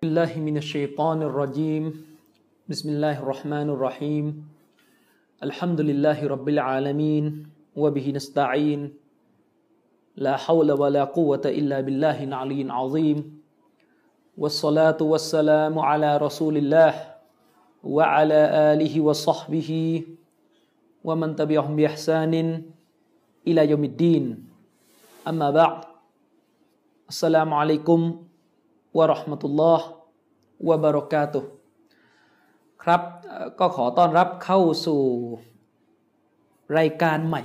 [0.00, 1.92] بالله من الشيطان الرجيم.
[2.72, 4.26] بسم الله الرحمن الرحيم.
[5.44, 7.24] الحمد لله رب العالمين
[7.76, 8.96] وبه نستعين.
[10.16, 13.44] لا حول ولا قوة إلا بالله العلي العظيم.
[14.40, 16.94] والصلاة والسلام على رسول الله
[17.84, 18.40] وعلى
[18.72, 19.70] آله وصحبه
[21.04, 22.32] ومن تبعهم بإحسان
[23.44, 24.24] إلى يوم الدين.
[25.28, 25.84] أما بعد
[27.12, 28.29] السلام عليكم
[28.98, 29.86] วะราะห์มะตุลลอฮ์
[30.68, 31.40] วะบารอกาตุ
[32.82, 33.02] ครับ
[33.58, 35.02] ก็ขอต้อนรับเข้าสู่
[36.78, 37.42] รายการใหม่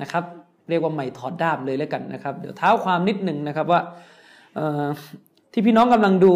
[0.00, 0.24] นะครับ
[0.68, 3.80] เรียกว่าใหม่ถอดด้ามเลยแล้วกันนะครับ เดี๋ยวเท้าความนิดหนึ่งนะครับว่า
[5.52, 6.34] ที่พี่น้องกำลังดู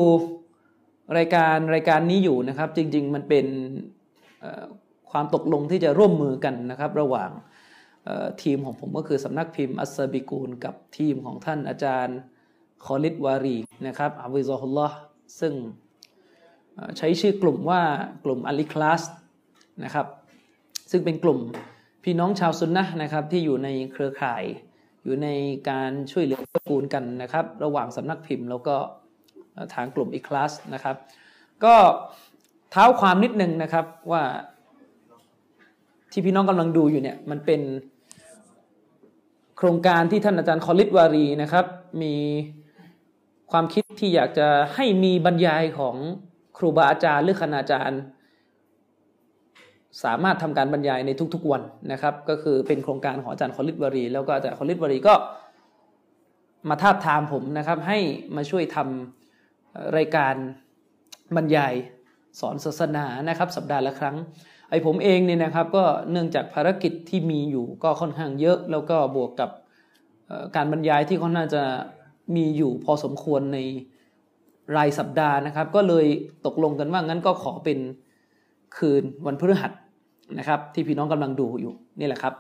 [1.19, 3.47] รายการรายการนี้อยู่นะครับ จริง ๆ มันเป็น
[5.11, 7.31] ความตกลงที่จะร่วมมือกันนะครับ ระหว่าง
[8.43, 12.19] ทีมของผมก็คือสำนักพิมพ์อัสบิกูล กับทีมของท่านอาจารย์
[12.85, 13.57] คอลิดวารี
[13.87, 14.97] นะครับอาวิซอฮุลลอฮ์
[15.41, 15.53] ซึ่ง
[16.99, 17.83] ใช้ชื่อกลุ่มว่า
[18.25, 19.03] กลุ่มอัลิคลาส
[19.85, 20.07] นะครับ
[20.91, 21.39] ซึ่งเป็นกลุ่ม
[22.05, 24.45] พี่น้องชาวซุนนะนะครับที่อยู่ในเครือข่าย
[25.05, 25.29] อยู่ใน
[25.71, 28.77] การช่วยเหลือตระกูลกันนะครับ ระหว่างสำนักพิมพ์ แล้วก็
[29.75, 30.97] ทางกลุ่มอีคลาสนะครับ
[31.65, 31.75] ก็
[32.71, 34.23] เท้าความนิดนึงนะครับว่า
[36.13, 37.61] ที่พี่น้องกำลังดูอยู่เนี่ยมันเป็น
[39.57, 41.67] โครงการที่ท่านอาจารย์คอลิดวารีนะครับ
[42.03, 42.15] มี
[43.53, 45.97] ความคิดที่อยากจะให้มีบรรยายของ
[46.57, 48.01] ครูบาอาจารย์หรือคณาจารย์
[50.05, 55.15] สามารถทำการบรรยายในทุกๆวันนะครับ ก็คือเป็นโครงการของอาจารย์คอลิดวรี แล้วก็อาจารย์คอลิดวรีก็
[56.69, 57.99] มาทาบทามผมนะครับ ให้
[58.37, 60.35] มาช่วยทำรายการ
[61.37, 61.75] บรรยาย
[62.41, 64.17] สอนศาสนานะครับ สัปดาห์ละครั้ง
[64.71, 69.51] ไอ้ผมเองเนี่ยนะครับ ก็เนื่องจากภารกิจที่มีอยู่ก็ค่อนข้างเยอะ แล้วก็บวกกับ
[70.57, 71.63] การบรรยายที่ค่อนข้างจะ
[72.37, 73.59] มีอยู่พอสมควรใน
[74.77, 76.07] รายสัปดาห์นะครับ ก็เลย
[76.47, 77.79] ตกลงกันว่างั้นก็ขอเป็น
[78.77, 79.73] คืนวันพฤหัส
[80.39, 82.35] นะครับ ที่พี่น้องกำลังดูอยู่นี่แหละครับ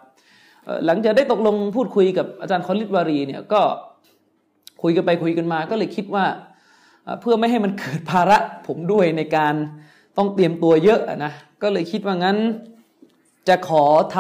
[0.87, 3.61] หลังจากได้ตกลงพูดคุยกับอาจารย์คอลิดวารีเนี่ยก็
[4.83, 6.25] คุยกันไปคุยกันมา ก็เลยคิดว่า
[7.21, 9.55] เพื่อไม่ให้มันเกิดภาระผมด้วยในการ
[10.17, 11.33] ต้องเตรียมตัวเยอะนะ
[11.63, 12.37] ก็เลยคิดว่างั้น
[13.49, 13.85] จะขอ
[14.17, 14.19] ท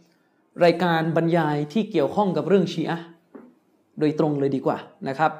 [0.00, 3.00] ำรายการบรรยายที่เกี่ยวข้องกับเรื่องชีอะ
[4.00, 5.32] โดยตรงเลยดีกว่านะครับ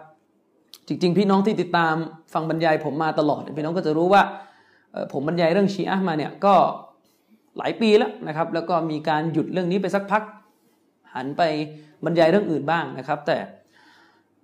[0.88, 1.94] จริง ๆ พี่น้องที่ติดตาม
[2.34, 4.22] ฟังบรรยายผมมาตลอดพี่น้องก็จะรู้ว่า
[5.12, 6.54] ผมบรรยายเรื่องชีอะมาเนี่ยก็
[7.58, 10.22] หลายปีแล้วนะครับ แล้วก็มีการหยุดเรื่องนี้ไปสักพัก
[11.14, 11.42] หันไป
[12.04, 13.38] บรรยายเรื่องอื่นบ้างนะครับ แต่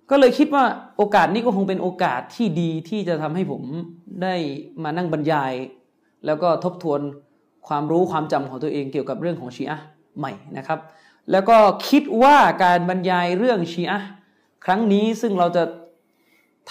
[0.09, 0.63] ก็เลยคิดว่า
[0.97, 3.61] โอกาสนี้ก็คงเป็นโอกาสที่ดีที่จะทำให้ผม
[4.23, 4.35] ได้
[4.83, 5.53] มานั่งบรรยาย
[6.25, 6.99] แล้วก็ทบทวน
[7.67, 9.77] ความรู้ความจำของตัวเองเกี่ยวกับเรื่องของชีอะ
[10.19, 10.79] ใหม่นะครับ
[11.31, 11.57] แล้วก็
[11.89, 13.99] คิดว่าการบรรยายเรื่องชีอะ
[14.65, 15.63] ครั้งนี้ซึ่งเราจะ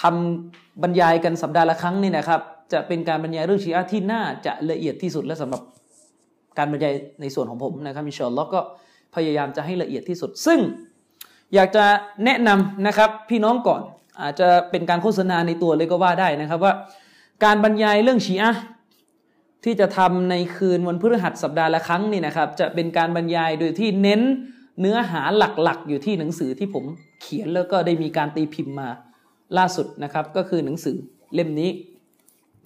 [0.01, 2.41] ทำบรรยายกันสัปดาห์ละครั้งนี่นะครับ
[2.73, 5.61] จะเป็นการบรรยายเรื่องชีอะที่น่าจะละเอียดที่สุดและสำหรับ
[6.57, 8.61] การบรรยายในส่วนของผมนะครับมิชลล็อกก็
[9.15, 10.59] พยายามจะให้ละเอียดที่สุด ซึ่ง
[11.53, 11.85] อยากจะ
[12.25, 13.81] แนะนำนะครับพี่น้องก่อน
[14.21, 16.73] อาจจะเป็นการโฆษณาในตัวเลยก็ว่าได้นะครับว่า
[17.43, 18.51] การบรรยายเรื่องชีอะ
[19.63, 24.21] ที่จะทำในคืนวันพฤหัสสัปดาห์ละครั้งนี่นะครับ จะเป็นการบรรยายโดยที่เน้น
[24.79, 26.83] เนื้อหาหลักๆ อยู่ที่หนังสือที่ผม
[27.21, 28.89] เขียนแล้วก็ได้มีการตีพิมพ์มา
[29.57, 30.95] ล่าสุดนะครับ ก็คือหนังสือ
[31.33, 31.71] เล่มนี้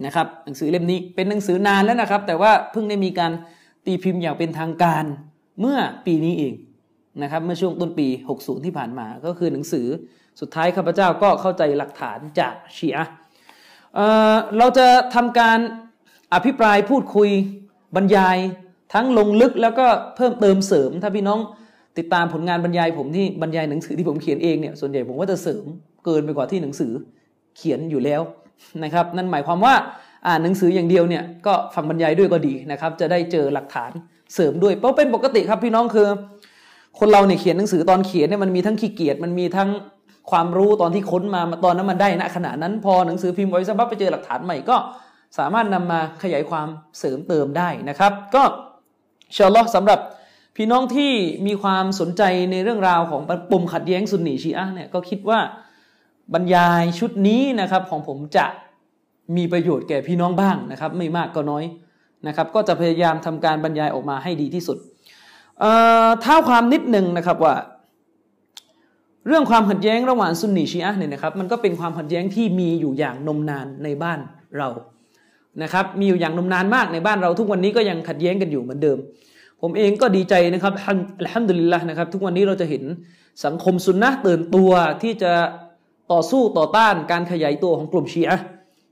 [0.05, 3.31] นะครับ หนังสือเล่มนี้เป็นหนังสือนานแล้วนะครับ แต่ว่าเพิ่งได้มีการ
[3.85, 5.03] ตีพิมพ์อย่างเป็นทางการ
[5.59, 6.53] เมื่อปีนี้เอง
[7.23, 9.87] นะครับ เมื่อช่วงต้นปี 60 ที่ผ่านมา ก็คือหนังสือ
[10.39, 13.05] สุดท้ายข้าพเจ้าก็เข้าใจหลักฐานจากชีอะ
[14.57, 15.59] เราจะทำการ
[16.33, 17.29] อภิปรายพูดคุย
[17.95, 18.37] บรรยาย
[18.93, 21.39] ทั้งลงลึกแล้วก็เพิ่มเติมเสริม ถ้าพี่น้อง
[21.97, 25.65] ติดตามผลงานบรรยายผมที่บรรยายหนังสือที่ผมเขียนเองเนี่ยส่วนใหญ่ผมก็จะเสริม
[26.05, 26.91] เกินไปกว่าที่หนังสือ
[27.57, 28.21] เขียนอยู่แล้ว
[28.83, 29.73] นะครับ นั่นหมายความว่า
[30.27, 33.91] อ่านหนังสืออย่างเดียวเนี่ยก็ฟังบรรยายด้วยก็ดีนะครับ จะได้เจอหลักฐาน
[34.35, 36.07] เสริมด้วยเพราะเป็นปกติครับพี่น้องคือ
[36.99, 39.69] คนเราเนี่ยเขียนหนังสือตอนเขียนเนี่ยมันมีทั้งขี้เกียจมันมีทั้ง
[40.31, 44.75] ความรู้ตอนที่ค้นมาตอนนั้นมันได้ณขณะนั้นพอหนังสือพิมพ์ไว้สักพักไปเจอหลักฐานใหม่ก็
[45.37, 46.67] สามารถนำมาขยายความ
[46.99, 48.43] เสริมเติมได้นะครับ ก็
[49.33, 49.99] เชลล์สำหรับ
[50.55, 51.13] พี่น้องที่
[51.47, 53.21] มีความสนใจในเรื่องราวของ
[53.51, 55.39] ปมขัดแย้งสุนนีชีอะเนี่ยก็คิดว่า
[56.33, 58.45] บรรยายชุดนี้นะครับของผมจะ
[59.37, 61.63] มีประโยชน์แก่พี่น้องบ้างนะครับ ไม่มากก็น้อย
[62.27, 64.77] นะครับ ก็จะพยายามทำการบรรยายออกมาให้ดีที่สุด
[66.21, 67.55] เท้าความนิดหนึ่งนะครับว่า
[69.27, 74.19] เรื่องความขัดแย้งระหว่างซุนนีชีอะเนี่ยนะครับ มันก็เป็นความขัดแย้งที่มีอยู่อย่างนมนานในบ้าน
[74.57, 74.69] เรา
[75.63, 78.97] นะครับมีอยู่อย่างนมนานมากในบ้านเราทุกวันนี้ก็ยังขัดแย้งกันอยู่เหมือนเดิม
[79.61, 80.93] ผมเองก็ดีใจนะครับอั
[81.25, 82.83] ลฮัมดุลิลละนะครับทุกวันนี้เราจะเห็น
[83.45, 84.71] สังคมซุนนะตื่นตัว
[85.01, 85.33] ที่จะ
[86.11, 88.37] ต่อสู้ต่อต้านการขยายตัวของกลุ่มชีอะ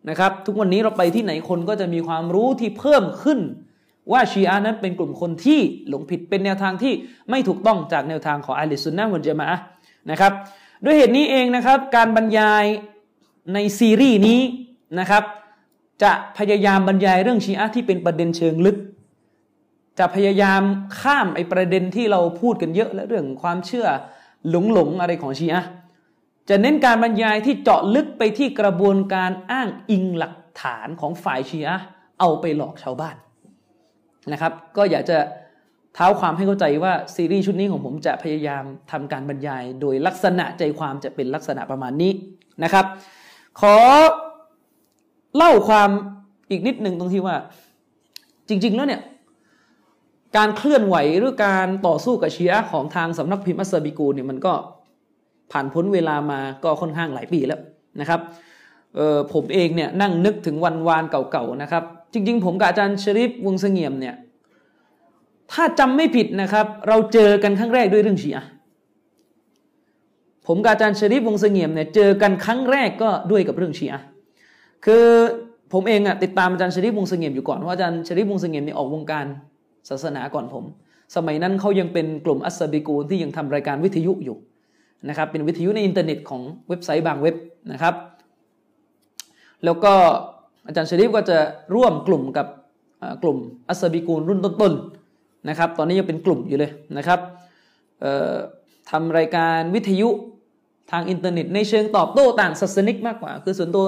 [0.10, 3.40] นะครับทุกวันนี้เราไปที่ไหนคนก็จะมีความรู้ที่เพิ่มขึ้น
[4.12, 5.60] ว่าชีอะนั้นเป็นกลุ่มคนที่
[5.90, 6.94] หลงผิดเป็นแนวทางที่
[7.30, 9.58] ไม่ถูกต้องจากแนวทางของอาลิสุนนะมุจมาะ
[10.12, 10.34] นะครับ
[10.86, 12.66] ด้วยเหตุนี้เองนะครับการบรรยาย
[13.54, 14.42] ในซีรีส์นี้
[15.00, 15.24] นะครับ
[16.04, 18.78] จะพยายามบรรยายเรื่องชีอะที่เป็นประเด็นเชิงลึก
[20.00, 20.62] จะพยายาม
[21.00, 23.88] ข้ามไอประเด็นที่เราพูดกันเยอะและเรื่องความเชื่อ
[24.50, 25.64] หลงหลงอะไรของชีอะ
[26.50, 31.78] จะเน้นการบรรยายที่เจาะลึกไปที่กระบวนการอ้างอิงหลักฐานของฝ่ายชีอะ
[32.20, 33.16] เอาไปหลอกชาวบ้าน
[34.32, 35.18] นะครับ ก็อยากจะ
[35.96, 42.12] เท้าความให้เข้าใจว่าซีรีส์ชุดนี้ของผมจะพยายามทำการบรรยาย โดยลักษณะใจความจะเป็นลักษณะประมาณนี้
[42.64, 42.86] นะครับ
[43.62, 43.78] ขอ
[45.38, 45.90] เล่าความ
[46.52, 47.36] อีกนิดหนึ่งตรงที่ว่า
[48.50, 49.02] จริง ๆ แล้วเนี่ย
[50.38, 54.54] การเคลื่อนไหวหรือการต่อสู้กับเชีอะของทางสำนักพิมพ์อัสบิกูเนี่ยมันก็
[55.52, 57.62] ผ่านพ้นเวลามาก็ค่อนข้างหลายปีแล้ว
[58.00, 58.22] นะครับ
[59.34, 61.84] ผมเองเนี่ยนั่งนึกถึงวันวานเก่าๆนะครับ
[62.14, 64.16] จริง ๆ ผมกับอาจารย์ชริฟวงเสงี่ยมเนี่ย
[65.52, 68.46] ถ้าจำไม่ผิดนะครับ เราเจอกันครั้งแรกด้วยเรื่องชีอะ
[70.48, 74.02] ผมกับอาจารย์ชริฟวงเสงี่ยมเนี่ยเจอกันครั้งแรกก็ด้วยกับเรื่องชีอะ
[74.86, 75.06] คือ
[75.74, 79.26] ผมเองอะติดตามอาจารย์ชริฟวงเสงี่ยมอยู่ก่อนว่าอาจารย์ชริฟวงเสงี่ยมเนี่ยออกวงการ
[79.90, 80.64] ศาสนาก่อนผม
[81.16, 84.38] สมัยนั้นเขายังเป็นกลุ่มอัสบิกูลที่ยังทำรายการวิทยุอยู่
[85.10, 87.36] นะครับเป็นวิทยุในอินเทอร์เน็ตของเว็บไซต์บางเว็บ
[87.72, 87.96] นะครับ
[89.66, 89.94] แล้วก็
[90.68, 91.38] อาจารย์ชริฟก็จะ
[91.76, 92.48] ร่วมกลุ่มกับ
[93.24, 93.38] กลุ่ม
[93.70, 97.20] อัสบิกูลรุ่นต้นๆนะครับ ตอนนี้ยังเป็นกลุ่มอยู่เลยนะครับ
[98.92, 100.10] ทำรายการวิทยุ
[100.92, 103.86] ทางอินเทอร์เน็ตในเชิงตอบโต้ต่างศาสนิกมากกว่า คือส่วนตัว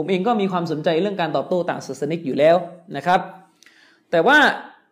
[0.00, 2.56] ผมเองก็มีความสนใจเรื่องการตอบโต้ต่างศาสนิกอยู่แล้ว
[2.96, 3.20] นะครับ
[4.10, 4.38] แต่ว่า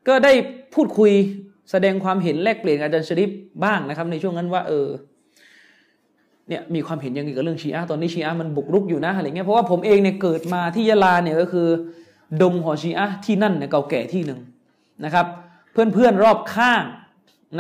[0.08, 0.32] ก็ได้
[0.74, 1.12] พูดคุย
[1.70, 3.30] แสดงความเห็นแลกเปลี่ยนอาจารย์ชริฟ
[3.64, 4.88] บ้างนะครับ ในช่วงนั้นว่าเออ
[6.48, 11.68] เนี่ยมีความเห็นยังไงกับเรื่องชีอะตอนนี้ชีอะมันบุกรุกอยู่นะอะไรเงี้ยเพราะว่าผมเองเนี่ยเกิดมาที่ยะลาเนี่ยก็คือ
[12.42, 14.40] ดงหอชีอะที่นั่นเนี่ยเก่าแก่ที่หนึ่ง
[15.04, 15.26] นะครับ
[15.72, 16.82] เพื่อนๆรอบข้าง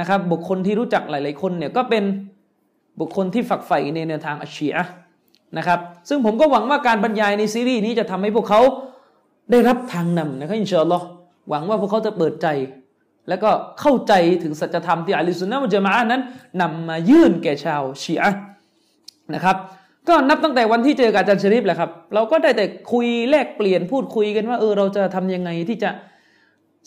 [0.00, 2.04] นะครับ บุคคลที่รู้จักหลาย ๆ คนเนี่ยก็เป็น
[3.00, 4.86] บุคคลที่ฝักใฝ่ในแนวทางอัชีอะ
[5.58, 8.60] นะครับ ซึ่งผมก็หวังว่าการบรรยายในซีรีส์นี้จะทำให้พวกเขา
[9.50, 11.06] ได้รับทางนำนะครับอินชาอัลลอฮ์
[11.50, 12.46] หวังว่าพวกเขาจะเปิดใจ
[13.28, 13.50] แล้วก็
[13.80, 14.12] เข้าใจ
[14.42, 16.22] ถึงสัจธรรมที่อัลลอฮฺสุนนะมุจมาะนั้น
[16.60, 18.30] นำมายื่นแก่ชาวชีอะ
[19.34, 19.56] นะครับ
[20.08, 25.90] ก็นับตั้งแต่วันที่เจอกับอาจารย์ชริฟแหละครับ เราก็ได้แต่คุยแลกเปลี่ยนพูดคุยกันว่าเออเราจะทำยังไงที่จะ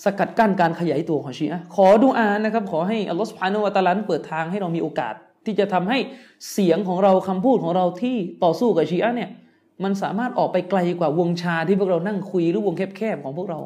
[0.03, 5.15] สกัดกั้นการขยายตัวของชีอะขอดูอานะครับ ขอให้อัลลอฮฺสุบฮานวะตะลันเปิดทางให้เรามีโอกาส
[5.49, 5.99] ที่จะทำให้
[6.51, 9.31] เสียงของเราคำพูดของเราที่ต่อสู้กับชีอะเนี่ย
[9.83, 13.59] มันสามารถออกไปไกลกว่าวงชาที่พวกเรานั่งคุยหรือวงแคบๆของพวกเรา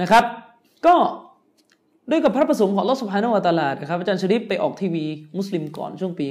[0.00, 0.24] นะครับ
[0.86, 0.94] ก็
[2.10, 5.04] ด้วยกับพระประสงค์ของลอสุภานวตลาดครับอาจารย์ชริปไปออกทีวี
[5.36, 6.26] มุสลิมก่อนช่วงปี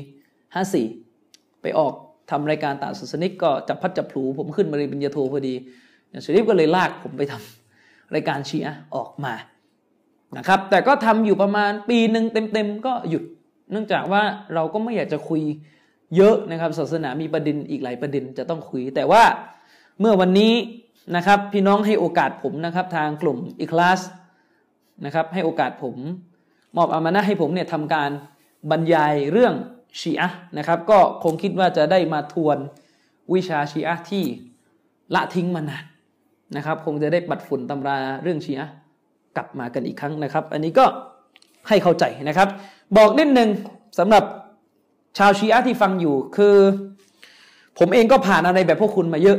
[0.79, 1.93] 54 ไปออก
[2.31, 5.53] ทำรายการต่างศาสนิกก็จับพัดจับผูผมขึ้นมาเรียนปริญญาโทพอดี
[6.07, 9.33] อาจารย์ชริปก็เลยลากผมไปทำรายการชีอะออกมา
[10.37, 13.23] นะครับแต่ก็ทำอยู่ประมาณปีหนึ่งเต็มๆก็หยุด
[13.71, 14.21] เนื่องจากว่า
[14.53, 15.41] เราก็ไม่อยากจะคุย
[16.15, 19.23] เยอะนะครับ ศาสนามีประเด็นอีกหลายประเด็นจะต้องคุย แต่ว่า
[19.99, 20.53] เมื่อวันนี้
[21.15, 24.01] นะครับ พี่น้องให้โอกาสผมนะครับ ทางกลุ่มอีคลาส
[25.05, 25.95] นะครับ ให้โอกาสผม
[26.77, 28.11] มอบอามานะให้ผมเนี่ยทำการ
[28.71, 29.53] บรรยายเรื่อง
[29.99, 32.57] ชีอะนะครับ ก็คงคิดว่าจะได้มาทวน
[33.33, 34.23] วิชาชีอะที่
[35.15, 35.85] ละทิ้งมานาน
[36.55, 38.67] นะครับ คงจะได้ปัดฝุ่นตำราเรื่องชีอะ
[39.37, 40.85] กลับมากันอีกครั้งนะครับ อันนี้ก็
[41.67, 42.49] ให้เข้าใจนะครับ
[42.95, 43.49] บอกนิดหนึ่ง
[43.99, 44.23] สำหรับ
[45.17, 46.55] ชาวชีอะที่ฟังอยู่คือ
[47.79, 49.37] ผมเองก็ผ่านอะไรแบบพวกคุณมาเยอะ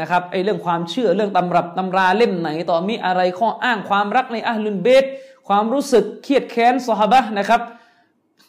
[0.00, 5.04] นะครับไอเรื่องความเชื่อเรื่องตำรับตำราเล่มไหน ต่อมีอะไรข้ออ้างความรักในอัลลุนเบต
[5.48, 7.60] ความรู้สึกเครียดแค้นสฮาบะนะครับ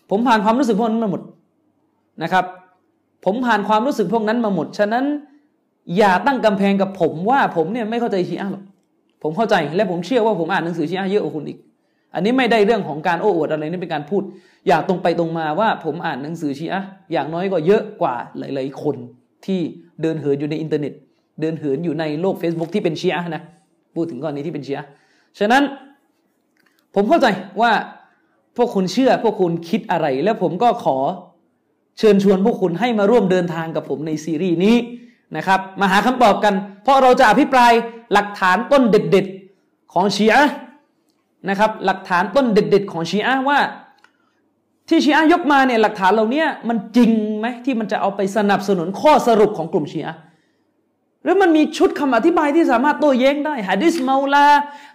[0.10, 1.22] ผมผ่านความรู้สึกพวกนั้นมาหมด
[2.24, 2.46] นะครับ
[3.26, 5.06] ผมผ่านความรู้สึกพวกนั้นมาหมด ฉะนั้น
[5.98, 8.64] อย่าตั้งกำแพงกับผมว่าผมเนี่ยไม่เข้าใจชีอะหรอก
[9.24, 11.58] ผมเข้าใจและผมเชื่อว่าผมอ่านหนังสือชีอะเยอะกว่าคุณอีก
[12.16, 14.24] อันนี้ไม่ได้เรื่องของการโอ้อวดอะไรนี่เป็นการพูด
[14.68, 18.96] อย่าตรงไปตรงมาว่าผมอ่านหนังสือชีอะอย่างน้อยก็เยอะกว่าหลาย ๆ คน
[19.46, 19.60] ที่
[20.02, 20.94] เดินเหินอยู่ในอินเทอร์เน็ต
[21.42, 23.44] เดินเหินอยู่ในโลก Facebook ที่เป็นชีอะนะ
[23.96, 24.86] พูดถึงก้อนนี้ที่เป็นชีอะ
[25.40, 25.64] ฉะนั้น
[26.96, 27.28] ผมเข้าใจ
[27.62, 27.72] ว่า
[28.58, 30.98] พวกคุณเชื่อพวกคุณคิดอะไร แล้วผมก็ขอ
[32.00, 34.76] เชิญชวนพวกคุณให้มาร่วมเดินทางกับผมในซีรีส์นี้
[35.38, 36.54] นะครับ มาหาคำตอบกัน
[36.84, 37.72] เพราะเราจะอภิปราย
[38.14, 39.26] หลักฐานต้นเด็ด
[39.60, 40.44] ๆ ของชีอะ
[41.50, 43.60] นะครับหลักฐานต้นเด็ด ๆ ของชีอะว่า
[44.90, 50.16] ที่ชีอะยกมาเนี่ยหลักฐานเหล่านี้มันจริงไหมที่มันจะเอาไปสนับสนุนข้อสรุปของกลุ่มชีอะ
[51.24, 54.46] หรือมันมีชุดคำอธิบายที่สามารถโต้แย้งได้ฮะดิษมาละ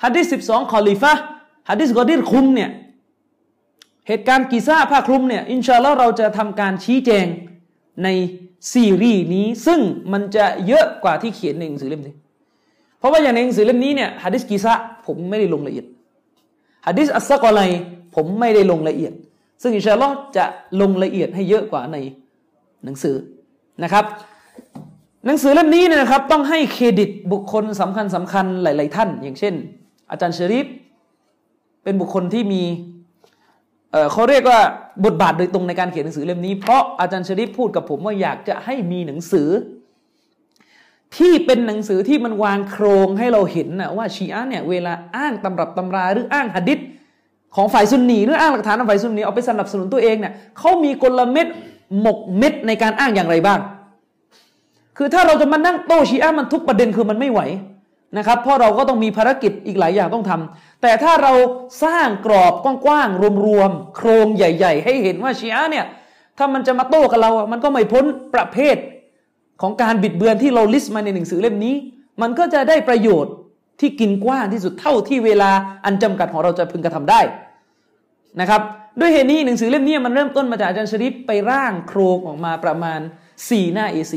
[0.05, 1.13] ฮะดิษสิบสองคอลิฟะ
[1.71, 2.71] ฮะดิษกอดิรคุมเนี่ย
[4.09, 7.27] เหตุการณ์กีซ่าผ้าคลุมเนี่ยอินชาอัลลอฮ์เราจะทำการชี้แจง
[8.05, 8.09] ใน
[8.73, 9.81] ซีรีส์นี้ ซึ่ง
[10.13, 12.15] มันจะเยอะกว่าที่เขียนในหนังสือเล่มนี้
[12.99, 14.75] เพราะว่าอย่างในหนังสือเล่มนี้เนี่ยฮะดิษกีซะ
[15.07, 15.87] ผมไม่ได้ลงละเอียด
[16.89, 17.61] ฮะดิษอัสซกอไล
[18.15, 19.13] ผมไม่ได้ลงละเอียด
[19.63, 20.45] ซึ่งอินชาอัลลอฮ์จะ
[20.81, 21.97] ลงละเอียดให้เยอะกว่าใน
[22.85, 23.17] หนังสือ
[23.83, 24.05] นะครับ
[25.27, 29.55] หนังสือเล่มนี้นะครับ ต้องให้เครดิตบุคคลสำคัญสำคัญหลาย ๆ ท่าน อย่างเช่น
[30.11, 30.67] อาจารย์ชริฟ
[31.83, 32.63] เป็นบุคคลที่มี
[34.13, 34.61] เขาเรียกว่า
[35.05, 39.49] บทบาทโดยตรงในการเขียนหนังสือเล่มนี้เพราะอาจารย์ชริฟพูดกับผมว่าอยากจะให้มีหนังสือ
[41.17, 46.79] ที่เป็นหนังสือที่มันวางโครงให้เราเห็นนะว่าชีอะเนี่ยเวลาอ้างตำรับตำราหรืออ้างหะดิษ
[47.57, 51.47] ของฝ่ายซุนนีหรืออ้างหลักฐานของฝ่ายซุนนีเอาไปสนับสนุนตัวเองเนี่ยเขามีกลเม็ด
[52.01, 53.61] หมกเม็ดในการอ้างอย่างไรบ้าง
[54.97, 57.41] คือถ้าเราจะมานั่งโต้ชีอะมันทุกประเด็นคือมันไม่ไหว
[58.19, 61.33] นะครับเพราะเราก็ต้องมีภารกิจอีกหลายอย่างต้องทำแต่ถ้าเรา
[61.85, 65.87] สร้างกรอบกว้างๆรวมๆโครงใหญ่ ๆ ให้เห็นว่าชีอะเนี่ย
[66.39, 68.77] ถ้ามันจะมาโต้กับเรา มันก็ไม่พ้นประเภท
[69.63, 71.75] ของการบิดเบือนที่เราลิสต์มาในหนังสือเล่มนี้
[72.23, 73.33] มันก็จะได้ประโยชน์
[73.81, 75.51] ที่กินกว้างที่สุดเท่าที่เวลา
[75.85, 77.21] อันจำกัดของเราจะพึงกระทำได้
[78.41, 78.63] นะครับ
[79.01, 83.01] ด้วยเหตุนี้หนังสือเล่มนี้มันเริ่มต้นมาจากอาจารย์ชริปไปร่างโครงออกมาประมาณ
[83.37, 84.15] 4 หน้า A4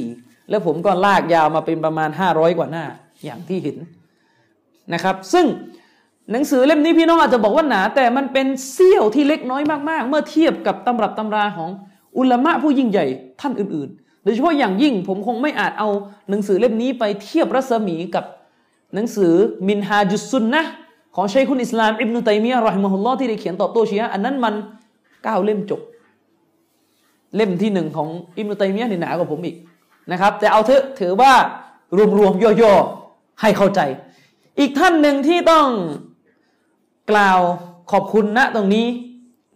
[0.50, 2.86] แล้วผมก็ลากยาวมาเป็นประมาณ 500 กว่าหน้า
[3.26, 3.78] อย่างที่เห็น
[4.94, 5.46] นะครับ ซึ่ง
[6.32, 11.70] หนังสือเล่มนี้พี่น้องอาจจะบอกว่าหนา แต่มันเป็นเสี้ยวที่เล็กน้อยมากๆ เมื่อเทียบกับตำรับตำราของ
[12.18, 13.06] อุลามะผู้ยิ่งใหญ่
[13.42, 15.90] ท่านอื่นๆ โดยเฉพาะอย่างยิ่งผมคงไม่อาจเอา
[16.30, 18.25] หนังสือเล่มนี้ไปเทียบรัศมีกับ
[18.96, 19.34] หนังสือ
[19.68, 20.62] มินฮาจุสุนนะ
[21.16, 24.54] ของชัยคุณอิสลามอิบนุตัยมียะรอฮิมะฮุลลอฮ์ที่ได้เขียนตอบโต้ชีอะอันนั้นมัน
[25.24, 25.82] เก้าเล่มจบ
[27.36, 29.56] เล่มที่หนึ่งของอิบนุตัยมียะนี่หนากว่าผมอีก
[30.12, 31.34] นะครับ แต่เอาเถอะถือว่า
[32.18, 33.80] รวมๆย่อๆให้เข้าใจ
[34.60, 35.68] อีกท่านหนึ่งที่ต้อง
[37.12, 37.40] กล่าว
[37.92, 38.88] ขอบคุณณตรงนี้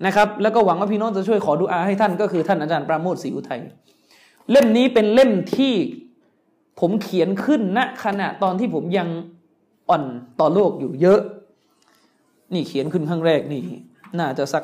[0.06, 3.62] นะครับ แล้วก็หวังว่าพี่น้องจะช่วยขอดุอาให้ท่านก็คือท่านอาจารย์ปราโมทศรีอุทัย
[4.52, 5.74] เล่มนี้เป็นเล่มที่
[6.80, 9.08] ผมเขียนขึ้นณขณะตอนที่ผมยัง
[9.90, 10.04] อ่อน
[10.40, 11.22] ต่อโลกอยู่เยอะ
[12.54, 13.62] นี่เขียนขึ้นครั้งแรกนี่
[14.20, 14.64] น่าจะสัก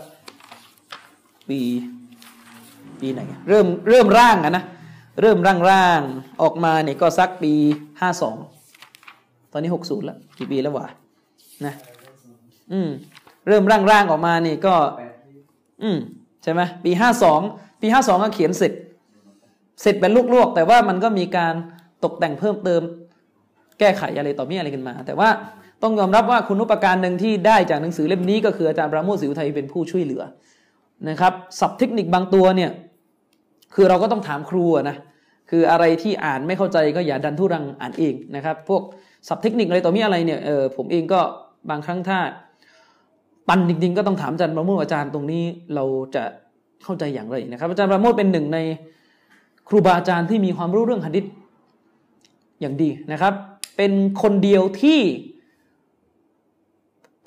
[1.49, 1.59] ปี
[2.99, 4.63] ปีไหน เริ่มเริ่มร่างอะนะ
[5.21, 6.01] เริ่มร่างร่าง
[6.41, 7.53] ออกมาเนี่ยก็สักปี
[8.01, 8.37] ห้าสอง
[9.51, 10.87] ตอนนี้หกศูนย์แล้วกี่ปีแล้ววะ
[11.65, 11.73] นะ
[12.71, 12.89] อืม
[13.47, 14.75] เริ่มร่างร่างออกมานี่ก็
[15.83, 15.97] อืม
[16.43, 17.41] ใช่ไหมปีห้าสอง
[17.81, 18.73] ปีห้าสองก็เขียนเสร็จ
[19.83, 21.53] สร็จเป็นลวกๆ แต่ว่ามันก็มีการ
[22.03, 22.81] ตกแต่งเพิ่มเติม
[23.79, 25.29] แก้ไขอะไรต่อมีอะไรกันมา แต่ว่า
[25.83, 30.23] ต้องยอมรับว่าคุณนุปการหนึ่งที่ได้จากหนังสือเล่มนี้ก็คืออาจารย์ปราโมทศิวไทยเป็นผู้ช่วยเหลือ
[31.09, 32.71] นะครับศัพท์เทคนิคบางตัวเนี่ย
[33.75, 34.95] คือเราก็ต้องถามครูนะ
[35.49, 38.81] คืออะไรที่อ่านไม่เข้าใจก็อย่าดันทุรังอ่านเองนะครับ พวก
[39.27, 41.21] ศัพท์เทคนิคอะไรต่อมีอะไรเนี่ยเออผมเองก็
[41.69, 42.19] บางครั้งถ้า
[43.47, 45.43] ปันจริงๆก็ต้องถามอาจารย์ประโมทอาจารย์ตรงนี้
[45.75, 45.83] เรา
[46.15, 46.23] จะ
[46.83, 48.59] เข้าใจอย่างไรนะครับ อาจารย์ประโมทเป็นหนึ่งใน
[49.67, 51.25] ครูบาอาจารย์ที่มีความรู้เรื่องหะดิษ
[52.61, 53.33] อย่างดีนะครับ
[53.77, 53.91] เป็น
[54.21, 54.99] คนเดียวที่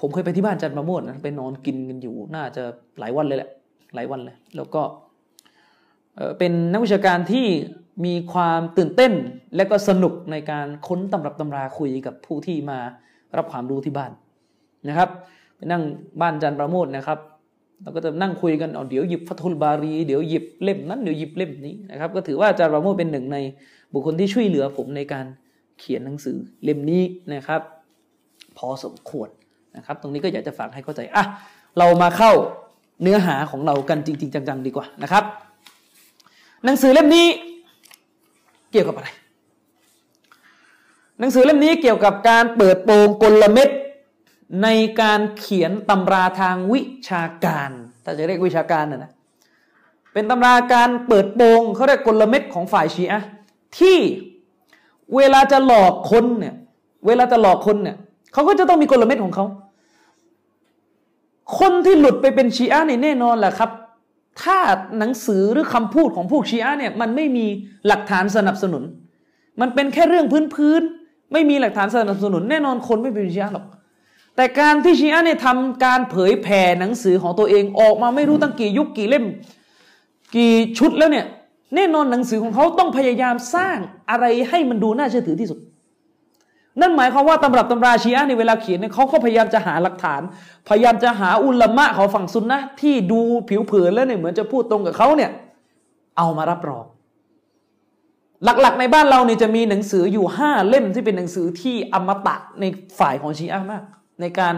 [0.00, 2.62] ผมเคยไปที่บ้านจันทร์ประโมทนะไปนอนกินกันอยู่ น่าจะ
[2.98, 3.50] หลายวันเลยแหละ
[3.94, 4.82] หลายวันเลย แล้วก็
[6.38, 7.46] เป็นนักวิชาการที่
[8.04, 9.12] มีความตื่นเต้น
[9.56, 12.78] และก็สนุกในการค้นตำรับตำราคุยกับผู้ที่มา
[13.36, 14.12] รับความรู้ที่บ้าน
[14.88, 15.10] นะครับ
[15.56, 15.82] ไปนั่ง
[16.20, 17.18] บ้านจันทร์ประโมทนะครับ
[17.84, 23.38] เราก็จะนั่งคุยกันเอาเดี๋ยวหยิบฟัตุลบารี เดี๋ยวหยิบเล่มนั้นเดี๋ยวหยิบเล่มนี้นะครับ ก็ถือว่าอาจารย์ประโมทเป็นหนึ่งใน
[23.92, 25.26] บุคคลที่ช่วยเหลือผมในการ
[25.78, 27.02] เขียนหนังสือเล่มนี้
[27.34, 27.60] นะครับ
[28.58, 29.28] พอสมควร
[29.76, 31.24] นะครับ ตรงนี้ก็อยากจะฝากให้เข้าใจอะ
[31.78, 32.32] เรามาเข้า
[33.02, 35.24] เนื้อหาของเรากันจริง ๆ จัง ๆ ดีกว่านะครับ
[36.64, 37.26] หนังสือเล่มนี้
[38.72, 39.08] เกี่ยวกับอะไร
[41.20, 43.68] หนังสือเล่มนี้เกี่ยวกับการเปิดโปงกลเม็ด
[44.62, 44.68] ใน
[45.00, 47.70] การเขียนตำราทางวิชาการ
[48.04, 49.12] ถ้าจะเรียกวิชาการนะนะ
[50.12, 53.22] เป็นตำราการเปิดโปงเขาเรียกกลเม็ดของฝ่ายชีอะ
[53.78, 53.98] ที่
[55.16, 56.54] เวลาจะหลอกคนเนี่ย
[57.06, 57.96] เวลาจะหลอกคนเนี่ย
[58.32, 59.46] เขาก็จะต้องมีกลเม็ดของเขา
[61.58, 63.70] คนที่หลุดไปเป็นชีอะเนี่ยแน่นอนแหละครับ
[64.42, 64.58] ถ้า
[64.98, 67.46] หนังสือหรือคำพูดของพวกชีอะเนี่ยมันไม่มี
[67.86, 68.82] หลักฐานสนับสนุน
[69.60, 73.66] มันเป็นแค่เรื่องพื้นๆไม่มีหลักฐานสนับสนุน แน่นอนคนไม่เป็นชีอะหรอก
[74.36, 79.24] แต่การที่ชีอะเนี่ยทำการเผยแผ่หนังสือของตัวเองออกมาไม่รู้ตั้งกี่ยุคกี่เล่ม
[80.36, 81.26] กี่ชุดแล้วเนี่ย
[81.74, 83.78] แน่นอนหนังสือของเขาต้องพยายามสร้าง
[84.10, 85.58] อะไรให้มันดูน่าเชื่อถือที่สุด
[86.80, 90.22] นั่นหมายความว่าตำรับตำราชีอะในเวลาเขียนเนี่ยเขาก็พยายามจะหาหลักฐาน
[90.68, 95.30] พยายามจะหาอุลามะของฝั่งซุนนะที่ดูผิวเผินแล้วเนี่ยเหมือนจะพูดตรงกับเขาเนี่ย
[96.16, 96.84] เอามารับรอง
[98.44, 102.64] หลักๆ ในบ้านเราเนี่ยจะมีหนังสืออยู่ห้าเล่มที่เป็นหนังสือที่อมตะใน
[102.98, 103.82] ฝ่ายของชีอะมาก
[104.20, 104.54] ในการ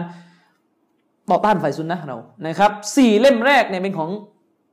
[1.29, 4.09] ต่อต้านฝ่ายซุนนะเรานะครับสี่เล่มแรกเนี่ยเป็นของ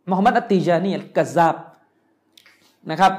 [0.09, 1.55] มุฮัมมัดอัตติจานีกัซซับ
[2.91, 3.13] นะครับ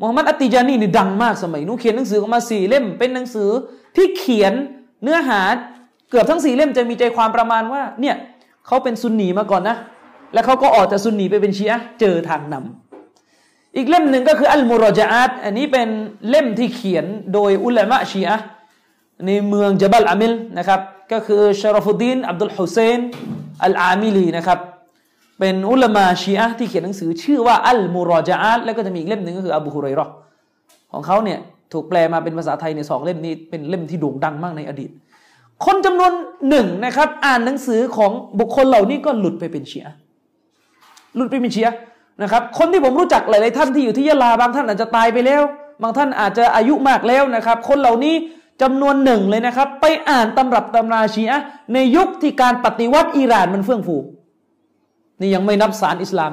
[0.00, 3.50] มูฮัมหมัดอัตติจานีนี่ดังมากสมัยนู้นเขียนหนังสือออกมาสี่เล่ม เป็นหนังสือ
[3.96, 4.52] ที่เขียน
[5.02, 5.40] เนื้อหา
[6.10, 8.16] เกือบทั้งสี่เล่มจะมีใจความประมาณว่าเนี่ย
[8.66, 9.76] เขาเป็นซุนนีมาก่อนนะ
[10.34, 15.88] แล้วเขาก็ออกจากซุนนีไปเป็นชีอะเจอทางนำอีกเล่มหนึ่งก็คืออัลมุรจาอัตอันนี้เป็น
[16.28, 17.04] เล่มที่เขียน
[17.34, 18.36] โดยอุลามะชีอะ
[19.26, 20.80] ในเมืองจบัลอามิลนะครับ
[21.12, 23.00] ก็คือชารฟุดีนอับดุลฮุเซน
[23.64, 24.58] อัลอามิลีนะครับ
[25.38, 30.06] เป็นอุลามะชีอะที่เขียนหนังสือชื่อว่าอัลมุรอจาอัตแล้วก็จะมีอีกเล่มหนึ่งก็คืออบูฮุไรรอ
[30.92, 31.38] ของเขาเนี่ย
[31.72, 34.90] ถูกแปลมาเป็นภาษาไทยในสองเล่มนี้เป็นเล่มที่โด่งดังมากในอดีต
[35.64, 36.12] คนจำนวน
[36.48, 39.86] หนึ่งนะครับ อ่านหนังสือของบุคคลเหล่านี้ก็หลุดไปเป็นเชีย
[41.16, 41.68] หลุดไปเป็นเชีย
[42.22, 45.42] นะครับคนที่ผมรู้จักหลาย ๆ ท่านที่อยู่ที่ยะลาบางท่านอาจจะตายไปแล้ว
[45.82, 48.14] บางท่านอาจจะอายุมากแล้วนะครับ คนเหล่านี้
[48.62, 51.40] จำนวนหนึ่งเลยนะครับ ไปอ่านตำรับตำราชีอะ
[51.74, 53.96] ในยุคที่การปฏิวัติอิหร่านมันเฟื่องฟู
[55.20, 56.32] นี่ยังไม่นับสารอิสลาม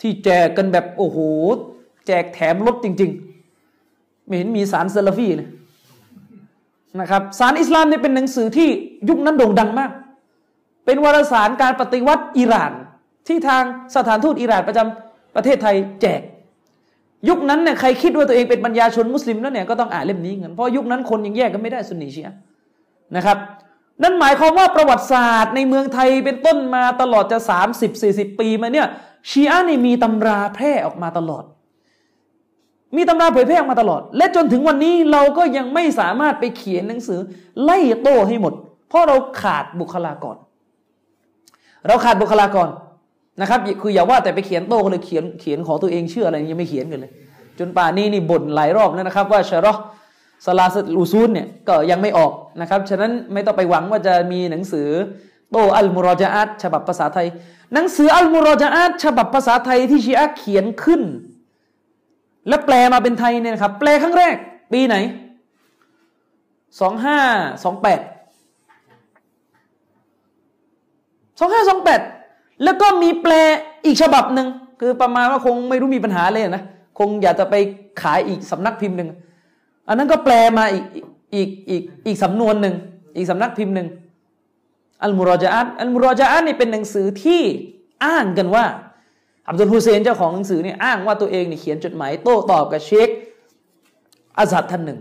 [0.00, 1.18] ที่แจกกันแบบโอ้โห
[2.06, 3.10] แจกแถมรถจริง
[3.68, 5.48] ๆ ไม่เห็นมีสารเซลฟีเลย
[7.00, 8.68] นะครับสารอิสลามเนี่ยเป็นหนังสือที่
[9.08, 9.90] ยุคนั้นโด่งดังมาก
[10.86, 12.72] เป็นวารสารการปฏิวัติอิหร่าน
[13.28, 13.62] ที่ทาง
[13.96, 16.20] สถานทูตอิหร่านประจำประเทศไทยแจก
[17.28, 22.30] ยุคนั้นเนี่ยใครคิดว่าตัวเองเป็นปัญญาชนมุสลิมแล้วเนี่ยก็ต้องอ่านเล่มนี้กันเพราะยุคนั้นคนยังแยกกันไม่ได้สุนนีเชีย
[23.16, 23.38] นะครับ
[24.02, 27.38] นั่นหมายความว่าประวัติศาสตร์ในเมืองไทยเป็นต้นมาตลอดจะ
[27.70, 28.88] 30 40 ปีมาเนี่ย
[29.30, 31.44] ชีอะนี่มีตำราแพร่ออกมาตลอด
[32.96, 37.20] มีตำราเผยแพร่ออกมาตลอด และจนถึงวันนี้เราก็ยังไม่สามารถไปเขียนหนังสือ
[37.62, 38.52] ไล่โต้ให้หมด
[38.88, 40.36] เพราะเราขาดบุคลากร
[41.86, 42.68] เราขาดบุคลากร
[43.40, 47.12] นะครับ คืออย่าว่าแต่ไปเขียนโต้ก็เลยเขียนเขียนของตัวเองเชื่ออะไรยังไม่เขียนกันเลย
[47.58, 49.72] จนป่านี้นี่บ่นหลายรอบแล้วนะครับ ว่าชะรอ
[50.46, 54.88] สลาสลูซูนเนี่ยก็ยังไม่ออกนะครับฉะนั้นไม่ต้องไปหวังว่าจะมีหนังสือ
[55.50, 57.26] โตอัลมุรอจาอัตฉบับภาษาไทย
[57.74, 61.02] หนังสืออัลมุรอจาอัตฉบับภาษาไทยที่ชีอะเขียนขึ้น
[62.48, 64.36] และแปลมาเป็นไทยเนี่ยครับ แปลครั้งแรก
[64.72, 64.96] ปีไหน
[66.80, 67.18] สองห้า
[67.64, 68.00] สองแปด
[71.38, 72.00] สองห้าสองแปด
[72.64, 73.32] แล้วก็มีแปล
[73.84, 74.48] อีกฉบับหนึ่ง
[74.80, 76.62] คือประมาณว่าคงไม่รู้มีปัญหาเลยนะ
[76.98, 77.54] คงอยากจะไป
[78.02, 79.08] ขายอีกสำนักพิมพ์หนึ่ง
[79.88, 80.84] อันนั้นก็แปลมาอีก
[81.34, 82.74] อีกอีกอีกสำนวนหนึ่ง
[83.16, 83.88] อีกสำนักพิมพ์หนึ่ง
[85.02, 87.42] อัลมุรอจาอัตอัลมุรอจาอัตนี่เป็นหนังสือที่
[88.04, 88.64] อ้างกันว่า
[89.48, 93.08] อับดุลฮุเซนเจ้าของหนังสือเนี่ยอ้างว่าตัวเองเนี่ยเขียนจดหมายโต้ตอบกับเชค
[94.38, 94.98] อาซัดท่านหนึ่ง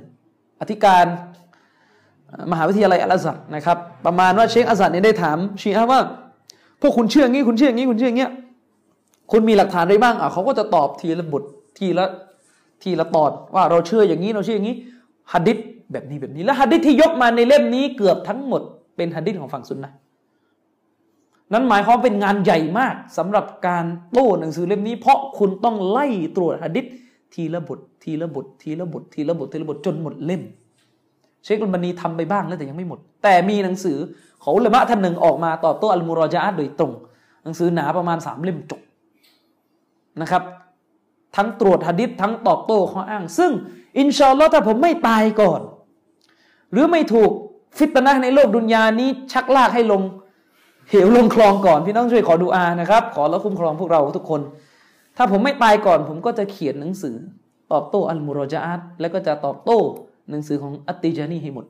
[0.62, 1.06] อธิการ
[2.52, 6.02] มหาวิทยาลัยอัลอาซัดนะครับ ประมาณว่าเชคอาซัดเนี่ยได้ถามชีอะว่า
[6.82, 8.28] พวกคุณเชื่องี้คุณเชื่องี้คุณเชื่องี้
[9.32, 11.44] คุณมีหลักฐานอะไรบ้างอะเขาก็จะตอบทีละบท
[11.78, 12.06] ทีละ
[12.84, 14.76] ทีละตอนว่าเราเชื่ออย่างนี้เราเชื่ออย่างนี้
[15.34, 15.58] ฮัดดิษ
[15.92, 18.62] แบบนี้แบบนี้และฮัดดิษที่ยกมาในเล่มนี้เกือบทั้งหมด
[18.96, 19.92] เป็นฮัดดิษของฝั่งซุนนะ
[21.54, 26.86] นั้นหมายความเป็นงานใหญ่มากสำหรับการโต้หนังสือเล่มนี้ เพราะคุณต้องไล่ตรวจฮัดดิษ
[27.34, 30.42] ทีละบททีละบททีละบททีละบททีละบทจนหมดเล่ม
[31.44, 33.98] เชคอุลมานีทำไปบ้างแล้วแต่ยังไม่หมด แต่มีหนังสือ
[34.50, 36.92] เขาเลมะท่านหนึ่งออกมาตอบโต้อัลมูรอจาโดยตรง
[37.44, 38.82] หนังสือหนาประมาณสามเล่มจบ
[40.22, 40.44] นะครับ
[41.36, 43.52] ทั้งตรวจหะดิษทั้งตอบโต้ข้ออ้าง ซึ่ง
[44.00, 45.62] อินชาอัลลอฮ์ถ้าผมไม่ตายก่อน
[46.72, 47.32] หรือไม่ถูก
[47.78, 50.02] ฟิตนะในโลกดุนยานี้ชักลากให้ลง
[50.90, 54.42] เหวลงคลองก่อนพี่น้องช่วยขอดูอานะครับ ขอแล้วคุ้มครองพวกเราทุกคน
[55.18, 57.16] ถ้าผมไม่ตายก่อน ผมก็จะเขียนหนังสือ
[57.72, 59.80] ตอบโต้อัลมูรอจาตแล้วก็จะตอบโต้
[60.32, 61.66] หนังสือของอัตติจานีให้หมด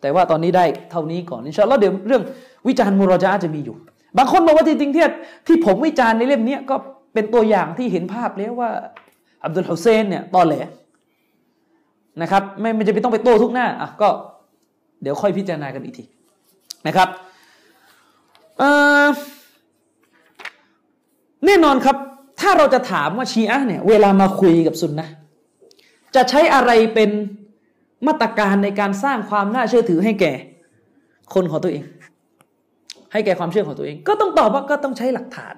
[0.00, 2.22] แต่ว่าตอนนี้ได้เท่านี้ก่อนอินชาอัลลอฮ์เดี๋ยวเรื่อง
[2.68, 3.76] วิจารณ์มุรจาจะมีอยู่
[4.18, 5.04] บางคนบอกว่าจริงๆที่
[5.46, 6.76] ที่ผมวิจารณ์ในเล่มนี้ก็
[7.14, 8.70] เป็นตัวอย่างที่เห็นภาพแล้วว่า
[9.44, 10.56] อับดุลฮุเซนเนี่ยตอนแหล
[12.22, 14.08] นะครับไม่ไม่จะไปต้องไปโต้ทุกหน้าอะก็
[15.02, 16.04] เดี๋ยวค่อยพิจารณากันอีกที
[16.86, 17.08] นะครับ
[21.46, 21.96] แน่นอนครับ
[22.40, 25.08] ถ้าเราจะถามว่าชีอะเนี่ยเวลามาคุยกับซุนนะ
[26.14, 27.10] จะใช้อะไรเป็น
[28.06, 30.32] มาตรการในการสร้างความน่าเชื่อถือให้แก่
[31.34, 31.84] คนของตัวเอง
[33.12, 35.54] ให้แก่ความเชื่อของตัวเอง ก็ต้องตอบว่าก็ต้องใช้หลักฐาน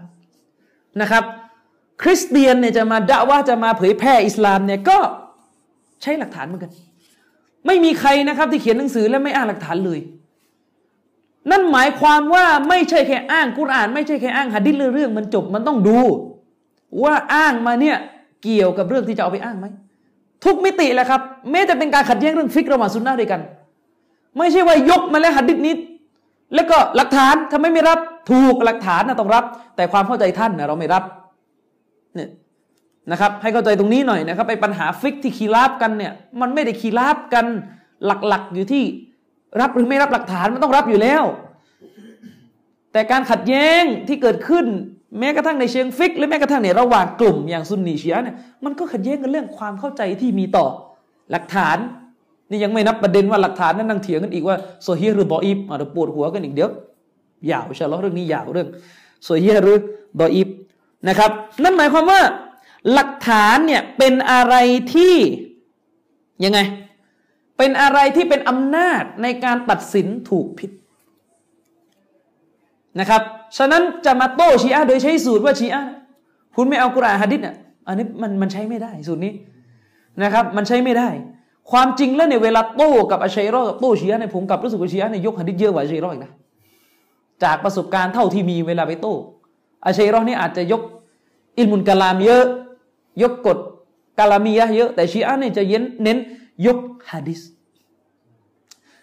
[1.00, 1.24] นะครับ
[2.02, 4.98] คริสเตียนเนี่ยจะมาด่าว่าจะมาเผยแพร่อิสลามเนี่ยก็
[6.02, 6.72] ใช้หลักฐานเหมือนกัน
[7.66, 10.00] ไม่มีใครนะครับที่เขียนหนังสือและไม่อ้างหลักฐานเลย
[11.50, 15.98] นั่นหมายความว่าไม่ใช่แค่อ้างกุรอาน ไม่ใช่แค่อ้างหะดิษเรื่องมันจบมันต้องดู
[17.02, 17.96] ว่าอ้างมาเนี่ย
[18.42, 19.66] เกี่ยวกับเรื่องที่จะเอาไปอ้างไหม
[20.44, 23.40] ทุกมิติแหละครับแม้จะเป็นการขัดแย้งเรื่องฟิกระหว่างซุนนะด้วยกัน
[24.38, 25.78] ไม่ใช่ว่ายกมาแล้วหัดดิษนิด
[26.54, 27.98] แล้วก็หลักฐานทำไมไม่รับ
[28.30, 29.44] ถูกหลักฐานนะต้องรับ
[29.76, 31.04] แต่ความเข้าใจท่านนะเราไม่รับ
[32.14, 32.28] เนี่ย
[33.10, 37.46] นะครับ ให้เข้าใจตรงนี้หน่อยนะครับไปปัญหาฟิกที่คีราบกันเนี่ย มันไม่ได้คีราบกัน
[38.06, 38.84] หลักๆ อยู่ที่
[39.60, 41.22] รับหรือไม่รับหลักฐานมันต้องรับอยู่แล้ว
[42.92, 44.66] แต่การขัดแย้งที่เกิดขึ้น
[45.18, 50.66] แม้กระทั่งในเชิงฟิกหรือแม้กระทั่งในระหว่างกลุ่มอย่างซุนนีชีอะเนี่ยมันก็ขัดแย้งกันเรื่องความเข้าใจที่มีต่อ
[51.30, 51.78] หลักฐาน
[52.50, 56.70] นี่ยังไม่นับประเด็นว่าหลักฐานนั้นนั่งเถียงกันอีกว่าโซเฮียหรือบออีฟอาจจะปวดหัวกันอีกเดี๋ยว
[57.50, 58.68] ยาวใช่ไหมเรื่องนี้ยาวเรื่อง
[59.24, 59.76] โซเฮียหรือ
[60.20, 60.48] บออีฟ
[61.08, 61.30] นะครับ
[61.62, 62.20] นั่นหมายความว่า
[62.92, 64.54] หลักฐานเนี่ยเป็นอะไร
[64.94, 65.14] ที่
[66.44, 66.58] ยังไง
[67.58, 70.70] เป็นอะไรที่เป็นอำนาจในการตัดสินถูกผิด
[73.00, 73.22] นะครับ
[73.56, 75.82] ฉะนั้นจะมาโต้ชีอะโดยใช้สูตรว่าชีอะ
[76.56, 77.54] คุณไม่เอากุรอานฮะดิษอะ
[77.86, 79.32] อันนี้มันมันใช้ไม่ได้สูตรนี้
[80.22, 81.08] นะครับ มันใช้ไม่ได้
[81.70, 86.32] ความจริงแล้วเนี่ยเวลาโต้กับอาชัยรอกับโต้ชีอะเนี่ยผมกับรู้สึกว่าชีอะเนี่ยยกฮะดิษเยอะกว่าอาชัยรออีกนะ
[87.42, 89.14] จากประสบการณ์เท่าที่มีเวลาไปโต้
[89.86, 90.82] อาชัยรอนี่อาจจะยก
[91.58, 92.44] อิลมุนกะลามเยอะ
[93.22, 93.58] ยกกฎ
[94.18, 96.18] กาลามียะเยอะแต่ชีอะเนี่ยจะเน้นเน้น
[96.66, 96.78] ยก
[97.10, 97.40] ฮะดิษ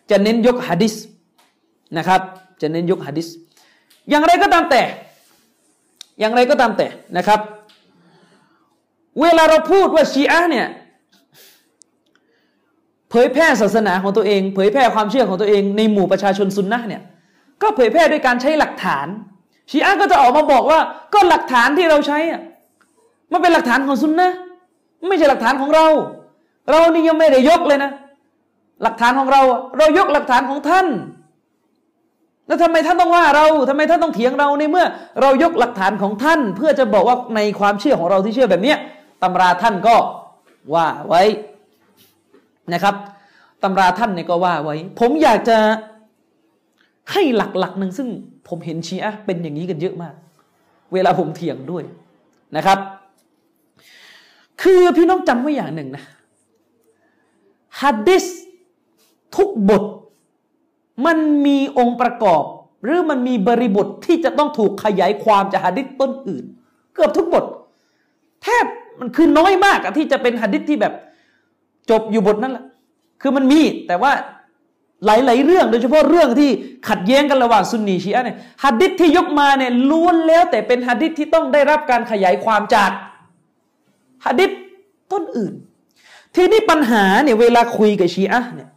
[0.10, 0.94] จะเน้นยกฮะดิษ
[1.98, 2.22] นะครับ
[2.62, 3.28] จะเน้นยกฮะดิษ
[4.10, 4.84] อย่างไรก็ตามแต่
[6.20, 7.40] อย่างไรก็ตามแต่นะครับ
[9.22, 10.68] เวลาเราพูดว่าชีอะเนี่ย
[13.10, 17.02] เผยแพร่ศาสนาของตัวเอง เผยแพร่ความเชื่อของตัวเองในหมู่ประชาชนซุนนะเนี่ย
[17.62, 19.08] ก็เผยแพร่ด้วยการใช้หลักฐาน
[19.70, 20.80] ชีอะก็จะออกมาบอกว่า
[21.14, 22.42] ก็หลักฐานที่เราใช้อะ
[23.32, 24.30] มันเป็นหลักฐานของซุนนะ
[25.10, 25.86] ไม่ใช่หลักฐานของเรา
[26.70, 27.92] เรานี่ยังไม่ได้ยกเลยนะ
[28.84, 29.42] หลักฐานของเรา
[29.78, 30.88] เรายกหลักฐานของท่าน
[32.48, 34.86] แล้วทำไมท่านต้องว่าเราทำไมท่านต้องเถียงเราในเมื่อ
[35.22, 38.74] เรายกหลักฐานของท่าน เพื่อจะบอกว่าในความเชื่อของเราที่เชื่อแบบนี้
[39.24, 39.96] ตำราท่านก็
[40.74, 41.24] ว่าไว้
[42.74, 42.96] นะครับ
[43.64, 45.58] ตำราท่านเนี่ยก็ว่าไว้ ผมอยากจะ
[47.14, 48.08] ให้หลักๆหนึ่งซึ่ง
[48.48, 50.14] ผมเห็นชีอะเป็นอย่างนี้กันเยอะมาก
[50.94, 51.84] เวลาผมเถียงด้วย
[52.56, 52.80] นะครับ
[54.62, 56.04] คือพี่น้องจำไว้อย่างหนึ่งนะ
[57.82, 58.26] ฮัดดิส
[59.36, 59.84] ทุกบท
[61.06, 62.44] มันมีองค์ประกอบ
[62.84, 66.44] หรือมันมีบริบทที่จะต้องถูกขยายความจากหะดิษต้นอื่น
[66.94, 67.46] เกือบทุกบท
[68.44, 68.66] แทบ
[69.00, 70.94] มันคือน้อยมากที่จะเป็นหะดิษที่แบบ
[71.90, 72.66] จบอยู่บทนั้นแหละ
[73.22, 74.12] คือมันมีแต่ว่า
[75.06, 76.50] หลายๆเรื่อง โดยเฉพาะเรื่องที่
[76.90, 82.92] ขัดแย้งกันระหว่างซุนนีชีอะเนี่ยหะดิษที่ยกมาเนี่ยล้วนแล้วแต่เป็นหะดิษที่ต้องได้รับการขยายความจาก
[84.26, 84.52] หะดิษ
[85.12, 85.54] ต้นอื่น
[86.36, 88.70] ทีนี้ปัญหาเนี่ยเวลาคุยกับชีอะเนี่ย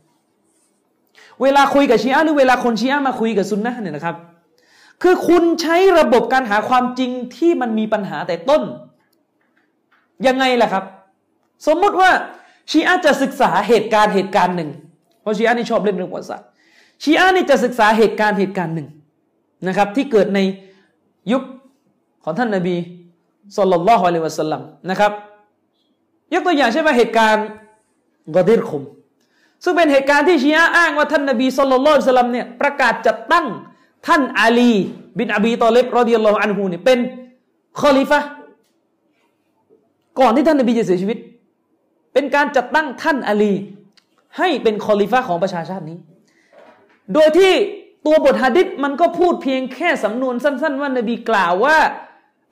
[1.43, 4.17] เวลาคุยกับชีอะหรือเวลาคนชีอะมาคุยกับซุนนะเนี่ยนะครับ
[5.03, 8.63] คือคุณใช้ระบบการหาความจริงที่มันมีปัญหาแต่ต้น
[10.27, 10.85] ยังไงล่ะครับ
[11.67, 12.11] สมมติว่า
[12.71, 14.71] ชีอะจะศึกษาเหตุการณ์เหตุการณ์หนึ่ง
[15.21, 16.47] เพราะชีอะนี่ชอบเล่นเรื่องประวัติศาสตร์
[17.03, 18.89] ชีอะนี่จะศึกษาเหตุการณ์เหตุการณ์หนึ่ง
[19.69, 20.41] นะครับ ที่เกิดใน
[21.33, 21.43] ยุค
[22.25, 22.77] ของท่านนาบี
[23.57, 25.13] สุลต่านละฮ์อะลัยวะสัลลัมนะครับ
[26.33, 27.47] ยกตัวอย่างเช่นว่าเหตุการณ์
[28.37, 28.83] กอดิรคุม
[29.65, 33.47] ซึ่งเป็นเหตุการณ์ที่ชีอะอ้างว่าท่านนบีสุลต่านสลัมเนี่ยประกาศจัดตั้ง
[34.07, 34.73] ท่านอาลี
[35.19, 36.99] บินอบีตอเลบรอดิยัลลอฮุอันฮูเนี่ยเป็น
[37.81, 38.21] คอลิฟะ
[40.21, 41.19] ก่อนที่ท่านนบีจะเสียชีวิต
[42.13, 43.53] เป็นการจัดตั้งท่านอาลี
[44.39, 45.99] ให้เป็นคอลิฟะของประชาชาตินี้
[47.15, 47.53] โดยที่
[48.07, 51.77] ตัวบทฮะดิษมันก็พูดเพียงแค่สำนวนสั้น ๆ ว่านบีกล่าวว่า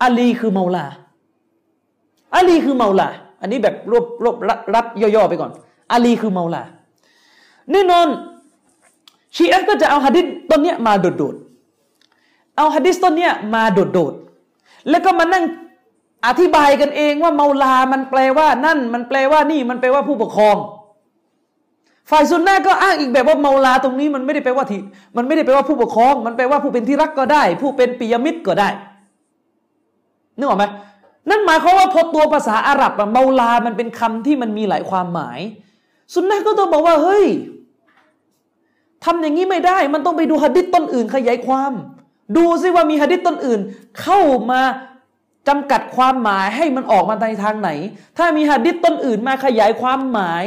[0.02, 0.86] อาลีคือเมาลา
[2.36, 3.08] อาลีคือเมาลา
[3.40, 4.36] อันนี้แบบรวบรวบ
[4.74, 5.50] รัดย่อๆไปก่อน
[5.92, 6.62] อาลีคือเมาลา
[7.72, 8.08] แน่นอน
[9.36, 15.44] ชีอะก็จะเอาฮะดิษต้นเนี้ยมาโดดๆเอาฮะดิษต้นเนี้ยมาโดดๆแล้วก็มานั่ง
[16.26, 20.56] อธิบายกันเองว่าเมาลา มันแปลว่านั่น มันแปลว่านี่ มันแปลว่าผู้ปกครอง
[22.10, 24.82] ฝ่ายซุนนะก็อ้างอีกแบบว่าเมาลาตรงนี้มันไม่ได้แปลว่าที่
[25.16, 28.68] มันไม่ได้แปลว่าผู้ปกครอง มันแปลว่าผู้เป็นที่รักก็ได้ ผู้เป็นปิยมิตรก็ได้
[30.38, 30.64] นึกออกไหม
[31.30, 35.40] นั่นหมายความว่าพอตัวภาษาอาหรับอะเมาลา มันเป็นคำที่มันมีหลายความหมาย
[36.14, 37.26] ซุนนะก็ต้องบอกว่าเฮ้ย
[39.04, 41.72] ทำอย่างนี้ไม่ได้ มันต้องไปดูหะดิษต้นอื่นขยายความ
[42.36, 43.60] ดูซิว่ามีหะดิษต้นอื่น
[44.00, 44.60] เข้ามา
[45.48, 47.70] จำกัดความหมายให้มันออกมาในทางไหน
[48.18, 50.44] ถ้ามีหะดิษต้นอื่นมาขยายความหมาย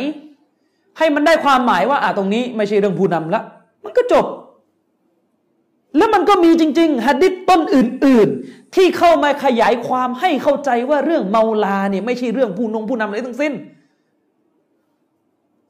[0.98, 3.42] ให้มันได้ความหมายว่าอะตรงนี้ไม่ใช่เรื่องผู้นำละ
[3.84, 4.26] มันก็จบ
[5.98, 13.54] แล้วมันก็มีจริงๆหะดิษต้นอื่น ๆ ที่เข้ามาขยายความให้เข้าใจว่าเรื่องเมาลาเนี่ยไม่ใช่เรื่องผู้นงผู้นำอะไรทั้งสิ้น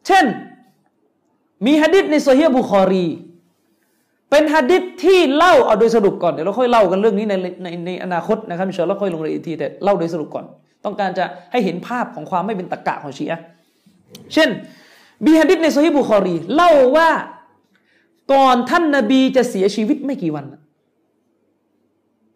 [0.07, 0.25] เช่น
[1.65, 3.07] มีฮะดิษในโซเฮียบุคอรี
[4.29, 10.45] เป็นฮะดิษที่เล่าเอาโดยสรุปก่อนเดี๋ยวเราค่อยเล่ากันเรื่องนี้ในในในอนาคตนะครับมิชลเราค่อยลงรายละเอียดทีแต่เล่าโดยสรุปก่อน
[10.85, 13.39] ต้องการจะให้เห็นภาพของความไม่เป็นตะกะของชีอะ
[14.33, 14.49] เช่น
[15.25, 17.09] บีฮะดิษในโซฮีบุคอรี เล่าว่า
[18.33, 20.45] ก่อนท่านนบีจะเสียชีวิตไม่กี่วัน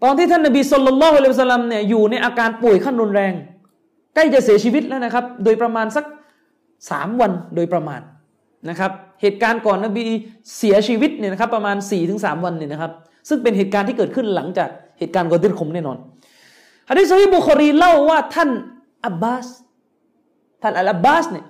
[0.04, 3.34] ตอนที่ท่านนบีสุลต่านละฮ์อัลลัมเนี่ยอยู่ในอาการป่วยขั้นรุนแรง
[4.14, 6.06] ใกล้จะเสียชีวิตแล้วนะครับ โดยประมาณสัก
[6.90, 8.02] สามวันโดยประมาณ
[8.70, 10.06] นะครับเหตุการณ์ก่อนนบี
[10.58, 11.78] เสียชีวิตเนี่ยนะครับประมาณ
[12.12, 12.92] 4-3 วันเนี่ยนะครับ
[13.30, 15.98] ซึ่งเป็นเหตุการณ์ที่เกิดขึ้นหลังจากเหตุการณ์กอดิรคมแน่นอน
[16.90, 18.50] ฮะดิษซอฮีบุคอรีเล่าว่าท่าน
[19.06, 19.48] อับบาส
[20.62, 21.46] ท่านอัลอับบาสเนี่ย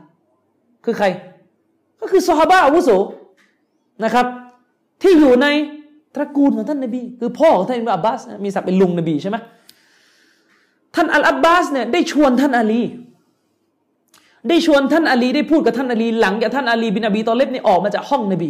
[0.86, 1.08] คือใคร
[2.02, 2.90] ก็คือซอฮาบะอาวุโส
[4.04, 4.26] นะครับ
[5.02, 5.48] ที่อยู่ใน
[6.16, 9.38] ตระกูลของท่านนบี คือพ่อของท่านอับบาสมีศักดิ์เป็นลุงนบีใช่ไหม
[10.96, 12.82] ท่านอัลอับบาสเนี่ยได้ชวนท่านอาลี
[14.50, 18.50] ได้ชวนท่านอาลีได้พูดกับท่านอาลีหลังจากท่านอาลีบินอบีตอเลบนี่ออกมาจากห้องนบี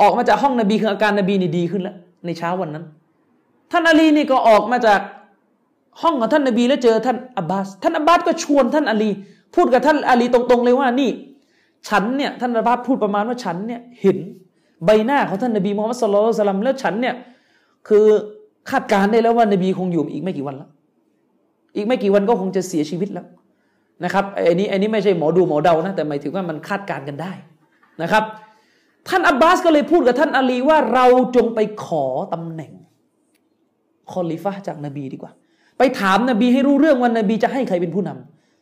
[0.00, 2.84] ออกมาจากห้องนบีคืออาการนบีนี่ดีขึ้นแล้ว ในเช้าวันนั้น
[3.72, 5.00] ท่านอาลีนี่ก็ออกมาจาก
[6.02, 9.10] ห้องของท่านนบีแล้วเจอท่านอับบาส ท่านอับบาสก็ชวนท่านอาลี
[9.54, 11.10] พูดกับท่านอาลีตรงๆเลยว่านี่
[11.88, 14.18] ฉันเนี่ยท่านอับบาสพูดประมาณว่าฉันเนี่ยเห็น
[14.84, 17.14] ใบหน้าของท่านนบีมูฮัมมัดสุลลัลสลัมแล้วฉันเนี่ย
[17.88, 18.04] คือ
[18.70, 20.70] คาดการได้แล้วว่านบีคงอยู่อีกไม่กี่วันแล้ว
[21.76, 23.26] อีกไม่กี่วันก็คงจะเสียชีวิตแล้ว
[24.04, 27.32] นะครับไอ้นี้ไอ้นี้ไม่ใช่หมอดูหมอเดานะแต่หมายถึงว่ามันคาดการณ์กันได้
[28.02, 28.24] นะครับ
[29.08, 32.72] ท่านอับบาสก็เลยพูดกับท่านอาลีว่าเราจงไปขอตำแหน่ง
[34.12, 35.32] คอลิฟะจากนบีดีกว่า
[35.78, 38.10] ไปถามนบีให้รู้เรื่องว่านบีจะให้ใครเป็นผู้น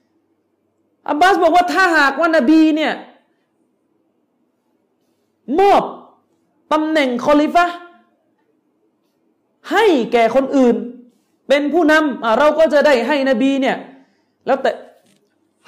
[0.08, 2.92] ำอับบาสบอกว่าถ้าหากว่านบีเนี่ย
[5.60, 5.82] มอบ
[6.72, 7.66] ตำแหน่งคอลิฟะ
[9.70, 10.76] ให้แก่คนอื่น
[11.48, 13.76] เป็นผู้นำเราก็จะได้ให้นบีเนี่ย
[14.46, 14.70] แล้วแต่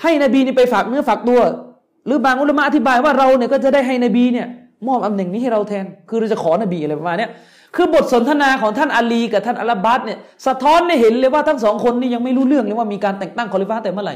[0.02, 1.40] ให้นบีนี่ไปฝากเนื้อฝากตัว
[2.06, 4.46] หรือบางอุลามะอธิบายว่าเราเนี่ยก็จะได้ให้นบีเนี่ย
[4.86, 7.28] มอบตำแหน่งนี้ให้เราแทน คือเราจะขอนบีอะไรประมาณนี้
[7.76, 14.14] คือบทสนทนาของท่านอาลีกับท่านอัลอับบาสเนี่ยสะท้อนให้เห็นเลยว่าทั้งสองคนนี่ยังไม่รู้เรื่องเลยว่ามีการแต่งตั้งคอลิฟะแต่เมื่อไหร่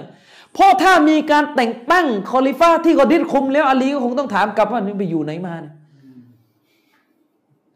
[0.55, 5.75] เพราะถ้ามีการแต่งตั้งคอลิฟะที่กอดิรคุมแล้วอาลีก็คงต้องถามกลับว่านี่ไปอยู่ไหนมาเนี่ย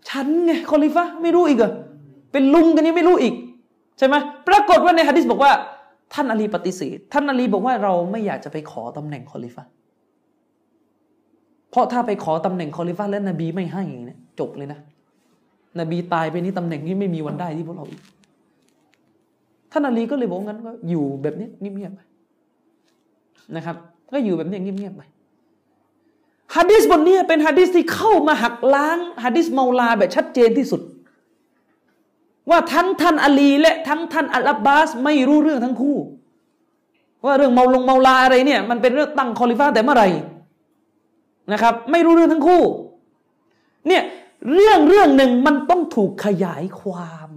[0.08, 1.72] ฉันไงคอลิฟะไม่รู้อีกเหรอ
[2.32, 3.34] เป็นลุงกันยังไม่รู้อีก
[3.98, 4.14] ใช่ไหม
[4.48, 5.52] ปรากฏว่าในฮะดิษบอกว่า
[6.14, 9.64] ท่านอาลีปฏิเสธ ท่านอาลีบอกว่าเราไม่อยากจะไปขอตำแหน่งคอลิฟะ
[11.70, 14.78] เพราะถ้าไปขอตำแหน่งคอลิฟะแล้วนบีไม่ให้เนี่ยจบเลยนะ
[15.80, 18.00] นบีตายไปนี้ตำแหน่งนี้ไม่มีวันได้ที่พวกเราอีก
[19.72, 22.00] ท่านอาลีก็เลยบอกงั้นก็อยู่แบบนี้เงียบๆไป
[23.56, 23.76] นะครับ
[24.12, 25.02] ก็อยู่แบบนี้เงียบๆไป
[26.56, 30.80] ฮะดิษบทนี้เป็นฮะดิษที่เข้ามาหักล้างฮะดิษเมาลาแบบชัดเจนที่สุด
[32.50, 35.98] ว่าทั้งท่านอาลีและทั้งท่านอัลบบาส ไม่รู้เรื่องทั้งคู่
[37.24, 40.08] ว่าเรื่องเมาลงเมาลาอะไรเนี่ย มันเป็นเรื่องตั้งคอลิฟ้าแต่เมื่อไหร่
[41.52, 42.62] นะครับ ไม่รู้เรื่องทั้งคู่
[43.88, 44.02] เนี่ย
[44.54, 47.30] เรื่องเรื่องหนึ่งมันต้องถูกขยายความ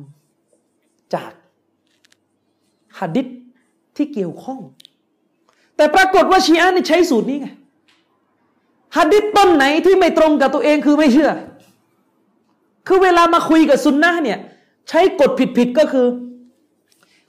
[1.14, 1.32] จาก
[3.00, 3.28] หัดดิษ
[3.96, 4.60] ที่เกี่ยวข้อง
[5.76, 7.48] แต่ปรากฏว่าชีอะนี่ใช้สูตรนี้ไง
[8.96, 11.32] หัดดิษต้นไหนที่ไม่ตรงกับตัวเองคือไม่เชื่อ
[12.88, 14.40] คือเวลามาคุยกับซุนนะเนี่ย
[14.90, 16.08] ใช้กฎผิดๆก็คือ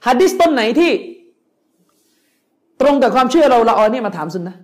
[0.05, 0.91] ฮะดิษต้นไหนที่
[2.81, 4.55] ตรงกับความเชื่อเราเราเอาเนี่ยมาถามซุนนะ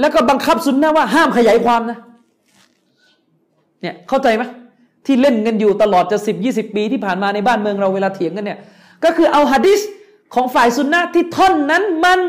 [0.00, 1.98] แล้วก็บังคับซุนนะว่าห้ามขยายความนะ
[3.82, 4.42] เนี่ยเข้าใจไหม
[5.06, 8.58] ที่เล่นกันอยู่ตลอดจะสิบยี่สิบปีที่ผ่านมาในบ้านเมืองเราเวลาเถียงกันเนี่ย
[9.04, 9.80] ก็คือเอาฮะดิษ
[10.34, 12.20] ของฝ่ายซุนนะที่ท่อนนั้นมัน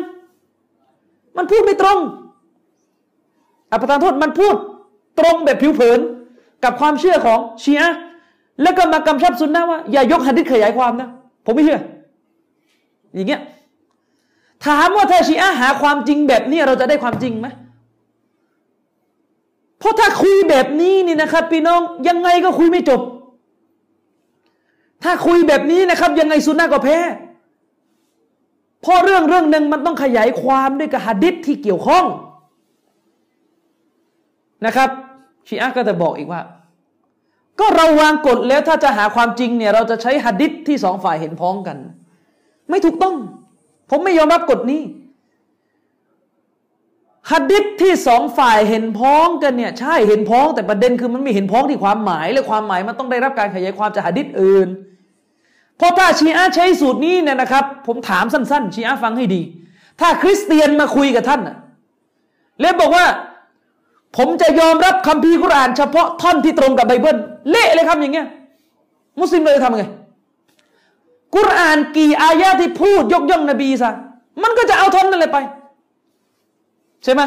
[1.38, 2.00] มันพูดไม่ตรง
[3.72, 4.56] อภิธานโทษมันพูด
[5.20, 6.00] ตรงแบบผิวเผิน
[6.64, 7.90] กับความเชื่อของชีอะ
[8.62, 11.10] แล้วก็มากำชับสุนนะว่าอย่ายกหะดิษขยายความนะ
[11.46, 11.82] ผมไม่เชื่อ
[13.14, 13.42] อย่างเงี้ย
[14.66, 17.48] ถามว่าถ้าชีอะหาความจริงแบบนี้เราจะได้ความจริงไหม
[19.80, 23.02] เพราะถ้าคุยแบบนี้นี่นะครับพี่น้องยังไงก็คุยไม่จบ
[25.04, 26.98] ถ้าคุยแบบนี้นะครับ ยังไงสุนนะก็แพ้
[28.82, 32.06] เพราะเรื่องเรื่องหนึ่งมันต้องขยายความด้วยกับหะดิษที่เกี่ยวข้อง
[34.66, 34.90] นะครับ
[35.48, 36.42] ชีอะก็จะบอกอีกว่า
[37.60, 41.78] ก็เราวางกฎแล้วถ้าจะหาความจริงเนี่ยเราจะใช้หัดดิษที่สองฝ่ายเห็นพ้องกัน
[42.70, 43.16] ไม่ถูกต้อง
[43.90, 44.82] ผมไม่ยอมรับกฎนี้
[47.32, 54.68] ฮะดิษที่สองฝ่ายเห็นพ้องกันเนี่ยใช่เห็นพ้อง แต่ประเด็นคือมันไม่เห็นพ้องที่ความหมายและความหมายมันต้องได้รับการขยายความจากฮะดิษอื่น
[55.78, 59.42] เพราะถ้าชีอะใช้สูตรนี้เนี่ยนะครับ ผมถามสั้น ๆ ชีอะฟังให้ดี
[60.00, 61.42] ถ้าคริสเตียนมาคุยกับท่าน
[62.62, 63.06] แล้วบอกว่า
[64.18, 67.18] ผมจะยอมรับคัมภีร์กุรานเฉพาะท่อนที่ตรงกับไบเบิล
[67.50, 68.28] เละเลยครับอย่างเงี้ย
[69.20, 69.84] มุสลิมเลยทำไง
[71.36, 73.92] กุรานกี่อายะที่พูดยกย่องนบีซะ
[74.44, 75.38] มันก็จะเอาท่อนนั่นเลยไป
[77.04, 77.22] ใช่ไหม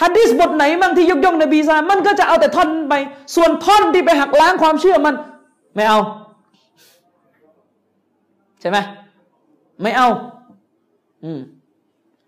[0.00, 2.94] ฮัดดิสบทไหนบ้างที่ยกย่องนบีซะมันก็จะเอาแต่ท่อนไป
[3.34, 5.14] ส่วนท่อนที่ไปหักล้างความเชื่อมัน
[5.74, 5.98] ไม่เอา
[8.60, 8.78] ใช่ไหม
[9.82, 10.08] ไม่เอา
[11.24, 11.40] อืม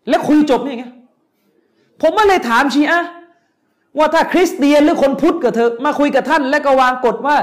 [0.09, 0.85] แล้วคุยจบนี่ไง
[2.01, 3.03] ผมมาเลยถามชีอะ
[3.99, 7.37] ว่าถ้าคริสเตียนหรือคนพุทธกับเธอมาคุยกับท่าน และก็วางกฎว่า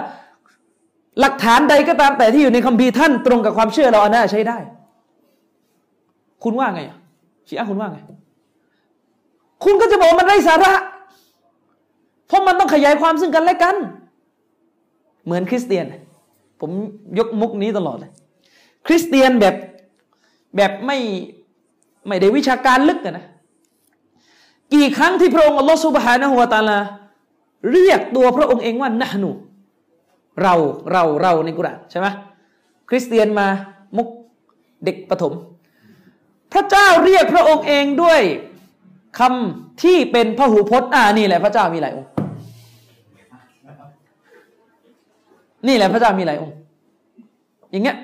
[1.20, 4.58] หลักฐานใดก็ตามแต่ที่อยู่ในคัมภีร์ท่านตรงกับความเชื่อเราอันน่าใช้ได้
[6.44, 6.82] คุณว่าไง
[7.48, 8.00] ชีอะคุณว่าไง
[9.64, 10.74] คุณก็จะบอกมันไร้สาระ
[12.28, 13.76] เพราะมันต้องขยายความซึ่งกันและกัน
[15.26, 15.86] เหมือนคริสเตียน
[16.62, 16.72] ผม
[17.18, 18.12] ยกมุกนี้ตลอดเลย
[18.88, 19.56] คริสเตียนแบบ
[20.56, 20.98] แบบไม่
[22.08, 23.26] ไม่ได้วิชาการลึกนะ
[24.74, 26.80] กี่ครั้งที่พระองค์อัลลอฮฺสุบฮานะฮุวาตาลา
[27.72, 29.32] เรียกตัวพระองค์เองว่านะหนู
[30.42, 30.54] เรา
[30.92, 32.08] เราเราในกุรานใช่ไหม
[32.90, 33.48] คริสเตียนมา
[33.98, 34.08] มุก
[34.86, 35.34] เด็กประถม
[36.54, 38.22] พระเจ้าเรียกพระองค์เองด้วย
[39.20, 42.10] คำที่เป็นพระหูพจน์อ่านี่แหละพระเจ้ามีหลายองค์
[45.68, 46.56] นี่แหละพระเจ้ามีหลายองค์
[47.72, 47.98] อย่างเงี้ย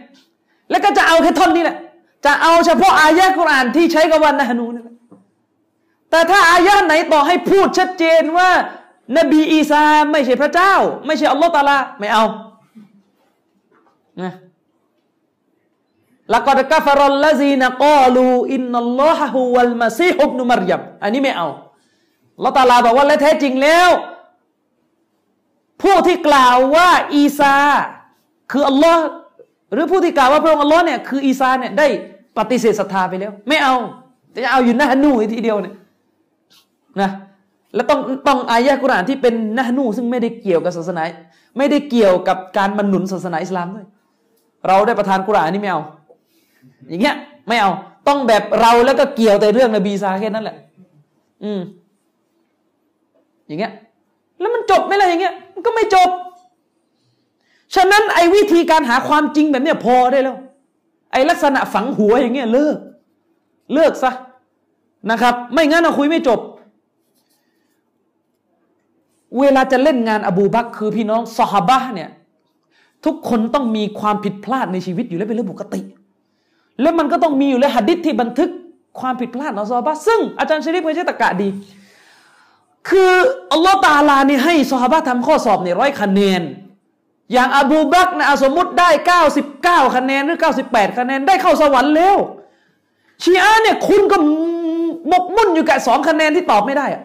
[0.69, 1.77] แล้วก็จะเอาแค่ท่อนนี้แหละ
[2.25, 4.78] จะเอาเฉพาะอายะกุรานที่ใช้กับวันนะฮนูน
[6.11, 8.49] แต่ถ้าอายะไหนต่อให้พูดชัดเจนว่า
[9.17, 10.73] นบีอีสาไม่ใช่พระเจ้า
[11.05, 12.25] ไม่ใช่อัลลอฮ์ตาลาไม่เอา
[14.21, 14.33] นะ
[16.33, 21.47] لقد كفر الذين قالوا إن الله هو المسيح ابن مريمอันนี้ไม่เอา
[22.45, 23.89] ละตาลาบอกว่าและแท้จริงแล้ว
[25.81, 27.55] ผู้ที่กล่าวว่าอีซา
[28.51, 29.03] คืออัลลอฮ์
[29.73, 31.87] หรือผู้ที่กล่าวว่าพระองค์อัลลอฮ์เนี่ยคืออีซาเนี่ยได้
[32.37, 33.75] ปฏิเสธศรัทธาไปแล้ว ไม่เอา
[34.31, 35.75] แต่จะเอาอยู่หน้าหนูทีเดียวเนี่ย
[37.01, 37.09] นะ
[37.75, 41.03] แล้วต้องต้องอายะกุรานที่เป็นนะนูซึ่งไม่ได้เกี่ยวกับศาสนา
[41.57, 43.87] ไม่ได้เกี่ยวกับการบรรนุศาสนาอิสลามด้วย
[44.67, 45.81] เราได้ประทานกุรานนี่ไม่เอา
[46.89, 47.15] อย่างเงี้ย
[47.47, 47.71] ไม่เอา
[48.07, 50.57] ต้องแบบเราแล้วก็เกี่ยวแต่เรื่องนบีซาแค่นั้นแหละ
[51.43, 51.61] อืม
[53.47, 53.71] อย่างเงี้ย
[54.39, 56.09] แล้วมันจบไหมล่ะอย่างเงี้ย มันก็ไม่จบ
[57.75, 60.37] ฉะนั้นไอ้วิธีการหาความจริงแบบเนี้ยพอได้แล้ว
[61.11, 62.77] ไอ้ลักษณะฝังหัวอย่างเงี้ยเลิก
[63.73, 64.11] เลิกซะ
[65.11, 66.39] นะครับ ไม่งั้นเราคุยไม่จบ
[69.39, 72.09] เวลาจะเล่นงานอบูบักคือพี่น้องซอฮาบะเนี่ย
[73.05, 75.81] ทุกคนต้องมีความผิดพลาดในชีวิตอยู่แล้วเป็นเรื่องปกติ
[76.81, 78.49] แล้วมันก็ต้องมีอยู่แล้วหัดดิษที่บันทึก
[78.99, 81.47] ความผิดพลาดของซอฮาบะซึ่งอาจารย์ชริฟเคยใช้ตะกะดี
[82.89, 83.13] คือ
[83.51, 86.41] อัลลอฮ์ตาลานี่ให้ซอฮาบะทำข้อสอบเนี่ยร้อยคะแนน
[87.33, 92.17] อย่างอบูบักนะสมมุติได้เก้าสิบเก้าคะแนนหรือเก้าสิบแปดคะแนนได้เข้าสวรรค์แล้ว
[93.23, 94.17] ชีอะเนี่ยคุณก็
[95.07, 97.03] หมกมุ่นอยู่กับสองคะแนนที่ตอบไม่ได้อะ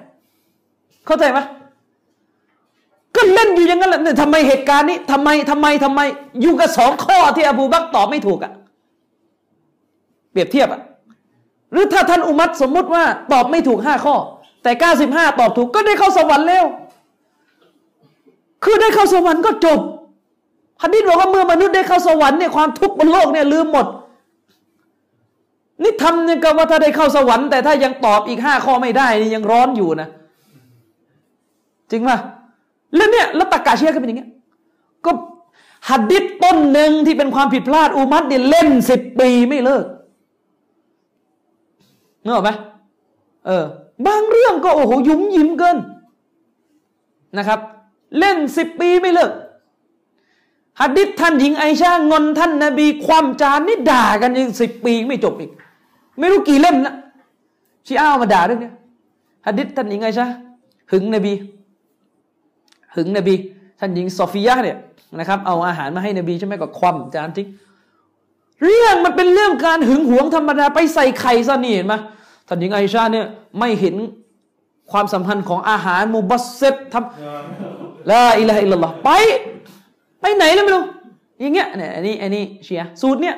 [1.06, 6.00] เข้าใจไหม็เล่นอยู่อย่างนั้นแหละเนี่ยทำไมเหตุการณ์นี้ทำไมทำไมทำไม
[6.42, 8.52] อยู่กับสองข้อที่อบูบักตอบไม่ถูกอะ
[10.32, 10.80] เปรียบเทียบอะ
[11.72, 14.16] หรือถ้าท่านอุมัตสมมุติว่าตอบไม่ถูกห้าข้อ
[14.62, 16.64] แต่เก้าสิบห้าตอบถูกก็ได้เข้าสวรรค์แล้ว
[18.64, 19.80] คือได้เข้าสวรรค์ก็จบ
[20.82, 23.86] ฮัดดิษบอกว่าเมื่อมนุษย์ได้เข้าสวรรค์เนี่ยความทุกข์บนโลกเนี่ยลืมหมด
[25.82, 30.08] นี่ทำยังกับว่าถ้าได้เข้าสวรรค์แต่ถ้ายังตอบอีกห้าข้อไม่ได้นี่ยังร้อนอยู่นะ
[31.90, 32.18] จริงป่ะ
[32.96, 34.30] แล้วเนี่ยแล้วตะกาเชียก็เป็นอย่างเงี้ย
[35.04, 35.10] ก็
[35.88, 39.84] หัดดิษต้นหนึ่งที่เป็นความผิดพลาดอุมัดเนี่ยเล่นสิบปีไม่เลิก
[42.24, 42.50] เนอะไหม
[43.46, 43.64] เออ
[44.06, 45.76] บางเรื่องก็โอ้โหยุ่มยิ้มเกิน
[47.38, 47.60] นะครับ
[48.18, 49.32] เล่นสิบปีไม่เลิก
[50.80, 55.50] ฮัดดิษท่านหญิงไอชางอนท่านนาบี ความจานนี่ด่ากันยังสิบปีไม่จบอีก
[56.18, 56.94] ไม่รู้กี่เล่มนะ
[57.86, 58.70] ชีอ้ามาด่าเรื่องนี้
[59.46, 60.26] ฮัดดิษท่านหญิงไอชา
[60.92, 61.32] หึงนบี
[62.96, 63.34] หึงนบี
[63.78, 64.78] ท่านหญิงซอฟียะเนี่ย
[65.18, 67.46] นะครับ เอาอาหารมาให้นบีใช่ไหมก็ความจานทิ้ง
[68.62, 71.94] เรื่องมันเป็นเรื่องการหึงหวงธรรมดาไปใส่ไข่ซะนี่เห็นไหม
[72.48, 73.26] ท่านหญิงไอชาเนี่ย
[73.58, 73.94] ไม่เห็น
[74.90, 79.10] ความสัมพันธ์ของอาหารมูบัสเซตทำละอิละอิละลอไป
[80.20, 80.84] ไปไหนแล้วไม่รู้
[81.40, 83.36] อย่างเงี้ยเนี่ยอันนี้อันนี้เชียสูตรเนี่ย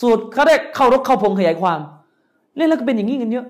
[0.00, 1.80] สูตรเขาได้เข้ารกเข้าพงขยายความ
[2.56, 3.46] เล่นแล้วก็เป็นอย่างนี้กันเยอะ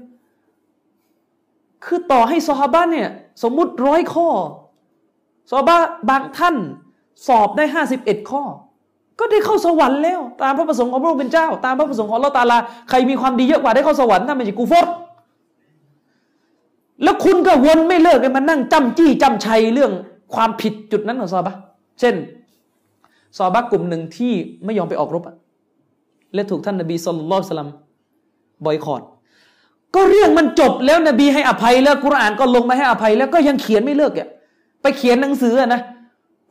[1.84, 3.08] คือต่อให้ซอฮาบะเนี่ย
[3.42, 4.28] สมมุติร้อยข้อ
[5.50, 5.78] ซอฮาบะ
[6.10, 6.56] บางท่าน
[7.26, 8.42] สอบได้ห้าสิบเอ็ดข้อ
[9.18, 12.58] ก็ได้เข้าสวรรค์แล้ว ตามพระประสงค์ของพระองค์เป็นเจ้า ตามพระประสงค์ของเราตาลา
[12.90, 14.86] ใครมีความดีเยอะกว่าได้เข้าสวรรค์ถ้าไม่ใช่กูฟด
[17.02, 19.92] แล้วคุณก็วนไม่เลิกเลยมานั่งจำจี้จำชัยเรื่อง
[20.34, 21.54] ความผิดจุดนั้นของซอบะ
[22.00, 22.14] เช่น
[23.36, 24.32] ซอบะกลุ่มหนึ่งที่
[24.64, 25.22] ไม่ยอมไปออกรบ
[26.34, 27.70] และถูกท่านนบีสุลต่านสลัม
[28.64, 29.02] บอยคอรด
[29.94, 34.28] ก็เรื่องมันจบแล้วนบีให้อภัยแล้วกุรอานก็ลงมาให้อภัย แล้วก็ยังเขียนไม่เลิกอะ
[34.82, 35.80] ไปเขียนหนังสือนะ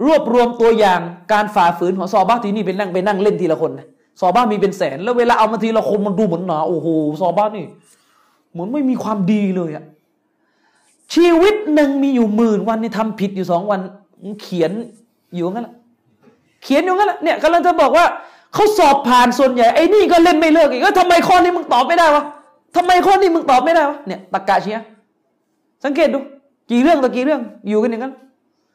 [0.06, 1.00] รวบรวมตัวอย่าง
[1.34, 3.88] การฝ่าฝืนของซอบ้าที่นี่ไปนั่งไปนั่งเล่นทีละคนนะ
[4.20, 6.88] ซอบ้ามีเป็นแสน แล้วเวลาเอามาทีละคนมันดูเหมือนหนาโอ้โห
[7.22, 7.66] ซอบ้านี่
[8.52, 9.84] เหมือนไม่มีความดีเลยอะ
[11.14, 13.80] ชีวิตหนึ่งมีอยู่หมื่นวันนี่ทำผิดอยู่สองวัน
[14.42, 14.72] เขียน
[15.36, 15.76] อยู่งั้นแหละ
[16.64, 18.06] เขียนอยู่งั้นแหละเนี่ยกำลังจะบอกว่า
[18.54, 22.24] เขาสอบผ่านส่วนใหญ่ไอ้นี่ก็เล่นไม่เลิกอีกก็ทำไมข้อนี้มึงตอบไม่ได้วะ
[22.76, 24.80] ทำไมข้อนี้มึงตอบไม่ได้วะเนี่ยตะกาเชีย
[25.84, 26.20] สังเกตดู
[26.72, 28.14] กี่เรื่องต่อกี่เรื่องอยู่กันอย่างนั้น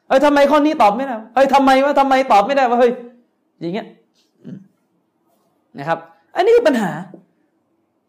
[0.07, 2.91] เอ้ยทำไมข้อนี้ตอบไม่ได้เอ้ยทำไมว่าทำไมตอบไม่ได้ว่าเฮ้ย
[3.61, 3.87] อย่างเงี้ย
[5.77, 5.99] นะครับ
[6.35, 6.91] อันนี้คือปัญหา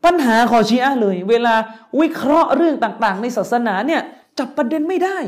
[0.05, 1.55] ปัญหาของชีอะเลย เวลา
[2.01, 4.03] วิเคราะห์เรื่องต่าง ๆ ในศาสนาเนี่ย
[4.39, 5.19] จับประเด็นไม่ได้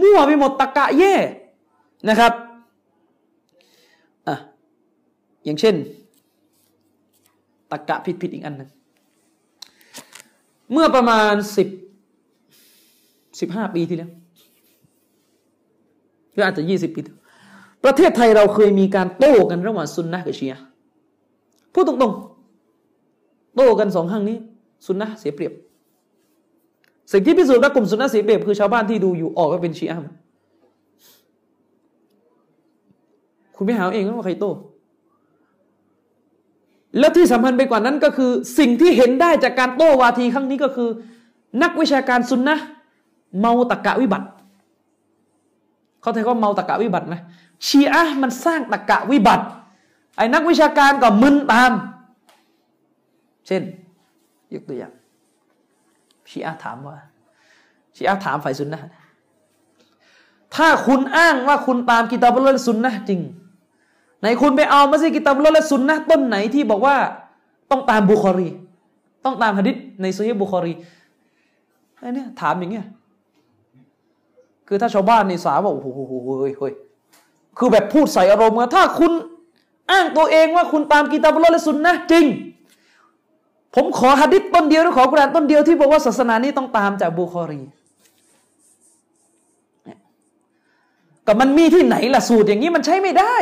[0.00, 1.14] มั่วไปหมดตะกะแย่
[2.08, 2.32] นะครับ
[4.28, 4.36] อะ
[5.44, 5.74] อย่างเช่น
[7.70, 8.70] ตะกะผิดผิดอีกอันนึง
[10.72, 11.68] เมื่อประมาณสิบ
[13.40, 14.10] สิบห้าปีที่แล้ว
[16.32, 17.00] หรืออาจจะยี่สิบปี
[17.84, 20.54] ประเทศไทยเราเคยมีการโต้กันระหว่างซุนนะกับชีย
[21.72, 24.36] พูดตรงๆ โต้กันสองข้างนี้
[24.86, 25.52] ซุนนะเสียเปรียบ
[27.12, 29.98] สิ่งที่พิสูจน์ว่ากลุ่มซุนนะเสียเปรียบคือชาวบ้านที่ดูอยู่ออกว่าเป็นชีอะ
[33.56, 34.52] คุณไม่หาเองว่าใครโต้
[36.98, 40.88] และที่สำคัญไปกว่านั้นก็คือ สิ่งที่เห็นได้จากการโต้วาทีครั้งนี้ก็คือ
[41.62, 42.56] นักวิชาการซุนนะ
[43.40, 44.26] เมาตะกะวิบัติ
[46.02, 47.20] เขาแทว่าเมาตะกะวิบัตินะ
[47.66, 49.44] ชีอะมันสร้างตะกะวิบัติ
[50.16, 51.72] ไอ้นักวิชาการก็มึนตาม
[53.46, 53.62] เช่น
[54.52, 54.92] ยกตัวอย่าง
[56.30, 56.96] ชีอะถามว่า
[57.96, 58.80] ชีอะถามฝ่ายซุนนะ
[60.54, 63.20] ถ้าคุณอ้างว่าคุณตามกิตาบุลและซุนนะจริง
[64.20, 66.96] ไหนคุณไปเอามาสิกิตาบุลและซุนนะต้นไหนที่บอกว่า
[67.70, 68.48] ต้องตามบุคอรี
[69.24, 70.72] ต้องตามฮะดิษในซุยบุคอรี
[71.98, 72.86] ไอ้นี่ถามอย่างเงี้ย
[74.68, 76.72] คือถ้าชาวบ้านในสาบอกโอ้โหเฮ้ยเฮ้ย
[77.58, 79.12] คือแบบพูดใส่อารมณ์ถ้าคุณ
[79.90, 82.24] อ้างตัวเองว่าคุณตามกิตาบุลและซุนนะจริง
[83.74, 87.62] ผมขอฮะดิษต้นเดียวหรือขอกุรานต้นเดียวที่บอกว่าศาสนานี้ต้องตามจากบุคอรี
[91.26, 93.34] ก็มันมีที่ไหนล่ะสูตรอย่างนี้มันใช้ไม่ได้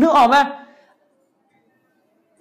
[0.00, 0.36] นึกออกไหม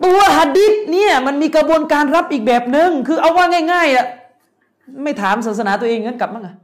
[0.03, 4.05] ตัวหัดดิษเนี่ยมันมีกระบวนการรับอีกแบบหนึ่งคือเอาว่าง่ายๆอะ
[5.03, 6.55] ไม่ถามศาสนาตัวเองงั้นกลับมั้งอะ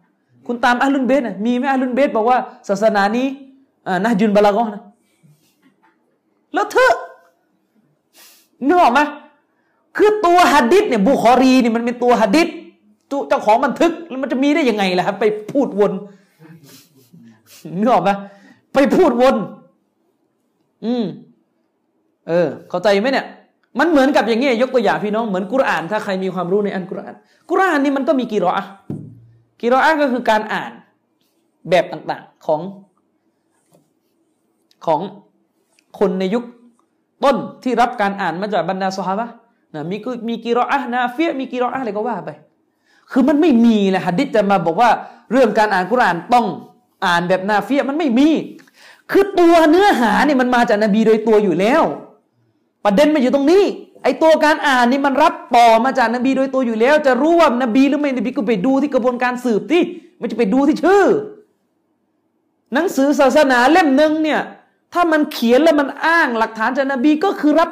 [0.48, 2.38] คุณตามอัลลุนเบสอะมีไหมอัลลุนเบสบอกว่า
[2.70, 3.28] ศาสนานี้
[3.88, 4.84] อ่านะจุนบาลากอนะ
[6.54, 6.94] แล้วเธอ
[8.68, 9.00] นึกออกไหม
[9.98, 12.48] คือตัวหัดดิษเนี่ยบุคอรีนี่มันเป็นตัวหัดดิษ
[13.30, 15.92] เจ้าของบันทึกแล้วมันจะมีได้ยังไงล่ะครับไปพูดวน
[17.80, 18.10] นึกออกไหม
[18.74, 19.36] ไปพูดวน
[20.86, 21.06] อืม
[22.28, 23.26] เออ เข้าใจไหมเนี่ย
[23.80, 27.16] มันเหมือนกับอย่างเงี้ยยกตัวอย่างพี่น้องเหมือนกุรอาน ถ้าใครมีความรู้ในอันกุรอาน
[27.50, 28.66] กุรอานนี่มันก็มีกี่รออะ
[29.60, 30.72] กี่รออะก็คือการอ่าน
[31.70, 32.62] แบบต่างๆของ
[34.86, 35.00] ของ
[36.00, 36.44] คนในยุค
[37.24, 39.28] ต้นที่รับการอ่านมาจากบรรดาสฮาบะ
[39.74, 39.98] นะมี
[40.28, 42.30] มีกีรออะนาเฟียมีกีรออะอะไรก็ว่าไป
[43.12, 44.90] คือมันไม่มีแหละฮัดดิษจะมาบอกว่า
[45.32, 46.46] เรื่องการอ่านกุรอานต้อง
[47.06, 48.30] อ่านแบบนาเฟียมันไม่มี
[49.12, 51.82] คือตัวเนื้อหาเนี่ยมันมาจากนบีโดยตัวอยู่แล้ว
[52.86, 53.64] ประเด็นมันอยู่ตรงนี้
[54.04, 59.82] ไอตัวการอ่านนี่มันรับต่อมาจากนบีโดยตัวอยู่แล้ว จะรู้ว่านบีหรือไม่นบีก็ไปดูที่กระบวนการสืบที่
[60.18, 61.04] ไม่จะไปดูที่ชื่อ
[62.74, 64.42] หนังสือศาสนาเล่มหนึ่งเนี่ย
[64.94, 67.70] ถ้ามันเขียนแล้วมันอ้างหลักฐานจากนบีก็คือรับ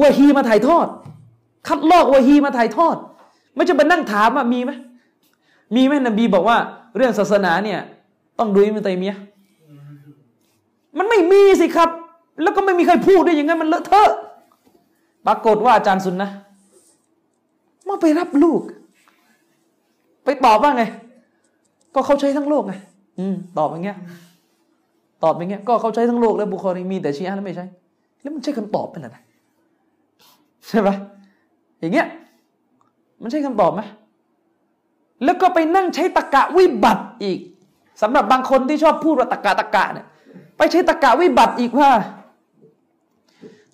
[0.00, 0.86] วะฮีมาถ่ายทอด
[1.66, 2.96] คัดลอกวะฮีมาถ่ายทอด
[3.54, 4.70] ไม่จะไปนั่งถามว่ามีไหม
[5.76, 6.58] มีไหมนบีบอกว่า
[6.96, 7.80] เรื่องศาสนาเนี่ย
[8.38, 9.14] ต้องดูอิมตัยมีย
[10.98, 11.90] มันไม่มีสิครับ
[12.42, 14.10] แล้วก็ไม่มีใครพูดได้อย่างนั้นมันเลอะเทอะ
[15.26, 16.30] ปรากฏว่าอาจารย์สุนนะ
[17.88, 18.62] มาไปรับลูก
[20.24, 20.84] ไปตอบว่าไง
[21.94, 22.74] ก็เขาใช้ทั้งโลกไง
[23.18, 23.98] อืมตอบอย่างเงี้ย
[25.22, 27.66] ตอบอย่างเงี้ย ก็เขาใช้ทั้งโลกแล้วบุคคลมีแต่ชีอะแล้วไม่ใช่
[28.20, 29.16] แล้วมันใช่คำตอบเป็นอะไร
[30.68, 30.88] ใช่ไหม
[31.80, 32.06] อย่างเงี้ย
[33.22, 33.80] มันใช่คำตอบไหม
[35.24, 37.38] แล้วก็ไปนั่งใช้ตะกะวิบัติอีก
[38.02, 40.06] สำหรับบางคนที่ชอบพูดว่าตะกะตะกะเนี่ย
[40.56, 41.90] ไปใช้ตะกะวิบัติอีกว่า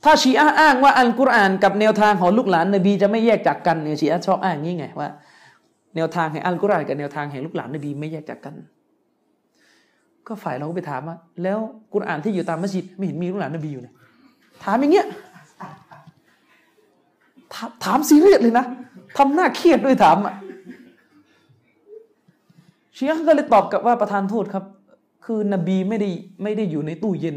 [0.04, 5.08] ถ้าชีอะอ้างว่าอัลกุรอานกับแนวทางของลูกหลานนบีจะไม่แยกจากกันเนี่ยชีอะชอบอ้างงี้ไงว่า
[5.96, 8.54] แนวทางแห่งอัลกุรอานกับแนวทางแห่งลูกหลานนบีไม่แยกจากกัน
[10.26, 11.58] ก็ฝ่ายเราก็ไปถามว่าแล้ว
[11.94, 13.92] กุรอานที่อยู่ตามมัสยิดไม่เห็นมีลูกหลานนบีอยู่เลย
[14.64, 15.06] ถามอย่างเงี้ย
[17.84, 18.66] ถามซีเรียสเลยนะ
[19.16, 20.34] ทำหน้าเครียดด้วยถามอะ
[22.96, 24.64] ชีอะก็เลยตอบกับว่าประธานโทษครับ
[25.24, 26.08] คือนบีไม่ได้
[26.42, 27.36] ไม่ได้อยู่ในตู้เย็น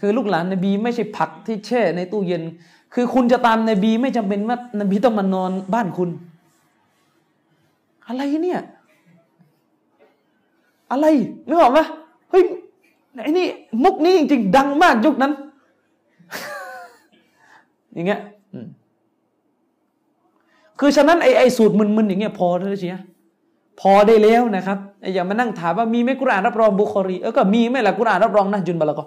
[0.00, 2.42] คือลูกหลานนบีไม่ใช่ผักที่แช่ในตู้เย็น
[2.94, 6.10] คือคุณจะตามนบีไม่จำเป็นว่านบีต้องมานอนบ้านคุณ
[8.06, 8.60] อะไรเนี่ย
[10.90, 11.06] อะไร
[11.48, 11.78] นึกออกไหม
[12.30, 12.42] เฮ้ย
[13.22, 13.46] ไอ้นี่
[13.84, 15.32] มุกนี้จริงๆดังมากยุคนั้น
[17.92, 18.20] อย่างเงี้ย
[20.78, 22.98] คือฉะนั้นไอ้ไอ้สูตรมึนๆอย่างเงี้ยพอแล้วเชีย
[23.80, 24.78] พอได้แล้วนะครับ
[25.14, 29.06] อย่ามานั่งถามว่ามีไหมกุรอานรับรองบุคอรีเออก็มีไหมล่ะกุรอานรับรองนะจุนบาลกอ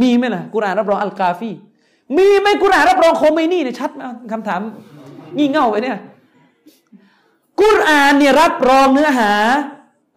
[0.00, 1.50] มีไหมล่ะกุรานรับรองอัลกาฟี
[2.16, 3.90] มีไหมกุรานรับรองโคเมนี่เนี่ยชัด
[4.32, 4.60] คำถาม
[5.36, 5.98] งี่เง่าไปเนี่ย
[7.60, 9.32] กุรานเนี่ยรับรองเนื้อหา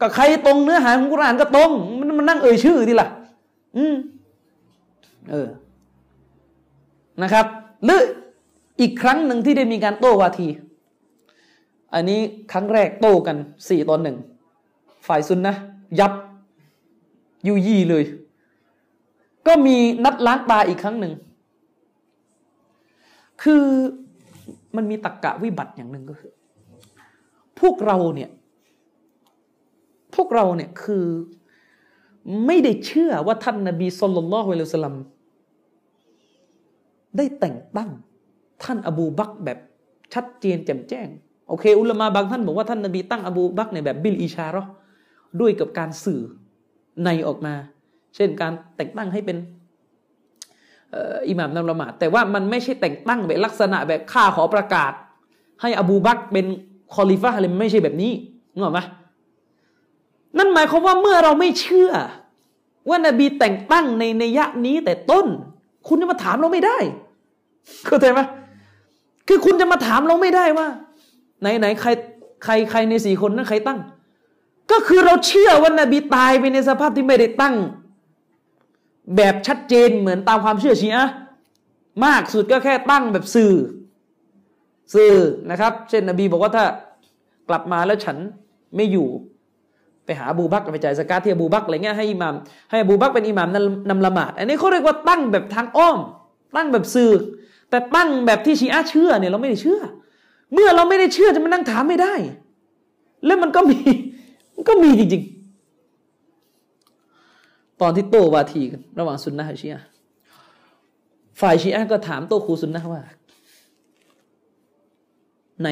[0.02, 3.08] ก็ใครตรงเนื้อหาของกุรานก็ตรง มันมันนั่งเอ่ยชื่อดีล่ะ
[3.78, 3.96] อืม
[5.30, 5.48] เออ
[7.22, 7.46] นะครับ
[7.86, 8.02] หรือ
[8.82, 10.48] อีกครั้งหนึ่งที่ได้มีการโต้วาที
[11.94, 12.20] อันนี้
[12.52, 14.18] ครั้งแรกโต้กันสี่ตอนหนึ่ง
[15.08, 15.54] ฝ่ายซุนนะ
[16.00, 16.14] ยับ
[17.48, 18.04] ยุยี่เลย
[19.50, 21.14] ก็มีนัดล้างตาอีกครั้งหนึ่ง
[23.44, 23.66] คือ
[24.76, 26.32] มันมีตักกะวิบัติอย่างหนึ่งก็คือ
[27.60, 28.30] พวกเราเนี่ย
[30.16, 31.06] พวกเราเนี่ยคือ
[32.46, 34.96] ไม่ได้เชื่อว่าท่านนบีสุลต่านละฮ์วะสลัม
[37.18, 37.90] ได้แต่งตั้ง
[38.64, 39.60] ท่านอบูบักแบบ
[40.14, 41.08] ชัดเจนแจ่มแจ้ง
[41.50, 44.64] โอเค อุลามะบางท่านบอกว่าท่านนบีตั้งอบูบักในแบบبالإشارة
[45.40, 46.22] ด้วยกับการสื่อ
[47.04, 47.56] ในออกมา
[48.16, 49.38] เช่นการแต่งตั้งให้เป็น
[51.30, 54.92] อิหม่ามนำละหมาดแต่ว่ามันไม่ใช่แต่งตั้งแบบลักษณะแบบข้าขอประกาศ
[55.62, 56.46] ให้อบูบักเป็น
[56.94, 58.12] คอลิฟะอะไรไม่ใช่แบบนี้
[58.58, 58.80] งงไหม
[60.38, 61.92] นั่นหมายความว่าเมื่อเราไม่เชื่อ
[62.90, 65.26] ว่านบีแต่งตั้งในในยะนี้แต่ต้น
[65.88, 66.78] คุณจะมาถามเราไม่ได้
[67.86, 68.20] เข้าใจไหม
[69.28, 70.68] คือคุณจะมาถามเราไม่ได้ว่า
[71.42, 71.90] ไหนไหนใคร
[72.44, 73.80] ใครใครในสี่คนนั้นใครตั้ง
[74.72, 77.56] ก็คือเราเชื่อว่านบีตายไปในสภาพที่ไม่ได้ตั้ง
[79.16, 81.08] แบบชัดเจนเหมือนตามความเชื่อชีอะ
[82.06, 83.54] มากสุดก็แค่ตั้งแบบสื่อ
[84.94, 85.14] สื่อ
[85.52, 86.66] นะครับ เช่นนบีบอกว่าถ้า
[87.50, 88.18] กลับมาแล้วฉัน
[88.76, 89.08] ไม่อยู่
[90.06, 92.34] ไปหาบูบักไปจ่ายสกาที่บูบักอะไรเงี้ยให้อิหมาม
[92.72, 93.50] ให้บูบักเป็นอิหมาม
[93.90, 95.98] นำละหมาด อันนี้เขาเรียกว่าตั้งแบบทางอ้อม
[96.56, 97.12] ตั้งแบบสื่อ
[97.70, 99.80] แต่ตั้งแบบที่ชีอะเชื่อเนี่ยเราไม่ได้เชื่อ
[100.54, 102.14] เมื่อเราไม่ได้เชื่อจะมานั่งถามไม่ได้
[103.26, 103.78] แล้วมันก็มี
[104.56, 105.39] มันก็มีจริงๆ
[107.82, 109.84] ตอนที่โตวาทีกันระหว่างซุนนะกับชีอะ
[111.42, 113.02] ฝ่ายชีอะก็ถามโตครูซุนนะว่า
[115.62, 115.68] ไหน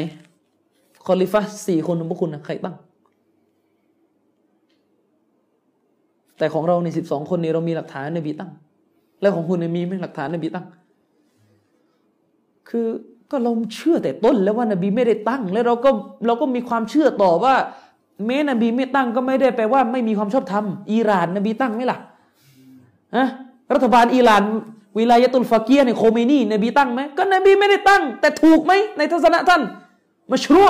[1.05, 2.75] คอลิฟะสี่คนของพวกคุณนะใครบ้าง
[6.37, 8.51] แต่ของเราในสิบสองคนนี้เรามีหลักฐานในบีตั้ง
[9.21, 10.65] แล้วของคุณมีไหมหลักฐานในบีตั้ง
[12.69, 12.87] คือ
[13.31, 15.89] ก็เราเชื่อแต่ต้นแล้วว่านบีไม่ได้ตั้ง แล้วเราก็
[16.27, 17.55] เราก็มีความเชื่อต่อว่า
[18.25, 21.97] แม้นบีไม่ตั้งก็ไม่ได้แปลว่า ไม่มีความชอบธรรมอิหร่าน นบีตั้งไหมล่ะ
[23.15, 23.27] ฮะ
[23.73, 24.43] รัฐบาลอิหร่าน
[24.97, 29.61] วิลายตุลฟาเกียในโคเมนีนบีตั้งไหมก็นบีไม่ได้ตั้ง แต่ถูกไหมในทัศนะท่าน
[30.31, 30.67] มาชั่ว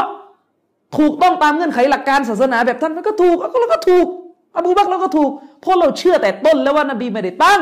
[0.98, 4.08] ถูกต้องตามเงื่อนไขหลักการศาสนาแบบท่านมันก็ถูกแล้วก็ถูก
[4.56, 5.32] อบูบักเราก็ถูก
[5.62, 7.62] เพราะเราเชื่อแต่ต้นแล้วว่านบีไม่ได้ตั้ง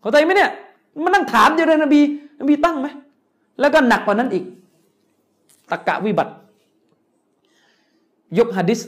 [0.00, 0.50] เข้าใจไหมเนี่ย
[1.04, 2.00] มันนั่งถามอยู่เลยนบี
[2.40, 2.88] นบีตั้งไหม
[3.60, 4.44] แล้วก็หนักกว่านั้นอีก
[5.70, 6.32] ตรรกะวิบัติ
[8.38, 8.80] ยกฮะดิษ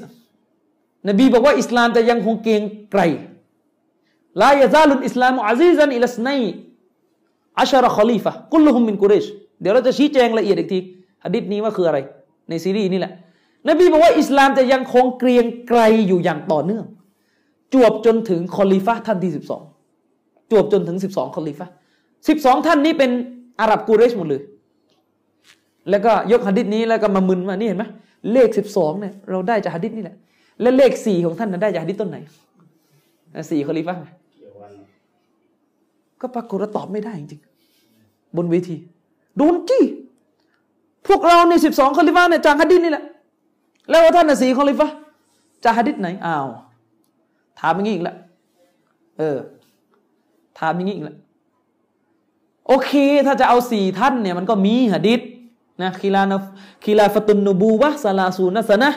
[1.08, 2.62] นบีบอกว่าอิสลามจะยังคงเกรียง
[2.92, 3.00] ไกร
[4.42, 6.28] لا يزال الإسلام عزيزا إلى اثني
[7.58, 9.26] عشر خليفة كلهم من قريش
[9.60, 10.78] เดี๋ยวเราจะชี้แจงละเอียดอีกที
[11.24, 11.98] ฮะดิษนี้ว่าคืออะไร
[12.48, 13.12] ในซีรีส์นี่แหละ
[13.68, 16.84] นบีบอกว่าอิสลามจะยังคงเกรียงไกรอยู่อย่างต่อเนื่อง
[17.74, 19.62] จวบจนถึงคอลิฟะท่านที่สิบสอง
[20.50, 21.66] จวบจนถึงสิบสองคอลิฟะ
[22.28, 23.10] สิบสองท่านนี้เป็น
[23.60, 24.42] อาหรับกูเรชหมดเลย
[25.90, 27.84] แล้วก็ยกฮะดิษนี้แล้วก็มามึนมานี่เห็นไหม
[28.32, 30.16] เลขสิบสองเนี่ยเราได้จากฮะดิษนี่แหละ
[30.60, 32.18] และเลขสี่ของท่านนั้นได้จากฮะดิษต้นไหน
[33.50, 33.94] สี่คอลิฟะ
[36.20, 38.76] ก็ปรากฏว่าตอบไม่ได้จริงๆบนเวที
[39.36, 39.84] โดนจี้
[41.08, 43.04] พวกเราในสิบสองคอลิฟะเนี่ยจากฮะดิษนี่แหละ
[43.88, 44.88] แล้วว่าท่านน่ะสี่คอลิฟะ
[45.64, 46.48] จากฮะดิษไหนอ้าว
[47.60, 48.16] ถามอย่างนี้อีกแล้ว
[49.18, 49.38] เออ
[50.58, 51.16] ถามอย่างนี้อีกแล้ว
[52.66, 52.92] โอเค
[53.26, 55.20] ถ้าจะเอาสี่ท่านเนี่ยมันก็มีฮะดิษ
[55.82, 56.32] นะคีลาน
[56.84, 58.90] خلافة النبوة ثلاثون سنة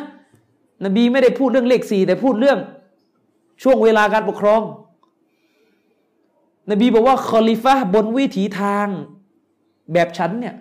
[0.85, 2.59] นบีไม่ได้พูดเรื่องเลขสี่แต่พูดเรื่อง
[3.63, 4.61] ช่วงเวลาการปกครอง
[6.71, 8.87] นบีบอกว่าคอลิฟะบนวิถีทาง
[9.93, 10.55] แบบฉันเนี่ย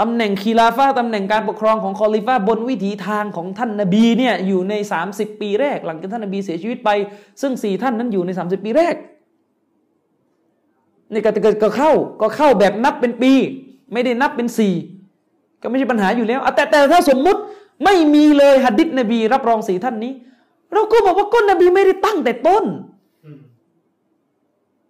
[0.00, 4.74] ตำแหน่งคีลาฟาตำแหน่งการปกครองของคอลิฟาบนวิถีทางของท่านนบีเนี่ยอยู่ใน
[5.08, 6.90] 30 ปีแรก หลังจากท่านนบีเสียชีวิตไป
[7.40, 8.94] ซึ่งสี่ท่านนั้นอยู่ใน 30 ปีแรก
[11.12, 11.30] นี่ก็
[11.62, 13.32] ก็เข้าก็เข้าแบบนับเป็นปี
[13.92, 14.74] ไม่ได้นับเป็นสี่
[15.62, 17.40] ก็ไม่ใช่ปัญหาอยู่แล้วแต่แต่ถ้าสมมุติ
[17.84, 20.12] ไม่มีเลยหัดดิษนบีรับรองสี่ท่านนี้
[20.72, 22.64] เราก็บอกว่าก้นนบีไม่ได้ตั้งแต่ต้น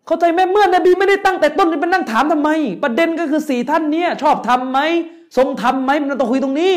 [0.06, 2.50] เข้าใจไหมเมื่อนบีไม่ได้ตั้งแต่ต้นจะไปนั่งถามทำไม
[2.82, 4.78] ประเด็นก็คือสี่ท่านเนี้ยชอบทำไหม
[5.36, 6.74] ทรงทำไหมมันต้องคุยตรงนี้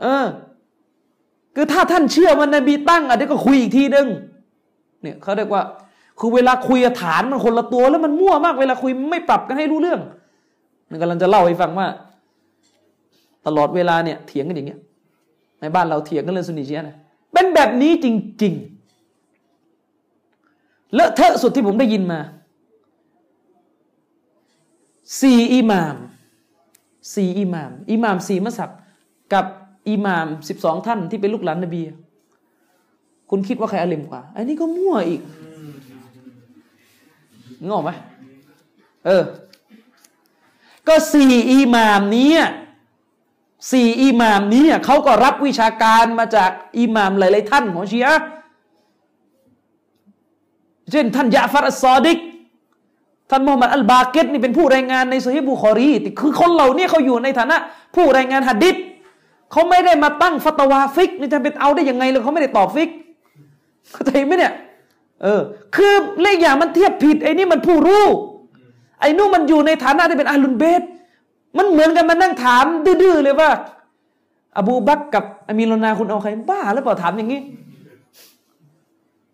[0.00, 0.26] เออ
[1.54, 4.06] คือถ้าท่านเชื่อว่านบีตั้งอะเดี๋ยวก็คุยอีกทีนึง
[5.02, 5.62] เนี่ยเขาเรียกว่า
[6.18, 10.00] คือเวลาคุยฐานมันคนละตัวแล้วมันมั่วมาก เวลาคุยไม่ปรับกันให้รู้เรื่อง
[10.90, 11.86] นี่กำลังจะเล่าให้ฟังว่า
[13.46, 14.80] ตลอดเวลาเนี่ยเถียงกันอย่างเงี้ย
[15.60, 16.96] ในบ้านเราเถียงกันเรื่องสุนีชียนะ
[17.32, 18.06] เป็นแบบนี้จ
[18.42, 18.54] ริง
[20.14, 22.20] ๆ เลอะเทอะสุดที่ผมได้ยินมา
[25.20, 25.96] สี่อิหมาม
[27.14, 28.70] สี่อิหมาม อิหมามสี่มัสับ
[29.32, 29.46] กับ
[29.88, 31.82] อิหมามสิบสองท่านที่เป็นลูกหลานนบี
[33.30, 35.20] คุณคิดว่าใครอาลิมกว่า อันนี้ก็มั่วอีก
[37.68, 37.90] งงไหม
[39.06, 39.22] เออ
[40.88, 42.32] ก็สี่อิหมามนี้
[43.72, 48.14] สี่อิหมามนี้เขาก็รับวิชาการมาจากอิหมามหลาย ๆ ท่านของชีอะ
[50.90, 52.18] เช่นท่านยาฟัรอัสซอดิก
[53.30, 57.56] ท่านมุฮัมหมัดอัลบาเกรนี่เป็นผู้รายงานในซอฮีบุคอรีคือคนเหล่านี้เขาอยู่ในฐานะ
[57.94, 58.76] ผู้รายงานฮะดิษ
[59.52, 62.90] เขาไม่ได้มาตั้งฟัตวาฟิกนี่จะเป็นเอาได้ยังไงเลยเขาไม่ได้ตอบฟิก
[63.92, 64.54] เข้าใจไหมเนี่ย
[65.22, 65.40] เออ
[65.76, 68.04] คือเลขอย่างมันเทียบผิดไอ้นี่มันผู้รู้
[69.00, 70.82] ไอ้นู่นมันอยู่ในฐานะที่เป็นอาลุนเบต
[71.58, 73.50] มันเหมือนกันมานั่งถามดื้อเลยว่า
[74.56, 77.40] อบูบักกับอามีโลนาคุณเอาใครบ้าหรือเปล่าถามอย่างนี้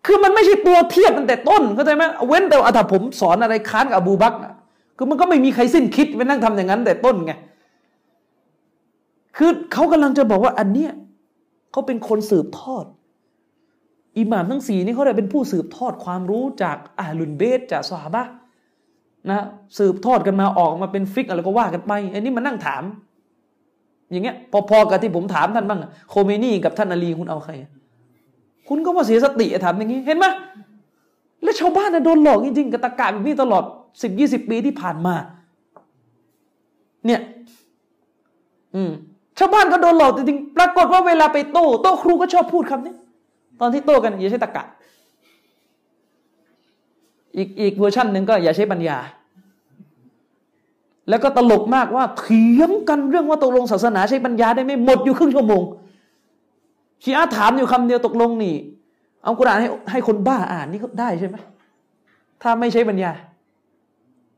[0.05, 4.33] คือมันไม่ใช่ตัวเทียบตั้งแต่ต้นเข้าใจไหมเว้นแต่ว่าถ้าผมสอนอะไรค้านกับอบูบัก
[4.97, 7.33] คือมันก็ไม่มีใครสิ้นคิดไปนั่งทำอย่างนั้นแต่ต้นไง
[9.37, 10.91] คือเขากำลังจะบอกว่าอันเนี้ย
[11.71, 12.85] เขาเป็นคนสืบทอด
[14.17, 18.23] อิหม่ามทั้งสี่นี่เขาได้เป็นผู้สืบทอดความรู้จากอาลุนเบสจากสฮาบะ
[19.29, 19.39] นะ
[19.77, 22.83] สืบทอดกันมาออกมาเป็นฟิกอะไรก็ว่ากันไปอันนี้มานั่งถาม
[24.11, 24.35] อย่างเงี้ย
[24.69, 27.51] พอๆกับที่ผมถามท่านบ้างโคเมนี่กับท่านอาลีคุณเอาใคร
[28.67, 30.25] คุณก็ว่าเสียสติถามอย่างนี้ เห็นไหม
[31.43, 33.63] แล้วชาวบ้านน่ะโดนหลอกจริงๆกับตะกาแบบนี้ตลอด
[34.01, 35.15] สิบยี่สิบปีที่ผ่านมา
[37.05, 37.21] เนี่ย
[38.75, 38.91] อืม
[39.39, 42.93] ชาวบ้านก็โดนหลอกจริงๆปรากฏว่าเวลาไปโต้ โต้ครูก็ชอบพูดคำนี้
[43.59, 44.65] ตอนที่โต้กันอย่าใช้ตะกะ
[47.37, 48.97] อีกอีกเวอร์ชันหนึ่งก็อย่าใช้ปัญญา
[51.09, 55.61] แล้วก็ตลกมากว่าเถียงกันเรื่องว่าตกลงศาสนาใช้ปัญญาได้ไหมหมดอยู่ครึ่งชั่วโมง
[57.03, 58.55] ชีอาถามอยู่คำเดียวตกลงนี่
[59.23, 61.35] เอากุรอานให้ให้คนบ้าอ่านนี่ได้ใช่ไหม
[62.41, 63.11] ถ้าไม่ใช้ปัญญา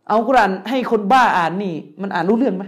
[0.09, 2.63] เอากุรอานให้คนบ้าอ่านนี่ มันอ่านรู้เรื่องไหม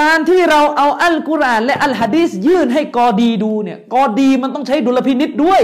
[0.00, 5.62] การที่เราเอาอัลกุรอาน และอัลฮะดีสยื่นให้กอดีดูเนี่ยกอดีมันต้องใช้ดุลพินิษด้วย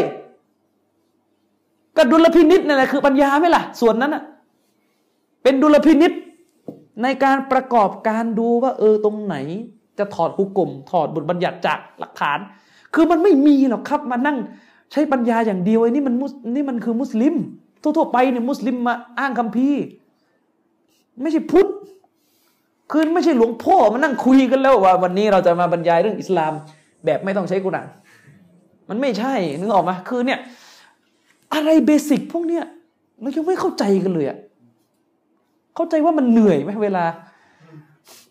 [1.97, 4.23] ก็ดุลพินิษนั่นแหละคือปัญญาไหมล่ะ ส่วนนั้นอะ
[5.49, 6.13] เป็นดุลพินิษ
[7.03, 9.37] ในการประกอบการดูว่า เออตรงไหน
[9.99, 12.39] จะถอดฮุกกลมถอดบทบัญญัติจากหลักฐาน
[12.95, 14.37] คือมันไม่มีหรอกครับมานั่ง
[14.93, 17.35] ใช้ปัญญาอย่างเดียวไอ้นี่มันมุสนี่มันคือมุสลิม
[17.83, 19.69] ทั่วๆไปเนี่ยมุสลิมมาอ้างคำพี
[21.23, 21.69] ไม่ใช่พุทธ
[22.91, 26.53] คือไม่ใช่หลวงพ่อมานั่งคุยกันแล้วว่า วันนี้เราจะมาบรรยายเรื่องอิสลาม
[27.05, 27.89] แบบไม่ต้องใช้กุรอาน
[28.89, 30.39] มันไม่ใช่นึกออกไหมคือเนี่ย
[31.55, 32.65] อะไรเบสิกพวกเนี้ย
[33.21, 34.39] เรายังไม่เข้าใจกันเลยอะ
[35.79, 37.05] เข้าใจว่ามันเหนื่อยไหมเวลา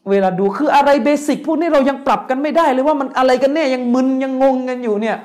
[0.10, 5.18] เวลาดูคืออะไรเบสิกพวกนี้เรายังปรับกันไม่ได้เลยว่ามันอะไรกันแน่ยังมึนยังงงกันอยู่เนี่ย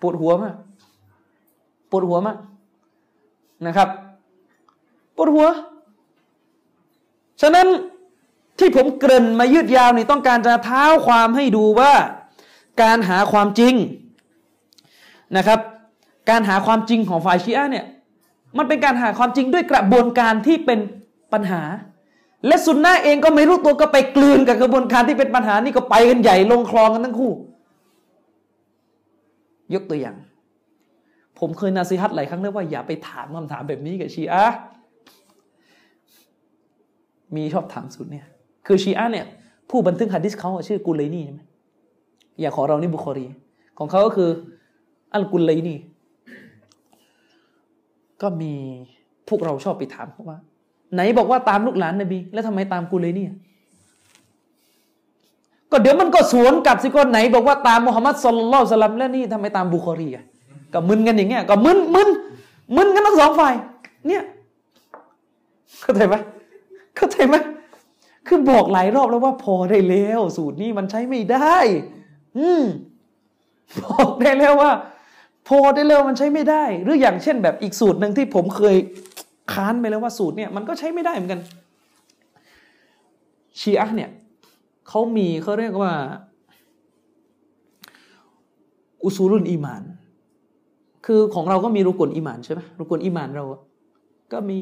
[0.00, 0.54] ปวดหัวมาก
[1.90, 2.36] ปวดหัวมาก
[3.66, 3.88] นะครับ
[5.16, 5.46] ปวดหัว
[7.40, 7.66] ฉะนั้น
[8.58, 11.92] ที่ผมเกริ่นมายืดยาวนี่ต้องการจะเท้าความให้ดูว่า
[12.82, 13.74] การหาความจริง
[15.36, 15.60] นะครับ
[16.30, 17.86] การหาความจริงของฝ่ายชีอะเนี่ย
[18.58, 20.78] มันเป็นการหาความจริงด้วยกระบวนการที่เป็น
[21.32, 21.62] ปัญหา
[22.46, 27.32] และสุนนะเองก็ไม่รู้ตัวก็ไปกลืนกับกระบวนการที่เป็นปัญหานี่ก็ไปกันใหญ่ลงคลองกันทั้งคู่
[29.74, 30.16] ยกตัวอย่าง
[31.38, 34.44] ผมเคยนาซีฮัตหลายครั้งแล้วว่าอย่าไปถามคำถามแบบนี้กับชีอะ
[37.36, 38.26] มีชอบถามสุดเนี่ย
[38.66, 39.26] คือชีอะเนี่ย
[39.70, 41.40] ผู้บันทึกฮะดิษเขาชื่อกุลเลนี่ใช่ไหม
[42.40, 43.26] อย่าขอเรานี่บุคอรี
[43.78, 44.30] ของเขาก็คือ
[45.14, 45.78] อัลกุลเลนี่
[48.22, 48.52] ก็มี
[49.28, 50.38] พวกเราชอบไปถามเขาว่า
[50.94, 53.32] ไหนบอกว่าตามลูกหลานนบี แล้วทำไมตามกุลยเนี่ย
[55.70, 60.24] ก็เดี๋ยวมันก็สวนกลับสิก็ไหน บอกว่าตามมุฮัมมัดสุลลัลสลัมแล้วนี่ทำไมตามบุคอรีอะ
[60.72, 62.08] ก็มึนกันอย่างเงี้ยก็มึนมึน
[62.76, 63.54] มึนกันทั้งสองฝ่าย
[64.06, 64.22] เนี่ย
[65.80, 66.14] เข้าใจไหม
[66.96, 67.36] เข้าใจไหม
[68.26, 71.56] คือบอกหลายรอบแล้วว่าพอได้แล้ว สูตรนี้มันใช้ไม่ได้
[72.38, 72.64] อืม
[73.82, 74.72] บอกได้แล้วว่า
[75.48, 78.76] พอได้แล้วมันใช้ไม่ได้ หรืออย่างเช่นแบบอีกสูตรหนึ่งที่ผมเคย
[79.52, 81.40] ค้านไปแล้วว่าสูตรเนี่ยมันก็ใช้ไม่ได้เหมือนกัน
[83.60, 84.10] ชีอะเนี่ย
[84.88, 85.92] เขามีเขาเรียกว่า
[89.02, 89.82] อุซูลุนอีมาน
[91.06, 93.44] คือของเราก็มีรุกลอีมานใช่ไหมรุกลอีมานเรา
[94.32, 94.58] ก็มี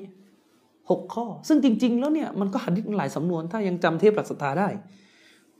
[0.90, 4.68] หกข้อ ซึ่งจริง ๆ แล้วเนี่ยมันก็หัดดิษหลายสำนวน ถ้ายังจำเทพหลักสตาได้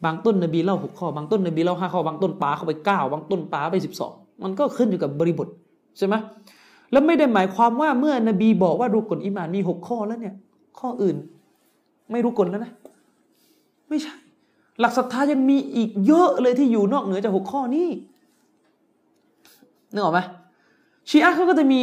[0.04, 4.12] บางต้นนบีเล่าหกข้อบางต้นนบีเล่าห้าข้อบางต้นป้าเข้าไปเก้าบางต้นป้าไปสิบสอง
[4.44, 5.48] มันก็ขึ้นอยู่กับบริบท
[5.98, 6.14] ใช่ไหม
[6.92, 10.34] แล้วไม่ได้หมายความว่าเมื่อนบีบอกว่ารุกลอิมานมีหกข้อแล้วเนี่ย
[10.80, 11.16] ข้ออื่น
[12.10, 12.72] ไม่รุกลแล้วนะ
[13.88, 14.14] ไม่ใช่
[14.80, 17.88] หลักศรัทธายังมีอีกเยอะเลยที่อยู่นอกเหนือจากหกข้อนี้
[19.92, 20.20] นึกออกไหม
[21.08, 21.82] ชีอะเขาก็จะมี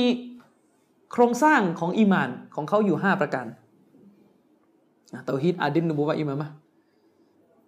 [1.12, 3.46] โครงสร้างของอีมานของเขาอยู่ห้าประการ
[5.26, 6.50] เตาฮีดอาดินนูบูวะอิมามะ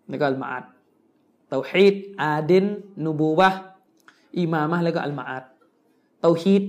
[0.09, 0.63] แล้วก็อัลมาอัด
[1.49, 2.65] เตาฮีดอาดิน
[3.05, 3.49] นูบูวะ
[4.37, 5.43] อิมามะแล้วก็อัลมาอัด
[6.21, 6.63] เตาฮีด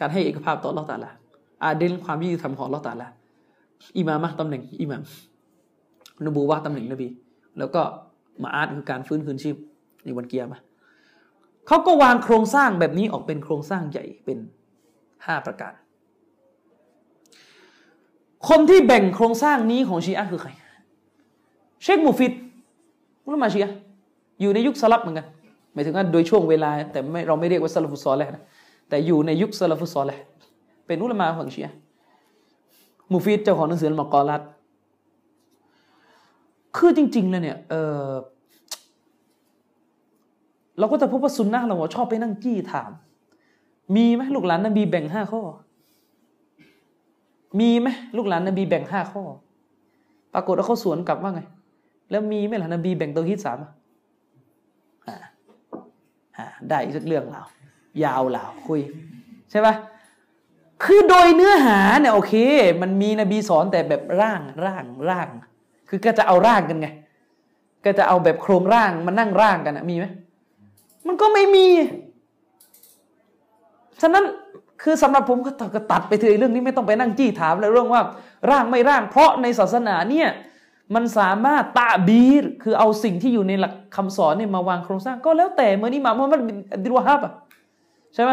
[0.00, 1.10] การให้เอกภาพต่อลอตาละ
[1.62, 3.08] อาดินความยุติธรรมของลอตาละ
[3.96, 5.02] อิมามะตำแหน่งอิมาม
[6.24, 7.08] นูบูวะตำแหน่งนบี
[7.58, 7.82] แล้วก็
[8.42, 9.56] มาอาดคือการฟื้นคืนชีพ
[10.04, 10.58] ในวันเกียร์มา
[11.66, 14.38] เขาก็วางโครงสร้างแบบนี้ออกเป็นโครงสร้างใหญ่เป็น
[15.26, 15.72] ห้าประการ
[18.48, 20.50] คนที่แบ่งโครงสร้างนี้ของชีอะคือใคร
[21.82, 22.32] เชคมูฟิด
[23.24, 23.72] มุลมาชีอะ
[24.40, 25.26] อยู่ในยุคสลับเหมือนกัน
[25.72, 28.44] หมายถึงว่าโดยช่วงเวลา แต่ไม่เราไม่เรียกว่าสลับฟุซอลเลยนะ
[28.88, 30.20] แต่อยู่ในยุคสลัฟุซอลเลย
[30.86, 31.74] เป็นอุลามาของเชีอะ
[33.10, 34.42] มูฟิดเจ้าของหนังสือมากอลัด
[36.76, 37.74] คือจริงๆเลยเนี่ยเอ
[38.04, 38.08] อ
[40.78, 42.90] เราก็จะพบว่าซุนนะเราชอบไปนั่งจี้ถาม
[43.96, 45.42] มีไหมลูกหลานนบีแบ่งห้าข้อ
[47.60, 49.22] มีไหมลูกหลานนบีแบ่งห้าข้อ
[50.34, 51.40] ปรากฏว่าเขาสวนกลับว่าไง
[52.10, 53.58] แล้วมีไหมล่ะนบีแบ่งตัวฮิตสาม
[55.06, 57.42] อ่าได้อีกสักเรื่องเรา
[58.04, 58.80] ยาวเหล่าคุย
[59.50, 59.74] ใช่ปะ
[60.84, 62.34] คือโดยเนื้อหาเนี่ยโอเค
[62.82, 65.28] มันมีนบีสอนแต่แบบร่างร่างร่าง
[65.88, 66.88] คือก็จะเอาร่างกันไง
[67.84, 70.06] ก็จะเอาแบบโครงร่างมานั่งร่างกันนะมีไหม
[71.06, 71.66] มันก็ไม่มี
[74.00, 74.24] ฉะนั้น
[74.82, 75.50] คือสำหรับผมก็
[75.92, 78.02] ตัดไปเถอะเรื่องนี้ไม่ต้องไปนั่งจี้ถามเลยเรื่องว่า
[78.50, 80.28] ร่างไม่ร่าง เพราะในศาสนาเนี่ย
[80.94, 86.40] มันสามารถตะบีร คือเอาสิ่งที่อยู่ในหลักคำสอนเนี่ยมาวางโครงสร้างก็แล้วแต่เมื่อนี้มามุฮัมมัน
[86.84, 87.32] ดุลวาฮับอะ
[88.14, 88.32] ใช่ไหม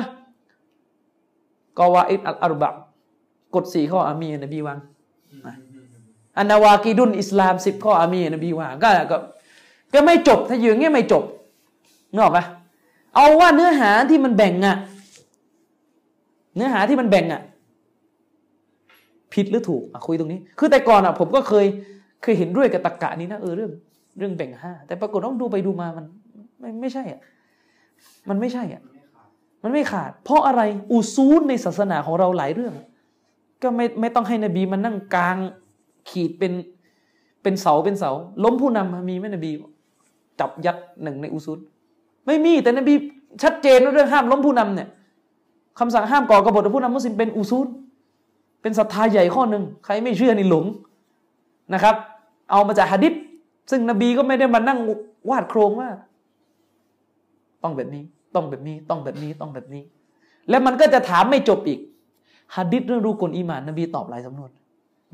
[1.77, 2.69] กอวาอิดอัลอารบะ
[3.55, 4.79] กฎสี่ข้ออามีนบีวาง
[6.38, 9.17] อันนาวากีดุนอิสลามสิบข้ออามีนบีวางก็ก็
[9.93, 11.23] ก็ไม่จบถ้าอยู่อย่างเงี้ยไม่จบ
[12.13, 12.45] นึกออกปะ
[13.15, 14.77] เอาว่าเนื้อหาที่มันแบ่งอะ
[16.55, 17.41] เนื้อหาที่มันแบ่งอะ
[19.34, 21.65] ผิดหรือถูกคุยตรงนี้ คือแต่ก่อนอะผมก็เคย
[22.21, 23.71] เคยเห็นด้วยกับตะกกะนี้นะเออเรื่อง
[24.17, 26.05] เรื่องแบ่งห้าแต่ปรากฏต้องดูไปดูมามัน
[26.59, 27.21] ไม่ไม่ใช่อะ
[28.29, 28.82] มันไม่ใช่อะ
[29.62, 32.74] มันไม่ขาด เพราะอะไรอุซูลในศาสนาของเราหลายเรื่อง
[33.62, 35.38] ก็ไม่ไม่ต้องให้นบีมันนั่งกลาง
[36.09, 36.51] ขีดเป็น
[37.43, 38.12] เป็นเสาเป็นเสา
[38.43, 39.51] ล้มผู้นำมีไหมนบี
[40.39, 41.59] จับยัดหนึ่งในอุซูล
[42.26, 42.93] ไม่มีแต่นบี
[43.43, 44.88] ชัดเจนเรื่องห้ามล้มผู้นำเนี่ย
[45.80, 47.68] คำสั่งห้ามก่อกบฏผู้นำมุสลิมเป็นอุซูล
[48.62, 50.66] เป็นศรัทธาใหญ่ข้อหนึ่งใครไม่เชื่อนี่หลง
[51.74, 51.95] นะครับ
[52.51, 53.14] เอามาจากฮะดิษ
[53.72, 54.80] ซึ่งนบีก็ไม่ได้มานั่ง
[55.30, 55.89] วาดโครงว่า
[57.64, 58.03] ต้องแบบนี้
[58.36, 59.84] ต้องแบบนี้ต้องแบบนี้ต้องแบบนี้
[60.49, 61.79] แล้วมันก็จะถามไม่จบอีก
[62.55, 64.49] ฮะดิษเรื่องรู้กลอีมานนบีตอบหลายสำนวน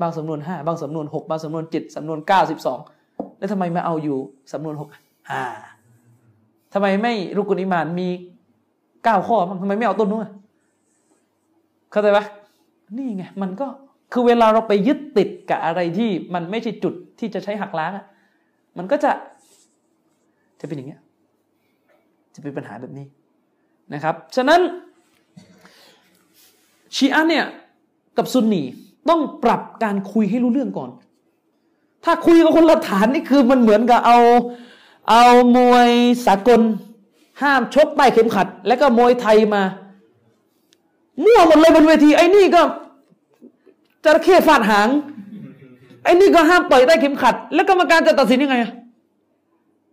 [0.00, 2.78] บางสำนวนห้าบางสำนวนหกบางสำนวนเจ็ดสำนวนเก้าสิบสอง
[3.38, 4.18] แล้วทำไมมาเอาอยู่
[4.52, 4.88] สำนวนหก
[5.30, 5.42] อ่า
[6.74, 8.08] ทำไมไม่รุกุลอิมานมี
[9.04, 10.28] เก้าข้อบ้างทำไมไม่เอาต้นนู้น
[11.90, 12.24] เข้าใจปะ
[12.96, 13.66] นี่ไงมันก็
[14.12, 18.04] คือเวลาเราไปยึดติดกับอะไรที่มันไม่ใช่จุดที่จะใช้หักล้างอะ
[18.78, 19.10] มันก็จะ
[20.60, 21.00] จะเป็นอย่างเงี้ย
[22.38, 23.06] จะเป็นปัญหาแบบนี้
[23.94, 24.60] นะครับ ฉะนั้น
[26.96, 27.44] ชีอะเนี่ย
[28.16, 28.62] กับซุนนี
[29.08, 30.90] ต้องปรับการคุยให้รู้เรื่องก่อน
[32.04, 34.18] ถ้าคุยกับคนละฐานนี่คือมันเหมือนกับเอา
[35.10, 35.24] เอา
[35.56, 35.90] มวย
[36.26, 36.60] สากล
[37.42, 39.62] ห้ามชกใต้เข็มขัด แล้วก็มวยไทยมา
[41.24, 42.62] มั่วหมดเลยบนเวที ไอ้นี่ก็
[44.04, 44.88] จระเข้ฟาดหาง
[46.04, 48.72] ไอ้นี่ก็ห้ามต่อยใต้เข็มขัด แล้วกรรมการจะตัดสินยังไงอะ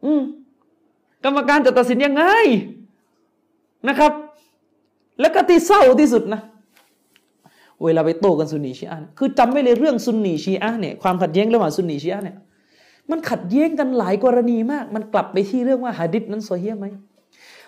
[0.05, 0.21] อืม
[1.25, 2.23] กรรมการจะตัดสินยังไง
[3.87, 4.11] นะครับ
[5.21, 6.41] แล้วก็ที่เศร้าที่สุดนะ
[7.83, 12.37] เวลาไปโต้กันซุนนีชีอะคือจำไว้เลยเรื่องซุนนีชีอะเนี่ยความขัดแย้งระหว่างซุนนีชีอะเนี่ย
[13.11, 16.85] มันขัดแย้งกันหลายกรณีมาก มันกลับไปที่เรื่องว่าหะดิษนั้นโซเฮียไหม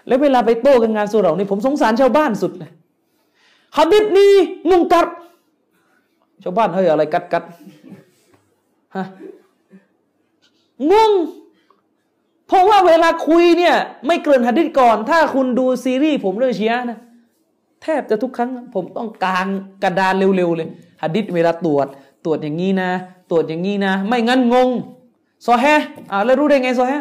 [0.08, 2.72] แล้วเวลาไปโต้กันงานสุเรานี่ผมสงสารชาวบ้านสุดเลย
[3.78, 4.34] หะดิษนี้
[4.70, 5.08] มุงกัด
[6.44, 7.44] ชาวบ้านเฮ้ยอะไรกัดกัด
[8.96, 9.04] ฮะ
[10.92, 11.12] งง
[12.48, 13.76] เพราะว่าเวลาคุยเนี่ย
[14.08, 17.00] ไม่เกินหะดิษก่อน ถ้าคุณดูซีรีส์ผมเรื่องเชียนะ
[17.82, 19.48] แทบจะทุกครั้ง ผมต้องกาง
[19.84, 20.70] กระดานเร็วๆเลย
[21.02, 21.88] หะดิษเวลาตรวจ
[22.26, 22.90] ตรวจอย่างนี้นะ
[23.30, 24.70] ตรวจอย่างนี้นะ ไม่งั้นงง
[25.46, 25.66] ซอแฮ
[26.12, 26.94] อ่าแล้วรู้ได้ไงซอแฮ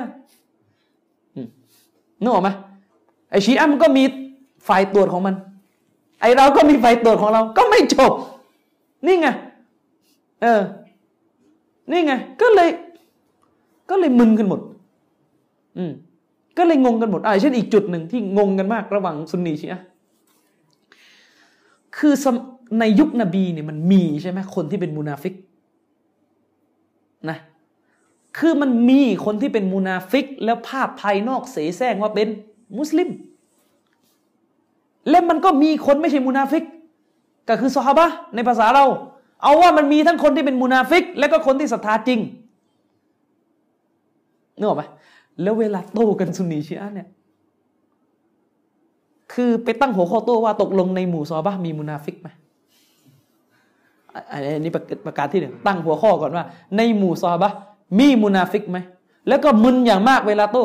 [2.22, 2.48] นึกออกไหม
[3.30, 4.04] ไอชีอะมันก็มี
[4.68, 5.34] ฝ่ายตรวจของมัน
[6.20, 8.12] ไอเราก็มีฝ่ายตรวจของเรา ก็ไม่จบ
[9.06, 9.28] นี่ไง
[10.42, 10.60] เออ
[11.90, 12.70] นี่ไง ก็เลย
[13.90, 14.60] ก็เลยมึนกันหมด
[15.76, 15.92] อืม
[16.58, 19.82] ก็เลยงงกันหมดอ่าเช่นอีกจุดหนึ่งที่งงกันมากระหว่างซุนนีชีอะ
[21.96, 22.14] คือ
[22.80, 25.34] ในยุคนบีเนี่ยมันมีใช่ไหมคนที่เป็นมุนาฟิก
[27.30, 27.38] นะ
[28.38, 32.28] คือมันมีคนที่เป็นมุนาฟิก แล้วภาพภายนอกเสแสร้งว่าเป็น
[32.78, 33.08] มุสลิม
[35.10, 36.64] และมันก็มีคนไม่ใช่มุนาฟิก
[37.48, 38.84] ก็คือซอฮาบะในภาษาเรา
[39.42, 42.20] เอาว่ามันมีทั้งคนที่เป็นมุนาฟิก และก็คนที่ศรัทธาจริง
[44.58, 44.84] นึกออกไหม
[45.42, 47.08] แล้วเวลาโต้กันซุนนีชีอะเนี่ย
[49.32, 52.28] คือไปตั้งหัวข้อโต้ว่าตกลงในหมู่ซอฮาบะมีมุนาฟิกไหม
[54.30, 54.72] อันนี้
[55.06, 56.44] ประกาศที่หนึ่งตั้งหัวข้อก่อนว่า
[56.76, 57.52] ในหมู่ซอบะ
[57.98, 58.78] มีมุนาฟิกไหม
[59.28, 60.64] แล้วก็มึนอย่างมากเวลาโต้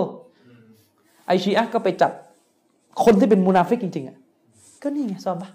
[1.27, 2.11] ไอชีอะก็ไปจับ
[3.03, 4.17] คนที่เป็นมุนาฟิกจริง ๆอะ
[4.83, 5.49] ก็นี่ไงซอบะ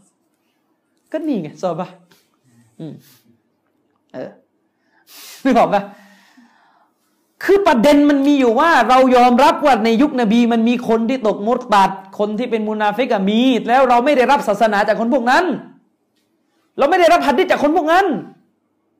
[1.13, 1.89] ก็นี่ไงซอบะ
[2.81, 2.95] อืม
[4.13, 4.31] เออ
[5.45, 5.83] นึกออกปะ
[7.45, 15.45] คือประเด็นมันมีอยู่ว่า เรายอมรับว่าในยุคนบีมันมีคนที่ตกมุรตัด คนที่เป็นมุนาฟิกมี แล้วเราไม่ได้รับศาสนาจากคนพวกนั้น
[16.79, 18.07] เราไม่ได้รับหัดดิจากคนพวกนั้น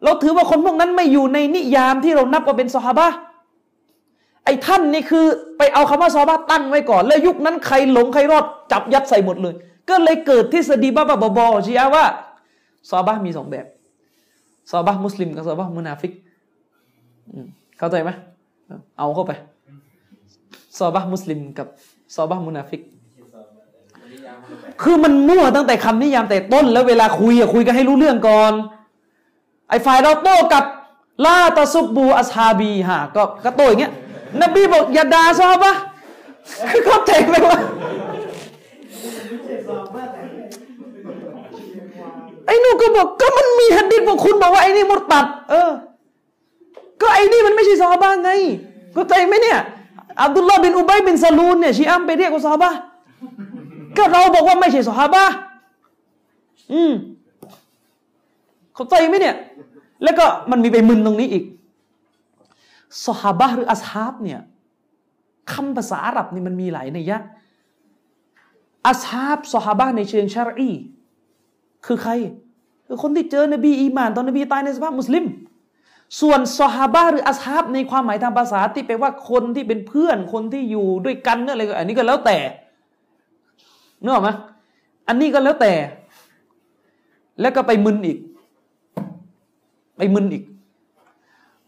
[0.05, 3.09] เราถือว่าคนพวกนั้นไม่อยู่ในนิยามที่เรานับว่าเป็นสฮาบะ
[4.45, 5.27] ไอ้ท่านนี่คือ
[5.59, 9.55] ไปเอาคำว่าซอฮาบาตั้งไว้ก่อน แล้วยุคนั้นใครหลงใครรอดจับยัดใส่หมดเลย
[9.91, 12.05] ก็เลยเกิดทฤษฎีบ้าบ้าบอชียว่า
[12.91, 13.67] ซอฮาบามีสองแบบ
[14.71, 16.13] ซอฮาบามุสลิมกับซอฮาบามุนาฟิก
[17.79, 18.11] เข้าใจไหม
[18.99, 19.33] เอาเข้าไป
[20.79, 21.67] ซอบามุสลิมกับ
[22.15, 22.81] ซอบามุนาฟิก
[24.83, 28.53] คือมันมั่วตั้งแต่คำนิยามแต่ต้น แล้วเวลาคุยอะคุยกันให้รู้เรื่องก่อน
[29.69, 30.65] ไอ้ฝ่ายเราโต้กับ
[31.25, 33.93] ลาตาซุบบูอัสฮาบีฮะก็ก็โต้อย่างเงี้ย
[34.43, 35.73] นบีบอกอย่าด่าซอบะ
[36.71, 37.59] คือเข้าใจไหมว่า
[42.47, 45.71] ไอ้นูก็บอกก็มันมีฮัดดิษบอกคุณบอกว่าไอ้นี่มุตตัด เออ
[47.01, 48.31] ก็ไอ้นี่มันไม่ใช่ซอฮาบะไง
[48.93, 49.59] เขาใจไหมเนี่ย
[50.23, 52.65] อับดุลลาห์บินอุบัยบินซาลูนเนี่ยชีอัมไปเรียกว่าซอฮาบ
[53.97, 55.25] ก็เราบอกว่าไม่ใช่ซอฮาบะ
[56.73, 56.93] อืม
[58.75, 59.37] เข้าใจไหมเนี่ย
[60.05, 61.45] แล้วก็มันมีไปมึนตรงนี้อีก
[63.07, 64.41] สฮาบะหรืออัสฮาบเนี่ย
[65.53, 67.19] คำภาษาอาหรับนี่มันมีหลายในยะ
[68.87, 70.71] อัสฮาบสฮาบะในเชิงชารี
[71.87, 72.13] คือใคร
[72.87, 75.25] คือคนที่เจอนบีอีมาน ตอนนบีตายในสภาพมุสลิม
[76.21, 82.39] ส่วนสฮาบะหรืออัสฮาบในความหมายทางภาษาที่แปลว่าคนที่เป็นเพื่อนคนที่อยู่ด้วยกันเนี่ยอะไรอันนี้ก็แล้วแต่
[84.01, 84.31] เนื้อไหม
[85.09, 85.73] อันนี้ก็แล้วแต่
[87.41, 88.19] แล้วก็ไปมึนอีก
[89.97, 90.45] ไปมึนอีก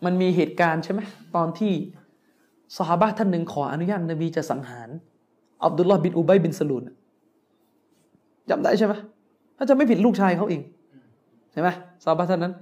[0.05, 1.01] มันมีเหตุการณ์ใช่ไหม
[1.36, 1.72] ตอนที่
[2.76, 4.89] สหาบะท่านหนึ่งขออนุญาตนบีจะสังหาร
[5.64, 6.82] อับดุลลาห์บินอุบัยบินสลูน
[8.51, 8.95] จำได้ใช่ไหม
[9.57, 10.61] ถ้าจะไม่ผิดลูกชายเขาเอง
[11.53, 11.68] ใช่ไหม
[12.03, 12.55] สหาบะท่านนั้น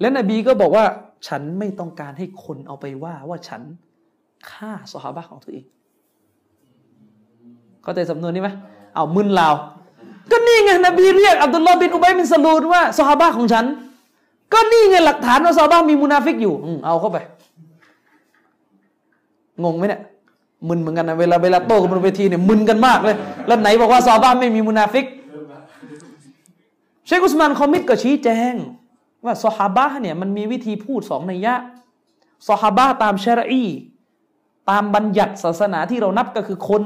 [0.00, 0.84] และนบีก็บอกว่า
[1.26, 3.62] ฉันไม่ต้องการให้คนเอาไปว่าว่าฉัน
[4.50, 5.64] ฆ่าสหาบะของตัวเอง
[7.82, 8.50] เข้าใจสำนวนนี้ไหม
[8.94, 9.54] เอามึนลาว
[10.30, 13.64] ก็นี่ไงนบีเรียกอับดุลลาห์บินอุบัยบินสลูนว่าสหาบะของฉัน
[14.52, 17.18] ก็นี่ไงหลักฐานว่าซาบ้ามีมุนาฟิกอยู่อเอาเข้าไป
[19.64, 20.00] งงไหมเนี่ย
[20.68, 23.16] มึนเหมือนกันนะเวลาเวลาโต้กันบนเวทีเนี่ยมึนกันมากเลย
[23.46, 25.04] แล้วไหนบอกว่าซาบ้าไม่มีมุนาฟิก
[27.06, 28.54] เชคอุสมานคอมิดก็ชี้แจง
[29.24, 31.54] ว่าซอฮาบะเนี่ยมันมีวิธีพูดสองในยะ
[32.48, 33.64] ซอฮาบะตามชรี
[34.70, 36.82] ตามบัญญัติศาสนาที่เรานับก็คือคน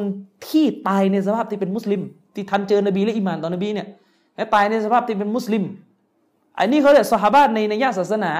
[0.49, 2.03] ที่ตายในสภาพที่เป็นมุสลิม
[2.35, 3.89] ที่ทันเจอนบีและอิมานตอนนบีเนี่ย
[4.37, 5.65] และตายในสภาพที่เป็นมุสลิม
[6.59, 8.33] อันนี้เขาเรียกสหาบะในนัยยะศาสนา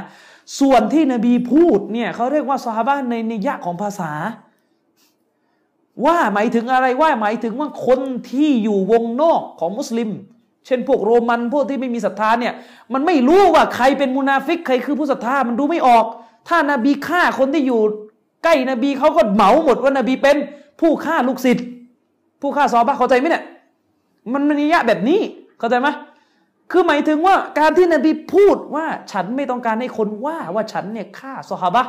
[0.61, 4.13] ส่วนที่นบีพูดเนี่ยเขาเรียกว่าสหาบะในนัยยะของภาษา
[6.07, 10.11] ว่าหมายถึงอะไรว่าหมายถึงว่าคนที่อยู่วงนอกของมุสลิม
[10.69, 12.55] เช่นพวกโรมันพวกที่ไม่มีศรัทธาเนี่ย
[12.93, 16.05] มันไม่รู้ว่าใครเป็นมุนาฟิก ใครคือผู้ศรัทธามันดูไม่ออก
[16.49, 17.81] ถ้านาบีฆ่าคนที่อยู่
[18.45, 20.37] ใกล้นบีเขาก็เหมาหมดว่านาบีเป็น
[20.81, 21.67] ผู้ฆ่าลูกศิษย์
[22.41, 23.45] ผู้ฆ่าซอบะเข้าใจไหมเนี่ย
[24.33, 25.21] มันมันิยะแบบนี้
[25.59, 25.89] เข้าใจไหม
[26.71, 31.85] คือหมายถึงว่าการที่นบีพูดว่าฉันไม่ต้องการให้คนว่าว่าฉันเนี่ยฆ่าสฮาบะ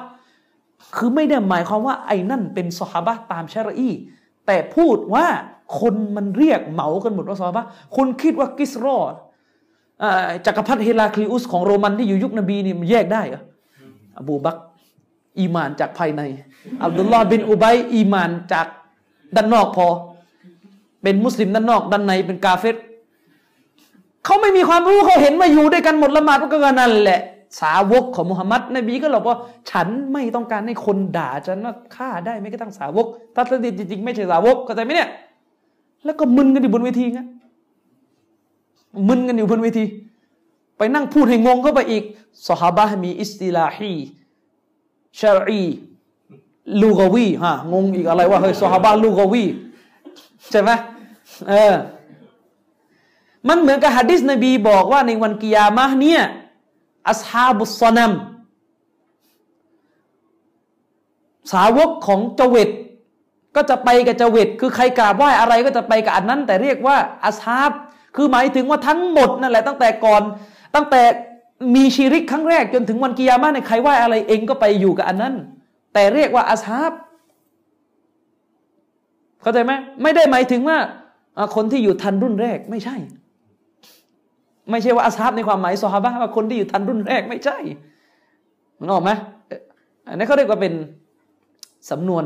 [0.95, 3.89] คือไม่ได้หมายความว่าไอ้นั่นเป็นสฮาบะตามชารี
[4.47, 5.25] แต่พูดว่า
[5.79, 7.65] คนมันเรียกเหมากันหมดว่าสฮาบะ
[7.95, 9.13] คุณคิดว่ากิสรอด
[10.45, 13.41] จักรพรรดิเฮลาคลิอุสของโรมันที่อยู่ยุคนบีนี่มันแยกได้เหรอ
[14.17, 14.57] อบูบัก
[15.39, 16.21] อีมานจากภายใน
[16.83, 18.67] อับดุลลอฮ์บินอุบัยอีมานจาก
[19.35, 19.87] ด้านนอกพอ
[21.03, 22.75] เป็นมุสลิมด้านนอกด้านในเป็นกาเฟต
[24.25, 27.21] เขาไม่มีความรู้เขาเห็นมาอยู่ด้วยกันหมดละหมาดก็นั่นแหละ
[27.61, 29.37] สาวกของมุฮัมมัดนบีก็บอกว่า
[29.71, 33.05] ฉันไม่ต้องการให้คนด่าฉันว่าฆ่าได้ไม่กระทั่งสาวก
[33.35, 35.09] ถ้าจริงๆไม่ใช่สาวกเข้าใจไหมเนี่ย
[36.05, 37.27] แล้วก็มึนกันอยู่บนเวทีงั้น
[39.07, 39.85] มึนกันอยู่บนเวที
[40.77, 42.03] ไปนั่งพูดให้งงเข้าไปอีก
[42.47, 43.93] สฮาบะมีอิสติลาฮี
[45.19, 45.63] ชารี
[46.81, 49.43] ลูกวีฮะงงอีกอะไรว่าเฮ้ยสฮาบะลูกวี
[50.51, 50.69] ใช่ไหม
[51.49, 51.75] เออ
[53.47, 56.21] มันเหมือนกับฮะดิษนบีบอกว่าในวันกิยามะเนี่ย
[57.09, 58.11] อัสฮาบุสนัม
[61.51, 62.69] สาวกของเจวิต
[63.55, 67.71] ก็จะไปกับเจวิตคือใครกราบไหว้อะไรก็จะไปกับอันนั้น แต่เรียกว่าอัสฮาบ
[68.15, 70.21] คือหมายถึงว่าทั้งหมดนั่นแหละตั้งแต่ก่อน
[70.75, 71.01] ตั้งแต่
[71.75, 75.33] มีชีริกครั้งแรกจนถึงวันกิยามะในใครไหว้อะไรเองก็ไปอยู่กับอันนั้น
[75.93, 76.93] แต่เรียกว่าอัสฮาบ
[79.41, 79.71] เข้าใจไหม
[80.03, 80.77] ไม่ได้หมายถึงว่า
[81.55, 82.95] คนที่อยู่ทันรุ่นแรกไม่ใช่
[84.71, 87.57] ไม่ใช่ว่าอาซาบในความหมายซอฮาบะว่าคนที่อยู่ทันรุ่นแรกไม่ใช่
[88.79, 89.11] มันออกไหม
[90.07, 90.73] อันนี้เขาเรียกว่าเป็น
[91.89, 92.23] สำนวน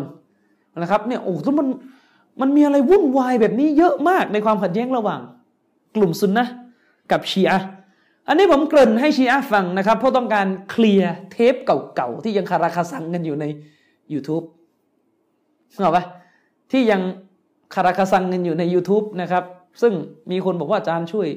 [0.82, 1.67] นะครับเนี่ยโอ้ทุมัน
[2.41, 5.21] มันมีอะไรวุ่นวายแบบนี้เยอะมากในความขัดแย้งระหว่าง
[5.95, 6.45] กลุ่มซุนนะ
[7.11, 7.59] กับชีอะ
[8.28, 13.45] อันนี้ผมเกริ่นให้ชีอะฟังนะครับ เพราะต้องการเคลียร์เทปเก่าๆ ที่ยังคาราคาซังกันอยู่ใน
[14.13, 14.45] YouTube
[15.80, 16.03] เหรอปะ
[16.71, 17.01] ที่ยัง
[17.74, 19.43] คาราคาซังกันอยู่ใน YouTube นะครับ
[19.82, 19.93] ซึ่ง
[20.32, 21.28] มีคนบอกว่าอาจารย์ช่วย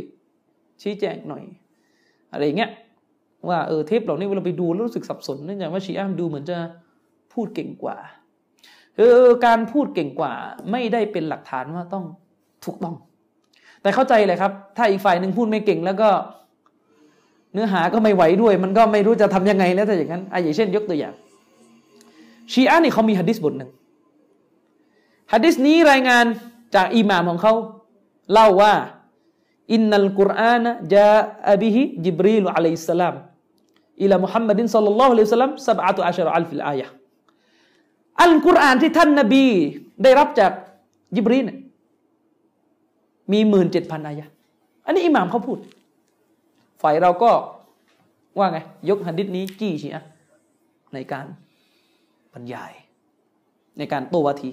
[0.83, 1.45] ชี้แจงหน่อย
[2.33, 2.71] อะไรเงี้ย
[3.49, 6.59] ว่าเออเทปเหล่านี้เวลาไปดูรู้สึกสับสนเนื่องจากว่าชีอะดูเหมือนจะ
[7.33, 7.97] พูดเก่งกว่า
[8.99, 9.17] คือ
[9.47, 10.33] การพูดเก่งกว่า
[10.71, 12.05] ไม่ได้เป็นหลักฐานว่าต้อง
[12.65, 12.95] ถูกต้อง
[13.83, 16.11] แต่เข้าใจเลยครับ ถ้าอีกฝ่ายหนึ่งพูดไม่เก่งแล้วก็
[17.53, 21.15] เนื้อหาก็ไม่ไหวด้วย มันก็ไม่รู้จะทํำยังไงแล้วถ้าอย่างนั้นอะอย่างเช่น ยกตัวอย่าง
[22.53, 23.71] ชีอะนี่เขามีฮะดิษบทหนึ่ง
[25.33, 26.25] ฮะดิษนี้รายงาน
[26.75, 27.53] จากอิหม่ามของเขา
[28.33, 28.75] เล่าว่า
[29.73, 36.62] إن القرآن جاء به جبريل عليه السلام إلى محمد صلى الله عليه وسلم سبعة عشر ألف
[36.62, 36.87] آية
[38.21, 39.45] อัลกุรอานที่ท่านนบี
[40.03, 40.53] ได้รับจาก
[41.17, 41.51] ยิบรีล
[43.33, 44.27] มีหมื่นเจ็ดพันอายะ
[44.85, 45.59] อันนี้อิหม่ามเขาพูด
[46.83, 47.31] ฝ่ายเราก็
[48.39, 48.59] ว่าไง
[48.89, 50.05] ยกหันดิษนี้จี้ชีอะ
[50.95, 51.27] ในการ
[52.33, 52.73] บรรยาย
[53.79, 54.51] ในการโตวาที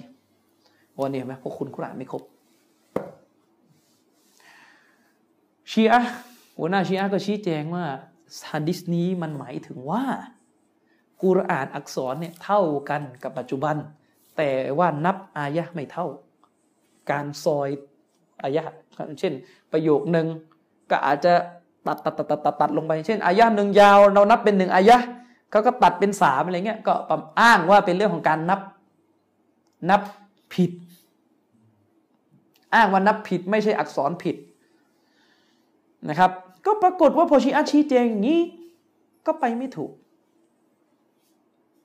[1.00, 2.22] วันนี้ไหมพวกคุณกุรอานไม่ครบ
[5.70, 6.00] ชีอะ
[6.58, 7.84] หัวหน้าชีอะก็ชี้แจงว่า
[8.50, 10.04] ฮัดดิสนี้มันหมายถึงว่า
[11.22, 13.76] กุรอานอักษรเนี่ยเท่ากันกับปัจจุบัน
[14.36, 16.06] แต่ว่านับอายะไม่เท่า
[17.10, 17.68] การซอย
[18.42, 18.64] อายะ
[19.20, 19.32] เช่น
[19.72, 20.26] ประโยคหนึ่ง
[20.90, 21.32] ก็อาจจะ
[21.86, 24.98] ตัดตัดตัดตัดตัดตัดลงไป เช่นอายะหนึ่งยาว เรานับเป็นหนึ่งอายะ
[25.50, 26.94] เขาก็ตัดเป็นสามอะไรเงี้ยก็
[27.40, 28.60] อ้างว่าเป็นเรื่องของการนับ
[29.90, 30.02] นับ
[30.54, 30.72] ผิด
[32.74, 34.36] อ้างว่านับผิดไม่ใช่อักษรผิด
[36.08, 36.30] นะครับ
[36.66, 38.40] ก็ปรากฏว่าพอชีอาชี้แจงอย่างนี้
[39.26, 39.90] ก็ไปไม่ถูก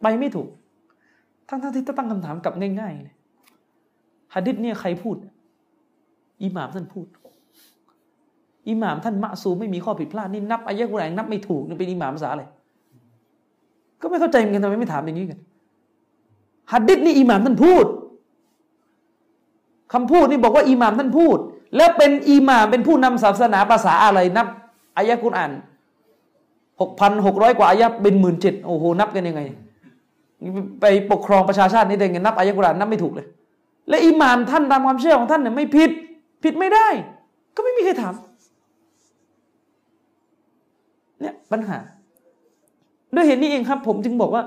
[0.01, 0.49] ไปไม่ถูก
[1.49, 3.15] ทั้งทั้งที่ตั้งคำถามกับง่ายๆเลย
[4.33, 5.15] ฮะดิษเนี่ยใครพูด
[6.43, 7.07] อิหม่ามท่านพูด
[8.69, 12.43] อิหม่ามท่านมะซูไม่มีข้อผิดพลาดนี่นับอายะกุรอานนับไม่ถูกนี่เป็นอิหม่ามภาษาอะไร
[14.01, 15.39] ก็ไม่เข้าใจเหมือนกันทำไมไม่ถามอย่างนี้กัน
[16.71, 17.85] ฮัดดิษนี่อิหม่ามท่านพูด
[19.93, 21.37] คำพูดนี่บอกว่าอิหม่ามท่านพูด
[21.75, 24.47] แล้วเป็นอิหม่ามเป็นผู้นำศาสนาภาษาอะไรนับ
[24.97, 25.51] อายะกุรอาน
[26.81, 29.41] หกพันหกร้อยกว่าอายะเป็นหมื่นเจ็ดโอ้โหนับกันยังไง
[30.81, 33.27] ไปปกครองประชาชาตินี่ได้เงินนับอายะกุรานนับไม่ถูกเลย
[33.89, 35.89] และอิมานท่านตามความเชื่อของท่านเนี่ยไม่ผิด
[36.43, 36.87] ผิดไม่ได้
[37.55, 38.13] ก็ไม่มีใครถาม
[41.21, 41.77] เนี่ยปัญหา
[43.15, 44.43] ด้วยเหตุนี้เองครับ ผมจึงบอกว่า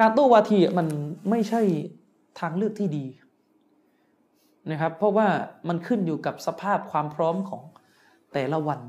[0.00, 0.86] การโต้วาทีมัน
[1.30, 1.62] ไม่ใช่
[2.40, 3.04] ทางเลือกที่ดี
[4.70, 5.28] นะครับ เพราะว่า
[5.68, 7.62] มันขึ้นอยู่กับสภาพความพร้อมของ
[8.32, 8.80] แต่ละวัน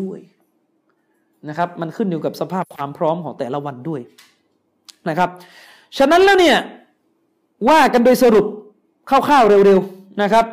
[0.00, 0.18] ด้วย
[1.48, 4.00] นะครับ มันขึ้นอยู่กับสภาพความพร้อมของแต่ละวันด้วย
[5.08, 5.30] นะครับ
[5.98, 6.58] ฉะนั้นแล้วเนี่ย
[7.68, 8.46] ว่ากันโดยสรุป
[9.08, 10.44] คร่าวๆเร็วๆนะครับ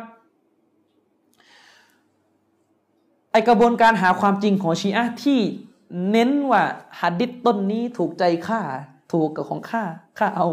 [3.32, 5.40] ไอกระบวนการหาความจริงของชีอะที่
[6.10, 6.62] เน้นว่า
[7.00, 8.60] หัดดิษต้นนี้ถูกใจข้า
[9.12, 9.82] ถูกกับของข้า
[10.18, 10.48] ข้าเอา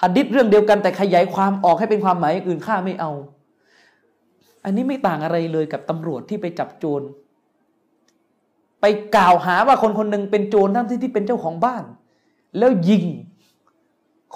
[0.00, 3.12] หัดดิษเรื่องเดียวกันแต่ขยายความออกให้เป็นความหมายอื่นข้าไม่เอา
[4.64, 7.02] อันนี้ไม่ต่างอะไรเลยกับตำรวจที่ไปจับโจร
[8.80, 8.84] ไป
[9.16, 11.82] กล่าวหาว่าคนคนหนึ่งเป็นโจรทั้งที่ที่เป็นเจ้าของบ้าน
[12.58, 13.04] แล้วยิง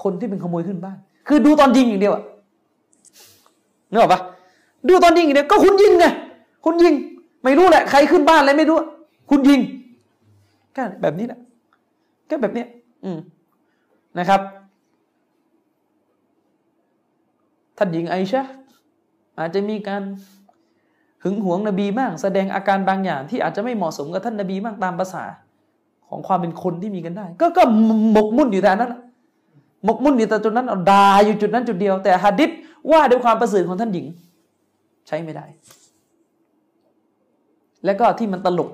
[0.03, 0.97] คนที่เป็นขโมยขึ้นบ้าน
[1.29, 2.23] คือดูตอนยิงอย่างเดียวอะ
[3.91, 4.21] นึกออกปะ
[4.89, 6.07] ดูตอนยิงอย่างเดียวก็คุณยิงไง
[6.65, 6.95] คุณยิง
[7.45, 8.79] ไม่รู้แหละใครขึ้นบ้านอะไรไม่รู้
[9.31, 9.61] คุณยิง
[10.77, 11.39] ก็แบบนี้แหละ
[12.31, 12.69] ก็แบบเนี้ย
[13.05, 13.19] อืม
[14.19, 14.41] นะครับ
[17.79, 18.43] ท่านหญิงไอชะ
[19.39, 20.03] อาจจะมีการ
[21.25, 25.25] หึงหวงนบีบ้าง แสดงอาการบางอย่างที่อาจจะไม่เหมาะสมกับท่านนบีบ้างตามภาษา
[26.11, 27.63] ของความเป็นคนที่มีกันได้ ก็ก็
[28.13, 28.95] หมกมุ่นอยู่แต่นั้น
[29.85, 32.51] หมกมุ่นอยู่แต่จุดนั้นเอาดาอยู่จุดนั้นจุดเดียว แต่ฮะดิษ
[32.91, 34.07] ว่าด้วยความประเสริฐของท่านหญิง
[35.07, 35.45] ใช้ไม่ได้
[37.85, 38.71] แล้วก็ที่มันตลก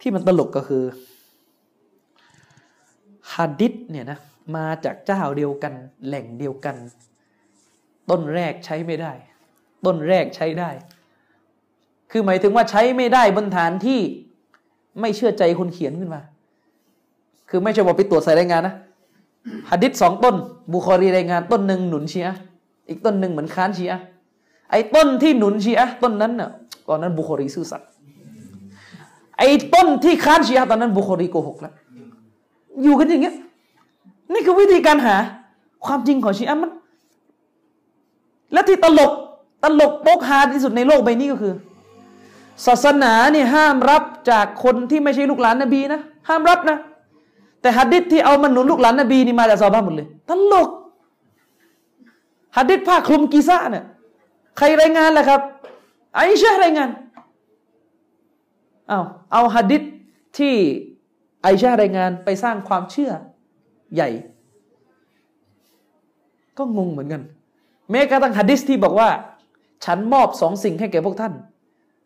[0.00, 0.82] ที่มันตลกก็คือ
[3.34, 4.18] ฮะดิษเนี่ยนะ
[4.56, 5.74] มาจากเจ้าเดียวกัน
[6.06, 6.76] แหล่งเดียวกัน
[8.10, 9.12] ต้นแรกใช้ไม่ได้
[9.86, 10.70] ต้นแรกใช้ได้
[12.16, 14.00] คือหมายถึงว่าใช้ไม่ได้บนฐานที่
[15.00, 16.20] ไม่เชื่อใจคนเขียนขึ้นมา
[17.50, 18.74] คือไม่ใช่ว่าไปตรวจใส่รายงานนะ
[19.70, 20.34] ฮัดดิษสองต้น
[20.72, 22.26] บุคอรีรายงานต้นหนึ่งหนุนเชีย
[22.88, 23.92] อีกต้นหนึ่งเหมือนค้านเชีย
[24.70, 26.50] ไอ้ต้นที่หนุนเชียต้นนั้นน่ะ
[26.88, 27.88] ตอนนั้นบุคอรีซื่อสัตย์
[29.38, 31.74] ไอ้ต้นที่ค้านเชียตอนนั้นบุคอรีโกหกแล้ว
[32.82, 33.34] อยู่กันอย่างเงี้ย
[34.32, 35.16] นี่คือวิธีการหา
[35.86, 36.72] ความจริงของชีอะมัน
[38.52, 39.12] และที่ตลก
[39.62, 41.54] ตลกโป๊กฮาที่สุดในโลกใบนี้ก็คือ
[42.66, 46.78] ศาสนาเนี่ยห้ามรับจากคนที่ไม่ใช่ลูกหลานนบีนะ ห้ามรับนะ
[47.60, 50.68] แต่ฮัดดิษที่เอามาหนุนลูกหลานนบีนี่มาจากซอบ้าหมดเลยตลก
[52.56, 53.84] ฮัดดิษผ้าคลุมกีซ่าเนี่ย
[54.58, 55.40] ใครรายงานล่ะครับ
[56.14, 56.88] ไอชารายงาน
[58.88, 59.00] เอา
[59.32, 59.82] เอาฮัดดิษ
[60.38, 60.54] ที่
[61.42, 63.12] ไอชารายงานไปสร้างความเชื่อ
[63.94, 64.08] ใหญ่
[66.58, 67.22] ก็งงเหมือนกัน
[67.90, 69.08] แม้กระทั่งฮัดดิษที่บอกว่า
[69.84, 71.32] ฉันมอบสองสิ่งให้แก่พวกท่าน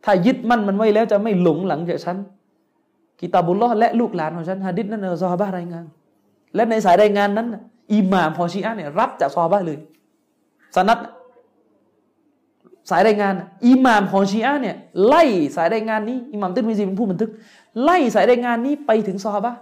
[0.05, 2.17] ถ้ายึดมั่นมันไว้แล้วจะไม่หลงหลังจากฉัน
[3.21, 5.85] กิตาบุลลอและลูกหลานของฉันฮะดิษนั้นเอซอฮาบะรายงาน
[6.55, 7.47] และในสายรายงานนั้น
[7.95, 9.79] อิหม่ามฮอชีอะเนี่ยรับจากซอฮาบะเลย
[10.77, 10.99] สนัด
[12.91, 13.35] สายรายงาน
[13.67, 14.77] อิหม่ามฮอชีอะเนี่ย
[15.07, 15.25] ไล่
[15.57, 17.31] สายรายงานนี้อิหม่ามติมิซีเป็นผู้บันทึก
[17.83, 19.53] ไล่สายรายงานนี้ไปถึงซอฮาบะ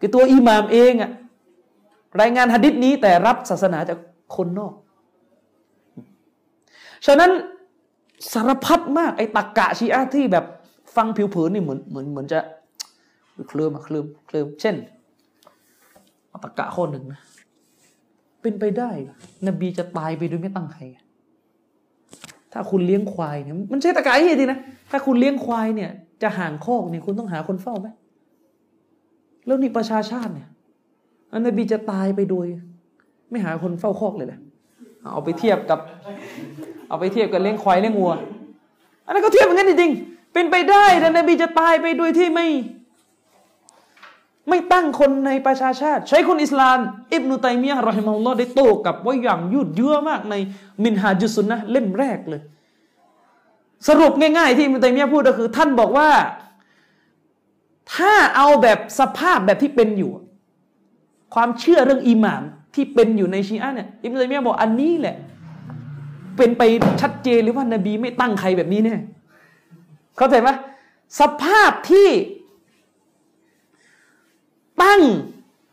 [0.00, 1.10] คือตัวอิหม่ามเองอะ
[2.20, 3.98] รายงานฮะดิษนี้แต่รับศาสนาจาก
[4.36, 4.72] คนนอก
[7.06, 7.30] ฉะนั้น
[8.32, 10.44] สารพัดมากไอ้ตักกะชีอะที่แบบ
[10.96, 12.40] ฟังผิวเผินนี่เหมือนเหมือนเหมือนจะ
[13.48, 14.76] เคลื่อมเคลื่อมเคลื่อมเช่น
[16.32, 17.20] อัตกะข้อหนึ่งนะ
[18.42, 18.90] เป็นไปได้
[19.46, 20.82] นบีจะตายไปโดยไม่ตั้งใคร
[22.52, 24.58] ถ้าคุณเลี้ยงควายเนี่ยมันใช่ตะกายทีนะ
[24.90, 25.90] ถ้าคุณเลี้ยงควายเนี่ย
[26.22, 27.88] จะห่างคอกเนี่ยคุณต้องหาคนเฝ้าไหม
[29.46, 30.48] แล้วนี่ประชาชาติเนี่ย
[31.46, 32.46] นบีจะตายไปโดย
[33.30, 34.40] ไม่หาคนเฝ้าคอกเลยแหละ
[35.12, 35.80] เอาไปเทียบกับ
[36.90, 38.12] เอาไปเทียบกับเลี้ยงควายเลี้ยงวัว
[39.06, 42.48] อันนั้นก็เทียบเหมือนกันจริงๆเป็นไปได้แต่นบีจะตายไปโดยที่ไม่
[44.48, 46.78] ไม่ตั้งคนในประชาชาติ ใช้คนอิสลาม
[47.14, 50.34] อิบนุตัยมียะรอฮิมุลลอฮ์ได้โต้กับว่าอย่างยืดเยื้อมากใน
[50.84, 52.40] มินฮาจุสุนนะเล่มแรกเลย
[53.88, 56.10] สรุปง่ายๆที่อิบนุตัยมียะพูดก็คือ ท่านบอกว่า
[57.94, 60.10] ถ้าเอาแบบสภาพแบบที่เป็นอยู่
[61.34, 62.42] ความเชื่อเรื่องอิหมาม
[62.74, 65.16] ที่เป็นอยู่ในชีอะเนี่ยอิบนุตัยมียะบอกอันนี้แหละ
[66.36, 66.62] เป็นไป
[67.00, 68.96] ชัดเจนหรือว่านบีไม่ตั้งใครแบบนี้แน่
[70.16, 70.48] เข้าใจไหม
[71.20, 72.08] สภาพที่
[74.82, 75.02] ตั้ง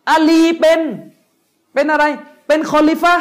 [0.09, 0.79] อาลีเป็น
[1.73, 2.05] เป็นอะไร
[2.47, 3.15] เป็นคอลิฟะ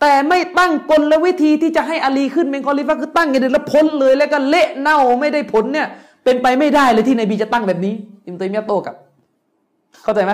[0.00, 5.86] แต่ไม่ตั้งกลและวิธีที่จะให้อาลีขึ้นเป็นคอลิฟะคือตั้งอย่างเดียวแล้วพ้นเลยแล้วก็เละเน่าไม่ได้ผลเนี่ย
[6.24, 7.94] เป็นไปไม่ได้เลยที่นบีจะตั้งแบบนี้
[8.26, 8.94] อิบนุตัยมียะโต้กับ
[10.04, 10.32] เข้าใจไหม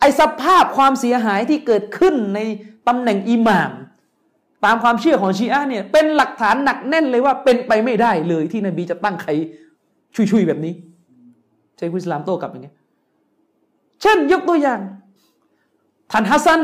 [0.00, 2.38] ไอสภาพความเสียหายที่เกิดขึ้นใน
[2.88, 3.70] ตำแหน่งอิหม่าม
[4.64, 9.30] ตามความเชื่อของชีอะเนี่ยเป็นหลักฐานหนักแน่นเลยว่าเป็นไปไม่ได้เลยที่นบีจะตั้งใคร
[10.14, 10.74] ชุยๆแบบนี้
[11.76, 12.76] ใช่คุอิสลามโตกลับอย่างเงี้ย
[14.02, 14.80] เช่นยกตัวอย่าง
[16.12, 16.62] ท่านฮัสซัน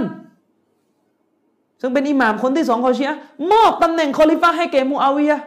[1.80, 3.18] ซึ่งเป็นอิหม่ามคนที่สองของชีอะ
[3.52, 5.40] มอบตำแหน่งคอลิฟ้าให้แก่มูอาวิยะ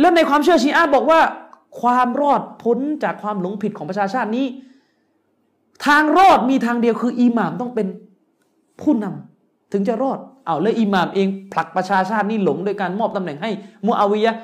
[0.00, 1.20] แล้วในความเชื่อชีอะบอกว่า
[1.80, 4.46] ความรอดพ้นจากความหลงผิดของประชาชาตินี้
[5.86, 7.86] ทางรอดมีทางเดียวคืออิหม่ามต้องเป็น
[8.80, 9.33] ผู้นำ
[9.74, 13.50] ถึงจะรอดเอาแล้วอิหม่ามเองผลักประชาชาตินี้หลงโดยการมอบตำแหน่งให้
[13.86, 14.34] มูอาวิยะ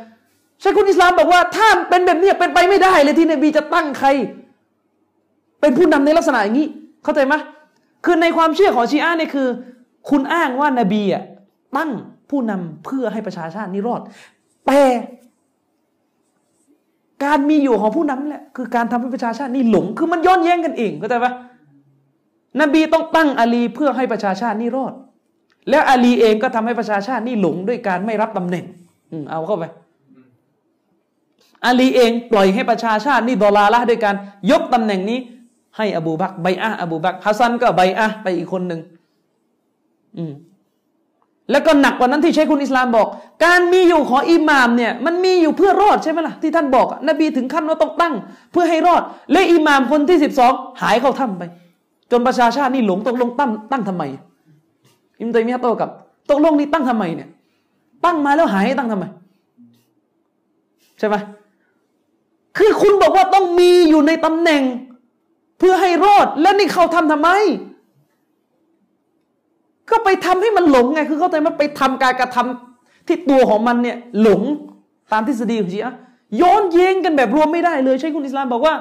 [0.60, 4.08] ใช่คุณอิสลามบอกว่าถ้าเป็นแบบนี้เป็นไปไม่ได้เลยที่นบีจะตั้งใคร
[5.60, 6.68] เป็นผู้นำในลักษณะอย่างนี้
[7.04, 7.34] เข้าใจไหม
[8.04, 9.48] คือในความเชื่อของชีอะเนี่ยคือ
[10.10, 11.22] คุณอ้างว่านาบีอะ
[11.76, 11.90] ตั้ง
[12.30, 14.00] ผู้นำเพื่อให้ประชาชาตินี้รอด
[14.66, 14.80] แต่
[17.24, 21.32] การมีอยู่ของผู้นำแหละคือการทำให้ประชาชาตินี้หลง คือมันย้อนแย้งกันเองเข้าใจปะ
[22.60, 24.92] นบีต้องตั้งอาลีเพื่อให้ประชาชาตินี้รอด
[25.68, 28.64] แล้วอาลีเองก็ทำให้ประชาชาตินี้หลงด้วยการไม่รับตำแหน่ง
[29.12, 29.64] อืเอาเข้าไป
[31.64, 34.14] อาลีเองปล่อยให้ประชาชาตินี่ดอลาละด้วยการ
[34.50, 35.18] ยกตำแหน่งนี้
[35.76, 38.80] ให้อบูบักใบอะอบูบักฮัสซันก็ใบอะไปอีกคนหนึ่ง
[40.18, 40.32] อืม
[41.50, 43.06] แล้วก็หนักกว่านั้นที่ใช้คุณอิสลามบอก
[43.44, 48.14] การมีอยู่ของอิหมามเนี่ยมันมีอยู่เพื่อรอดใช่ไหมล่ะที่ท่านบอกนบีถึงขั้นว่าต้องตั้ง
[48.52, 49.02] เพื่อให้รอด
[49.32, 50.52] และอิหมามคนที่สิบสอง
[50.82, 51.42] หายเข้าถ้ำไป
[52.10, 54.04] จนประชาชาตินี่หลงตกลงตั้งตั้งทำไม
[55.20, 55.90] อิมตัยมีฮะโตกับ
[56.30, 57.28] ตกลงนี่ตั้งทำไมเนี่ย
[58.04, 59.04] ตั้งมาแล้วหายตั้งทำไม
[60.98, 61.16] ใช่ไหม
[62.58, 64.62] คือคุณบอกว่าต้องมีอยู่ในตำแหน่ง
[65.58, 67.30] เพื่อให้รอด แล้วนี่เขาทำทำไม
[69.90, 74.42] ก็ไปทำให้มันหลงไง คือเข้าใจมันไปทำการกระทำที่ตัวของมันเนี่ย หลง
[75.12, 75.94] ตามทฤษฎีของชีอะ
[76.40, 78.74] ย้อนเย้งกันแบบรวมไม่ได้เลย ใช่คุณอิสลามบอกว่า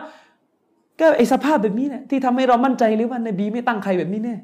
[0.99, 4.36] ก็ไอสภาพแบบนี้เนี่ยที่ทำให้เรามั่นใจหรือว่านบีไม่ตั้งใครแบบนี้แน่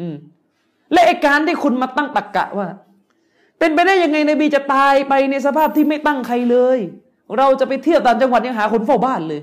[0.00, 0.14] อืม
[0.92, 2.68] และไอการที่คุณมาตั้งตักกะว่า
[3.58, 6.78] เป็นไปได้ยังไงนบีจะตายไปในสภาพที่ไม่ตั้งใครเลย
[7.38, 9.40] เราจะไปเที่ยวตางจังหวัดยังหาคนเฝ้าบ้านเลย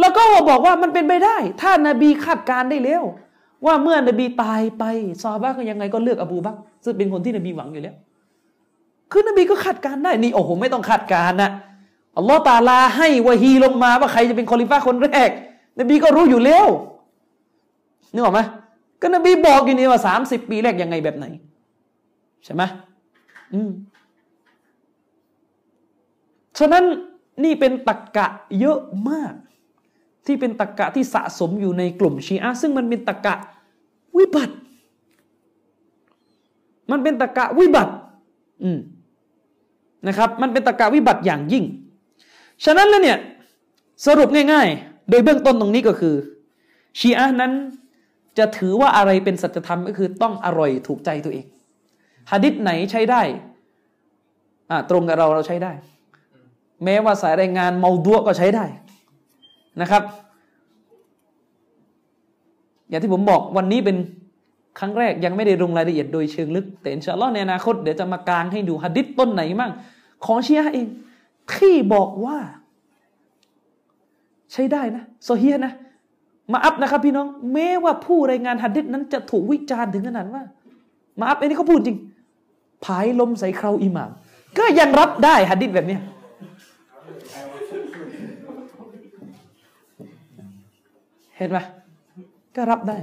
[0.00, 3.02] แล้วก็บอกว่ามันเป็นไปได้ ถ้านาบีคาดการได้แล้ว
[3.66, 4.84] ว่าเมื่อนบีตายไป
[5.22, 7.94] ซอบ้าก็ยังไงก็เลือกอบูบักซึ่งเป็นคนที่นบีหวังอยู่แล้ว
[9.12, 11.50] คือนบีก็คาดการได้นี่โอ้โหไม่ต้องคาดการนะ
[12.16, 15.30] อัลลอฮ์ตาลาให้วะฮีลงมาว่าใครจะเป็นคอลิฟ้าคนแรก
[15.80, 16.66] นบีก็รู้อยู่แล้ว
[18.12, 18.40] นึกออกไหม
[19.00, 21.26] ก็นบีบอกอยู่นี่ว่าสามสิบปีแรกยังไงแบบไหน
[22.44, 22.62] ใช่ไหม
[23.54, 23.70] อืม
[26.58, 26.84] ฉะนั้น
[27.44, 28.26] นี่เป็นตักกะ
[28.60, 28.78] เยอะ
[29.10, 29.34] มาก
[30.26, 33.34] ที่เป็นตะกกะที่สะสมอยู่ในกลุ่มชีอะซึ่งมันเป็นตะกกะ
[34.18, 34.54] วิบัติ
[36.90, 37.92] มันเป็นตะกกะวิบัติ
[38.62, 38.78] อืม
[40.06, 41.64] นะครับ มันเป็นตะกะวิบัติอย่างยิ่ง
[42.64, 43.18] ฉะนั้นแล้วเนี่ย
[44.06, 46.14] สรุปง่าย ๆ โดยเบื้องต้นตรงนี้ก็คือ
[46.98, 47.52] ชีอะนั้น
[48.38, 51.46] จะถือว่าอะไรเป็นสัจธรรมก็คือต้องอร่อยถูกใจตัวเอง
[52.30, 53.22] หะดิษไหนใช้ได้
[54.70, 55.72] อ่าตรงกับเราเราใช้ได้
[56.84, 58.64] แม้ว่าสายรายงานเมาดัวก็ใช้ได้
[59.80, 60.02] นะครับ
[62.88, 63.96] อย่างที่ผมบอกวันนี้เป็น
[64.78, 69.72] ครั้งแรกยังไม่ได้ลงรายละเอียดโดยเชิงลึก แต่อินชาอัลลอฮ์ในอนาคตเดี๋ยวจะมากางให้ดูหะดิษต้นไหนมั่ง
[70.26, 70.86] ของชียเอง
[71.54, 72.38] ที่บอกว่า
[74.52, 75.72] ใช้ได้นะโซเฮียนะ
[76.52, 80.42] มาอัพนะครับพี่น้องแม้ว่าผู้รายงานหะดิษนั้นจะถูกวิจารณ์ถึงขนาดว่า
[81.20, 81.98] มาอัพอันนี้เขาพูดจริง
[82.84, 84.10] ผายลมใส่เคราอิหมาม
[84.58, 85.98] ก็ยังรับได้หะดิษแบบนี้
[91.36, 91.58] เห็นไหม
[92.56, 92.98] ก็รับได้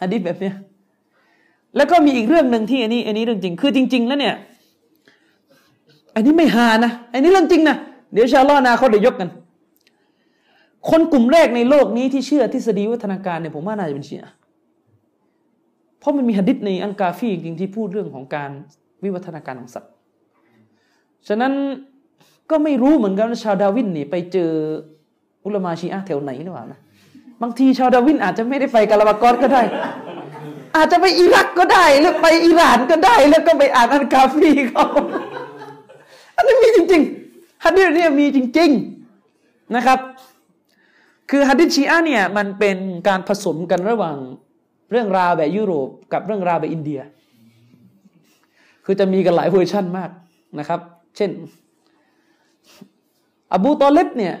[0.00, 0.50] ฮะดิษแบบนี้
[1.76, 4.34] แล้วก็มีอีกเรื่องหนึ่งที่อันนี้ อันนี้เรื่องจริง คือจริง ๆ แล้วเนี่ย
[6.14, 7.76] อันนี้ไม่หานะ อันนี้เรื่องจริงนะ
[8.12, 9.30] เดี๋ยวชาลอนาเขาเดี๋ยวยกกัน
[10.90, 14.22] คนกลุ่มแรกในโลกนี้ที่เชื่อทฤษฎีวัฒนาการเนี่ยผมว่าน่าจะเป็นเชีย
[15.98, 18.50] เพราะมันมีหะดิษในอันกาฟีจริงที่พูดเรื่องของการ
[19.04, 19.92] วิวัฒนาการของสัตว์
[21.28, 21.52] ฉะนั้น
[22.50, 24.50] ก็ไม่รู้เหมือนกันว่าชาวดาวินนี่ไปเจอ
[25.44, 26.80] อุลมาชีอะแถวไหนหรือเปล่านะ
[27.42, 29.62] บางทีชาวดาวินอาจจะไม่ได้ไปกาลาบากอสก็ได้
[30.76, 34.86] อาจจะไปอิรักก็ได้หรือไปอิหร่านก็ได้ แล้วก็ไปอ่านอันกาฟีเขา
[36.36, 38.70] อันนี้มีจริงๆฮัดดิษเนี่ยมีจริง
[39.22, 39.98] ๆนะครับ
[41.30, 42.78] คือฮัดดิชีอะเนี่ยมันเป็น
[43.08, 44.16] การผสมกันระหว่าง
[44.90, 47.00] เรื่องราวแบบยุโรปกับเรื่องราวแบบอินเดีย
[48.84, 50.10] คือจะมีกันหลายเวอร์ชั่นมาก
[50.58, 50.80] นะครับ
[51.16, 51.30] เช่น
[53.52, 54.34] อบูตอเลบเนี่ย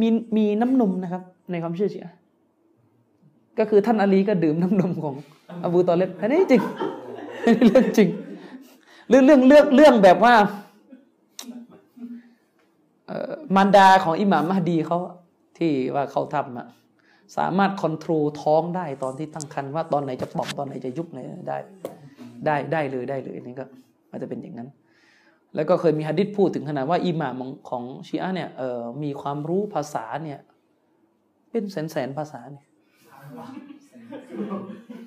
[0.00, 2.14] มีมีน้ำนมนะครับ ในความเชื่อชีอะ
[3.58, 5.14] ก็คือท่านอาลีก็ดื่มน้ำนมของ
[5.64, 6.62] อบูตอเลบอันนี้จริง
[7.66, 8.08] เรื่องจริง
[9.08, 10.34] เรื่องเรื่องเรื่องเรื่องแบบว่า
[13.56, 14.98] มารดาของอิหม่ามมหดีเขา
[15.58, 16.66] ที่ว่าเขาทำอะ
[17.36, 21.18] สามารถคอนโทรลท้องได้ตอนที่ตั้งครรภ์ว่าตอนไหนจะป่องตอนไหนจะยุบไหน
[21.48, 21.58] ได้
[22.46, 23.64] ได้ได้เลยได้เลยนี่ก็
[24.10, 24.68] อาจจะเป็นอย่างนั้น
[25.54, 27.34] แล้วก็เคยมีฮะดิษพูดถึงขนาดว่าอิหม่าม
[27.68, 30.40] ของชีอะเนี่ยเออมีความรู้ภาษาเนี่ย
[31.50, 32.66] เป็นแสนแสนภาษาเนี่ย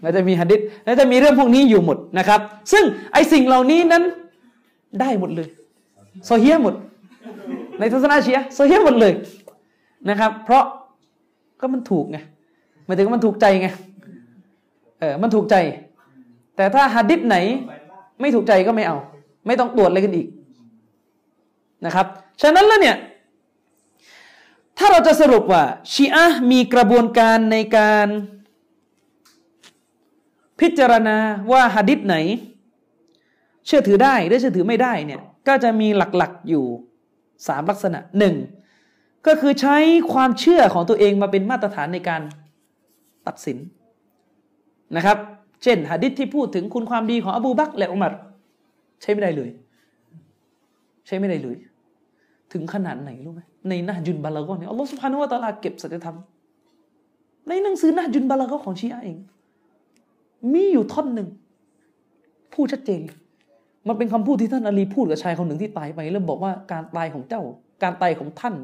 [0.02, 2.40] เราจะมีฮะดิษแล้วจะมีเรื่องพวกนี้อยู่หมดนะครับ
[2.72, 4.04] ซึ่งไอสิ่งเหล่านี้นั้น
[5.02, 5.48] ได้หมดเลย
[6.26, 6.76] โซเฮียหมด
[7.80, 9.14] ในทัศนะชีอะโซเฮียหมดเลย
[10.10, 10.64] นะครับ เพราะ
[11.60, 12.18] ก็มันถูกไง
[12.86, 13.68] หมายถึงมันถูกใจไง
[15.00, 15.56] เออมันถูกใจ
[16.56, 17.38] แต่ถ้าฮะดิษไหน
[18.22, 18.98] ไม่ถูกใจก็ไม่เอา
[19.48, 20.28] ไม่ต้องตรวจอะไรกันอีก
[21.86, 22.06] นะครับ
[22.42, 22.98] ฉะนั้นแล้วเนี่ย
[24.78, 28.08] ถ้าเราจะสรุปว่าชีอะมีกระบวนการในการ
[30.60, 31.18] พิจารณา
[31.52, 32.16] ว่าหะดิษไหน
[33.66, 36.66] เชื่อถือได้หรือเชื่อถือไม่ได้เนี่ยก็จะมีหลักๆอยู่
[37.48, 38.36] สามลักษณะหนึ่ง
[39.28, 39.76] ก็คือใช้
[40.14, 42.22] ความเชื่อของตัวเองมาเป็นมาตรฐานในการ
[43.28, 43.58] ตัดสิน
[44.96, 45.18] นะครับ
[45.64, 48.14] เช่นหะดิษที่พูดถึงคุณความดีของอบูบักและอุมัร
[49.02, 49.50] ใช้ไม่ได้เลย
[51.08, 51.58] ใช้ไม่ได้เลย
[52.54, 56.18] ถึงขนาดไหนรู้ไหมในนะจุนบาลากอเนี่ยอัลลอฮฺสุบฮานุวะตาลาเก็บสัจธรรม
[57.48, 59.18] ในหนังสือนะจุนบาลากอของชีอะเอง
[60.54, 61.28] มีอยู่ท่อนหนึ่ง
[62.54, 63.02] พูดชัดเจน
[63.88, 67.41] มันเป็นคำพูดที่ท่านอาลีพูดกับชายคนหนึ่งที่ตายไป แล้วบอกว่าการตายของเจ้า
[67.84, 68.56] การตายของท่าน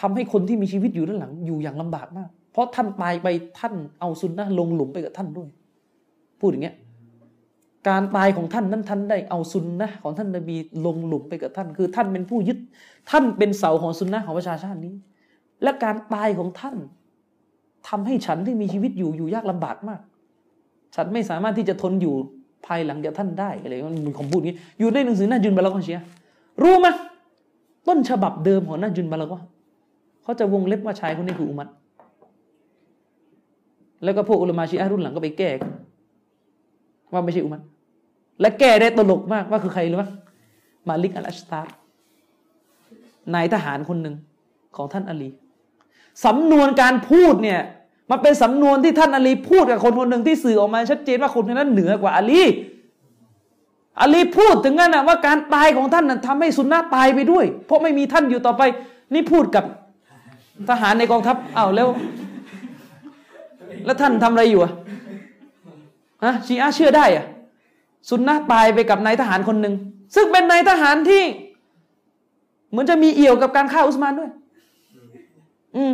[0.00, 3.26] ทำให้คนที่มีชีวิตอยู่ด้านหลังอยู่อย่างลำบากมาก เพราะท่านตายไป
[3.58, 5.48] ท่านเอาซุนนะลงหลุมไปกับท่านด้วย
[6.40, 6.76] พูดอย่างเงี้ย
[7.88, 10.56] การตายของท่านนั้นท่านได้เอาซุนนะของท่านนบี
[10.86, 12.58] ลงหลุมไปกับท่าน คือท่านเป็นผู้ยึด
[13.10, 14.94] ท่านเป็นเสาของซุนนะของประชาชาตินี้
[15.62, 16.76] และการตายของท่าน
[17.88, 20.00] ทำให้ฉันที่มีชีวิตอยู่อยู่ยากลำบากมาก
[20.96, 22.14] ฉันไม่สามารถที่จะทนอยู่
[22.66, 26.00] ภายหลังจากท่านได้อะไรมันมีคำพูดนี้อยู่ในหนังสือหน้าจุนบาลากอเชีย
[26.62, 26.86] รู้ไหม
[27.88, 29.38] ต้นฉบับเดิมของหน้าจุนบาลากอ
[30.24, 31.68] เขาจะวงเล็บว่าชายคนนี้คืออุมัต
[34.04, 35.50] แล้วก็พวกอุลมาชีอะรุ่นหลังก็ไปแก้
[37.12, 37.60] ว่าไม่ใช่อุมัต
[38.40, 40.04] และแก้ได้ตลกมากว่าคือใครรู้ไหม
[40.88, 41.66] มาลิกอัลอัชตาร
[43.34, 44.14] นายทหารคนหนึ่ง
[44.76, 45.28] ของท่านอาลี
[46.24, 47.60] สำนวนการพูดเนี่ย
[48.10, 52.42] มันเป็นสำนวนที่ท่านอาลีพูดกับคนคนหนึ่งที่สื่อออกมาชัดเจนว่าคนคนนั้นเหนือกว่าอาลี
[54.00, 58.62] อาลีพูดถึงนั่นนะว่าการตายของท่านนั้นทำให้สุนนะตายไปด้วย เพราะไม่มีท่านอยู่ต่อไป
[59.14, 59.64] นี่พูดกับ
[60.70, 61.88] ทหารในกองทัพอ้าวแล้ว
[63.84, 64.72] แล้วท่านทำอะไรอยู่อะ
[66.24, 67.24] ฮะชีอะเชื่อได้อะ
[68.08, 69.74] สุนนะตายไปกับนายทหารคนหนึ่ง
[70.14, 71.22] ซึ่งเป็นนายทหารที่
[72.70, 74.30] เหมือนจะมีเอี่ยวกับการฆ่าอุสมานด้วย
[75.76, 75.92] อืม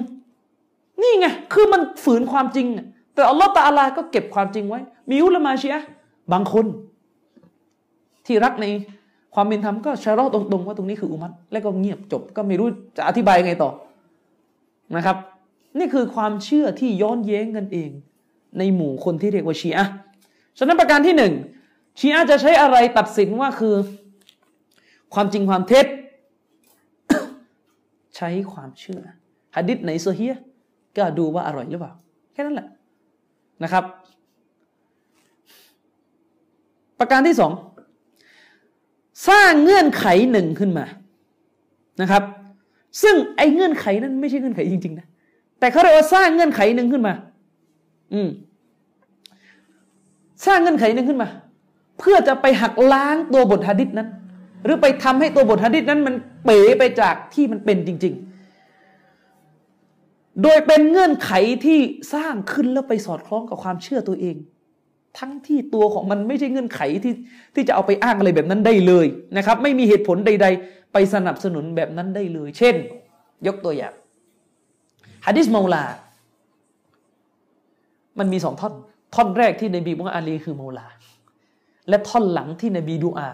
[1.03, 2.67] นี่ไง คือมันฝืนความจริง
[3.15, 4.81] แต่อัลลอฮฺตาอัลาก็เก็บความจริงไว้
[5.11, 5.83] มีอุลามาชีอะ
[6.33, 6.67] บางคน
[8.27, 8.67] ที่รักใน
[9.35, 13.71] ความเป็นธรรมก็ชะลอตรงๆว่าตรงนี้คืออุมัตแล้วก็เงียบจบ ก็ไม่รู้จะอธิบายไงต่อ
[14.97, 15.17] นะครับ
[15.79, 17.91] นี่คือความเชื่อที่ย้อนแย้งกันเอง
[18.59, 19.87] ในหมู่คนที่เรียกว่าชีอะ
[20.59, 21.33] ฉะนั้นประการที่หนึ่ง
[21.99, 23.75] ชีอะจะใช้อะไรตัดสินว่าคือ
[25.15, 25.87] ความจริงความเท็จ
[28.17, 29.03] ใช้ความเชื่อ
[29.57, 30.37] หะดิษไหนโซเฮีย
[30.97, 31.93] ก็ดูว่าอร่อยหรือเปล่า
[32.33, 32.69] แค่นั้นแหละ
[33.63, 33.85] นะครับ
[36.99, 37.53] ประการที่สอง
[39.29, 40.85] สร้างเงื่อนไขหนึ่งขึ้นมา
[42.01, 42.23] นะครับ
[43.03, 45.07] ซึ่งไอ้เงื่อนไขนั้นไม่ใช่เงื่อนไขจริง ๆ นะ
[45.61, 47.15] แต่เขาเรียกว่าสร้างเงื่อนไขหนึ่งขึ้นมา
[48.15, 48.29] อืม
[50.47, 51.29] สร้างเงื่อนไขหนึ่งขึ้นมา
[51.99, 54.09] เพื่อจะไปหักล้างตัวบทฮะดิษนั้น
[54.65, 56.15] หรือไปทำให้ตัวบทฮะดิษนั้นมัน
[56.45, 58.15] เป๋ไปจากที่มันเป็นจริง
[59.09, 61.31] ๆ โดยเป็นเงื่อนไข
[61.65, 61.79] ที่
[62.15, 64.37] สร้างขึ้นแล้วไปสอดคล้องกับความเชื่อตัวเอง
[65.19, 67.15] ทั้งที่ตัวของมันไม่ใช่เงื่อนไขที่
[67.55, 69.07] ที่จะเอาไปอ้างอะไรแบบนั้นได้เลย
[69.37, 72.75] นะครับ ไม่มีเหตุผลใด ๆ ไปสนับสนุนแบบนั้นได้เลย เช่น
[73.47, 73.95] ยกตัวอย่าง
[75.27, 75.85] ฮะดิษมาลา
[78.19, 78.73] มันมีสองท่อน
[79.15, 80.87] ท่อนแรกที่นบีบอกว่าอาลีคือมาลา
[81.89, 83.29] และท่อนหลังที่นบีดูอา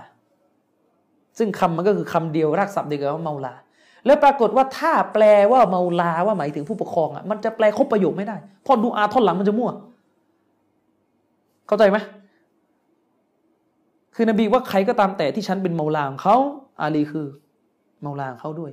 [1.38, 3.54] ซึ่งคำมันก็คือคำเดียวรากศัพท์เดียวกันว่ามาลา
[4.06, 9.70] แล้วปรากฏว่าถ้าแปลว่ามาลาว่าหมายถึงผู้ปกครองอะมันจะแปลครบประโยคไม่ได้เพอดูอาท่อนหลังมันจะมั่ว
[11.66, 11.98] เข้าใจไหม
[14.14, 16.36] คือนบีว่าใครก็ตามแต่ที่ฉันเป็นมาลาของเขา
[16.80, 17.26] อาลีคือ
[18.00, 18.72] เมาลางเขาด้วย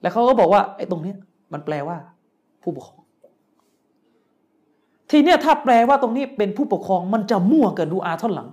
[0.00, 1.14] แล้วเขาก็บอกว่าไอ้ตรงนี้
[1.52, 1.96] มันแปลว่า
[2.62, 3.02] ผู้ปกครอง
[5.10, 8.48] ทีเนี้ยถ้าแปลว่าตรงนี้เป็นผู้ปกครองมันจะมั่วกับดูอาท่อนหลัง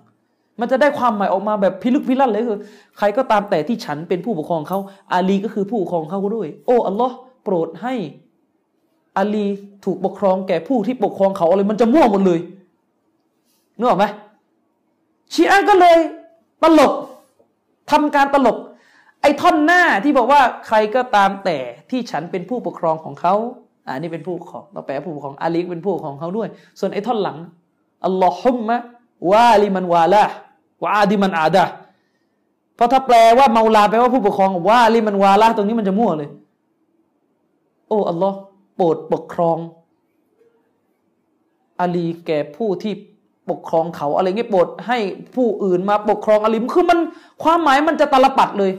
[0.60, 2.60] มันจะได้ความหมายออกมาแบบพิลึกพิลั่นเลยคือ
[2.98, 4.80] ใครก็ตามแต่ที่ฉันเป็นผู้ปกครองเขา
[5.14, 7.94] อาลีก็คือผู้ปกครองเขาด้วย โอ้อัลลอฮ์โปรดให้
[9.18, 9.46] อาลี
[9.86, 12.40] ถูกปกครองแก่ผู้ที่ปกครองเขาอะไรมันจะมั่วหมดเลย
[13.78, 14.06] นึกออกไหม
[15.34, 15.98] ชีอะก็เลย
[16.64, 16.94] ตลก
[17.92, 18.58] ทำการตลก
[19.26, 21.58] ไอ้ท่อนหน้าที่บอกว่าใครก็ตามแต่
[21.90, 23.36] ที่ฉันเป็นผู้ปกครองของเขา
[23.88, 26.48] อ่านี่เป็นผู้ปกครองเราแปลผู้ปกครองอาลีเป็นผู้ปกครองเขาด้วย
[26.80, 27.38] ส่วนไอ้ท่อนหลัง
[28.06, 28.78] อัลลอฮุมมะ
[29.32, 30.24] วาลิมันวาละ
[30.84, 31.64] วาอาดิมันอาดะ
[32.76, 36.30] เพราะถ้าแปลว่าเมาลาแปลว่าผู้ปกครองวาลิมันวาละตรงนี้มันจะมั่วเลย
[37.88, 38.38] โอ้อัลลอฮ์
[38.76, 39.58] โปรดปกครอง
[41.80, 42.94] อาลีแก่ผู้ที่
[43.50, 44.98] ปกครองเขาอะไรเงี้ยโปรดให้
[45.36, 47.00] ผู้อื่นมาปกครองอาลีคือมัน
[47.44, 48.74] ความหมายมันจะตลปัดเลย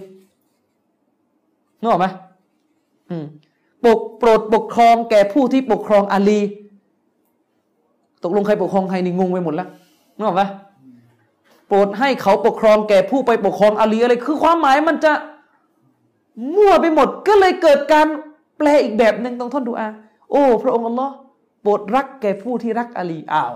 [1.81, 2.07] นึกออกไหม
[3.11, 3.25] อืม
[3.85, 6.41] ปกโปรดปกครองแก่ผู้ที่ปกครองอาลี
[8.23, 9.69] ตกลงใครปกครองใครนี่งงไปหมดแล้ว
[10.17, 10.43] นึกออกไหม
[11.69, 15.13] โปรดให้เขาปกครองแก่ผู้ไปปกครองอาลีอะไร คือความหมายมันจะ
[16.55, 18.07] มั่วไปหมด ก็เลยเกิดการ
[18.59, 19.89] แปลอีกแบบหนึ่งตรงท่อนดูอา
[20.31, 21.15] โอ้ พระองค์อัลลอฮ์
[21.63, 23.55] โปรดรักแก่ผู้ที่รักอาลีอ้าว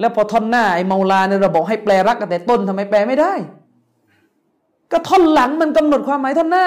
[0.00, 3.32] แล้วพอท่อนหน้าไอ้เมาลาเนี่ยเราบอกให้แปลรักกันแต่ต้นทำไมแปลไม่ได้
[4.92, 6.66] ก็ท่อนหลังมันกำหนดความหมายท่อนหน้า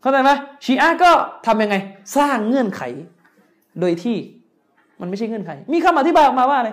[0.00, 0.30] เข้าใจไหม
[0.64, 1.10] ชีอะก็
[1.46, 1.76] ทํำยังไง
[2.16, 2.82] สร้างเงื่อนไข
[3.80, 4.16] โดยที่
[5.00, 6.70] มันไม่ใช่เงื่อนไข มีคำอธิบายออกมาว่าอะไร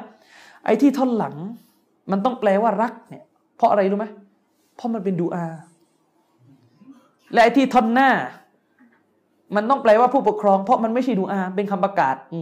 [0.66, 1.36] ไอ้ที่ท่อนหลัง
[2.12, 3.24] มันต้องแปลว่ารักเนี่ย
[3.58, 4.08] เพราะอะไรรู้ไหม
[4.76, 5.46] เพราะมันเป็นดูอา
[7.34, 8.10] และไอ้ที่ท่อนหน้า
[9.56, 12.40] มันต้องแปลว่าผู้ปกครอง เพราะมันไม่ใช่ดูอา เป็นคำประกาศ อื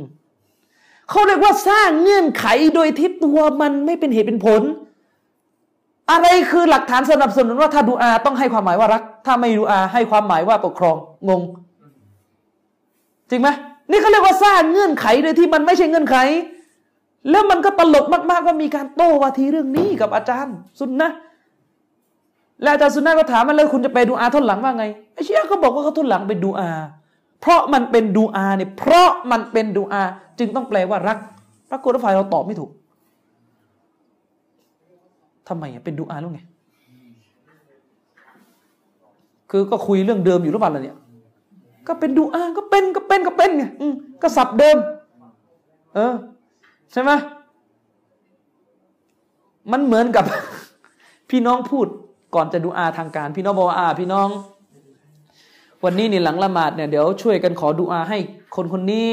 [1.09, 2.45] เขาเรียกว่าสร้างเงื่อนไข
[2.75, 4.61] โดยที่ตัวมันไม่เป็นเหตุเป็นผล
[6.11, 10.95] อะไรคือหลักฐานสนับสนุนว่าถ้าดูอาต้องให้ความหมายว่ารัก ถ้าไม่ดูอาให้ความหมายว่าปกครอง
[11.29, 11.41] งง
[13.29, 13.49] จริงไหม
[13.89, 16.17] นี่เขาเรียกว่าสร้างเงื่อนไขโดยที่มันไม่ใช่เงื่อนไข
[17.29, 21.09] แล้วมันก็ตลกมากๆว่ามีการโต้วาทีเรื่องนี้กับอาจารย์ สุนนะ
[22.61, 26.69] แล้วอาจารย์สุนนะก็ถามมาเลยคุณจะไปดูอาท่อนหลังว่าไงไอ้เชี่ยเขาบอกว่าเขาท่อนหลังเป็นดูอา
[27.41, 30.03] เพราะมันเป็นดูอาเนี่ยเพราะมันเป็นดูอา
[30.39, 31.17] จึงต้องแปลว่ารัก
[31.71, 32.69] ปรากฏว่าฝ่ายเราตอบไม่ถูก
[35.47, 36.41] ทำไมอะเป็นดูอาแล้วไง
[39.51, 40.97] คือก็คุยเรื่องเดิมอยู่หรือเปล่าล่ะเนี่ย
[41.87, 43.63] ก็เป็นดูอาก็เป็นก็เป็นก็เป็นไง
[44.21, 44.77] ก็สับเดิม
[45.95, 46.13] เออ
[46.91, 47.11] ใช่ไหม
[49.71, 50.25] มันเหมือนกับ
[51.29, 51.87] พี่น้องพูด
[52.35, 54.29] ก่อนจะดูอาทางการ พี่น้องบอกว่าอา พี่น้อง
[55.83, 58.17] วันนี้นี่หลังละหมาดเนี่ยเดี๋ยวช่วยกันขอดูอาให้
[58.55, 59.07] คนคนนี้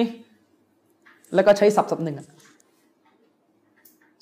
[1.34, 2.16] แล้วก็ใช้ศัพท์ศัพท์หนึ่ง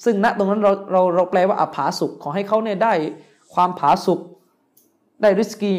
[0.04, 2.92] ซึ่งณตรงนั้นเราเราเราแปลว่าอัผาสุขขอให้เขาเนี่ยได้
[3.54, 4.20] ความผาสุข
[5.22, 5.74] ได้ริสกี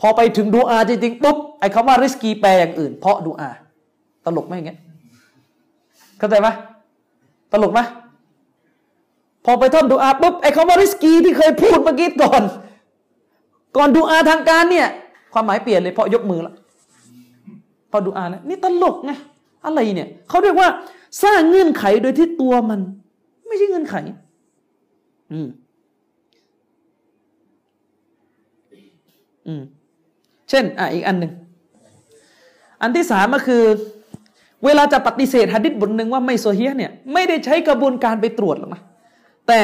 [0.00, 3.50] พอไปถึงดูอาจริงๆปุ๊บไอ้คำว่าริสกีแปลอย่างอื่น เพราะดูอา
[4.24, 4.78] ตลกไหมอย่างเงี้ย
[6.18, 6.48] เข้าใจไหม
[7.52, 7.80] ตลกไหม
[9.44, 12.42] พอไปท่อนดูอาปุ๊บไอ้คำว่าริสกีที่เคยพูดเมื่อกี้ก่อน
[13.76, 14.88] ก่อนดูอาทางการเนี่ย
[15.32, 16.54] ความหมายเปลี่ยนเลยเพราะยกมือละ
[17.90, 19.12] พอดูอาแล้วนี่ตลกไง
[19.64, 20.68] อะไรเนี่ยเขาเรียกว่า
[21.22, 22.80] สร้างเงื่อนไขโดยที่ตัวมัน
[23.48, 23.94] ไม่ใช่เงื่อนไข
[25.32, 25.48] อืม
[29.46, 29.62] อืม
[30.50, 31.32] เช่น อะ อีกอันหนึ่ง
[32.82, 33.62] อันที่สามก็คือ
[34.64, 38.82] เวลาจะปฏิเสธหะดิษบทหนึ่งว่าไม่โซเฮียเนี่ย ไม่ได้ใช้กระบวนการไปตรวจหรอกนะ
[39.48, 39.60] แต่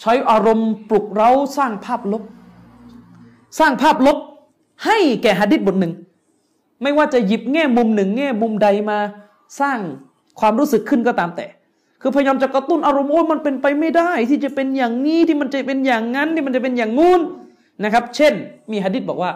[0.00, 2.22] ใช้อารมณ์ปลุกเร้าสร้างภาพลบ
[3.58, 4.18] สร้างภาพลบ
[4.84, 5.92] ให้แก่หะดิษบทหนึ่ง
[6.82, 8.98] ไม่ว่าจะหยิบแง่มุมหนึ่ง แง่มุมใดมา
[9.60, 9.78] สร้าง
[10.40, 11.46] ความรู้สึกขึ้นก็ตามแต่
[12.00, 17.20] คือพยายามจะกระตุ้นอารมณ์โอ้ยมันเป็นไปไม่ได้ ที่จะเป็นอย่างนี้ที่มันจะเป็นอย่างนั้นที่มันจะเป็นอย่างงู้น
[17.84, 18.34] นะครับ เช่น
[18.70, 19.30] มีหะดิษบอกว่า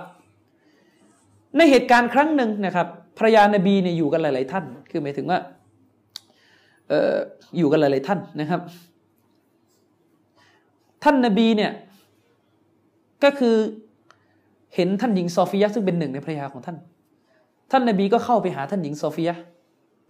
[1.57, 2.87] ในเหตุการณ์ครั้งหนึ่งนะครับ
[3.19, 5.39] ภรรยานบีเนี่ยอยู่กันหลาย ๆ ท่าน คือหมายถึงว่า
[6.89, 7.15] เออ
[7.57, 8.61] อยู่กันหลาย ๆ ท่านนะครับ
[11.05, 11.73] ท่านนบีเนี่ย
[13.25, 13.57] ก็คือ
[14.75, 16.77] เห็นท่านหญิงโซฟียะซึ่งเป็นหนึ่งในภรรยาของท่าน
[17.71, 19.37] ท่านนบีก็เข้าไปหาท่านหญิงโซฟียะ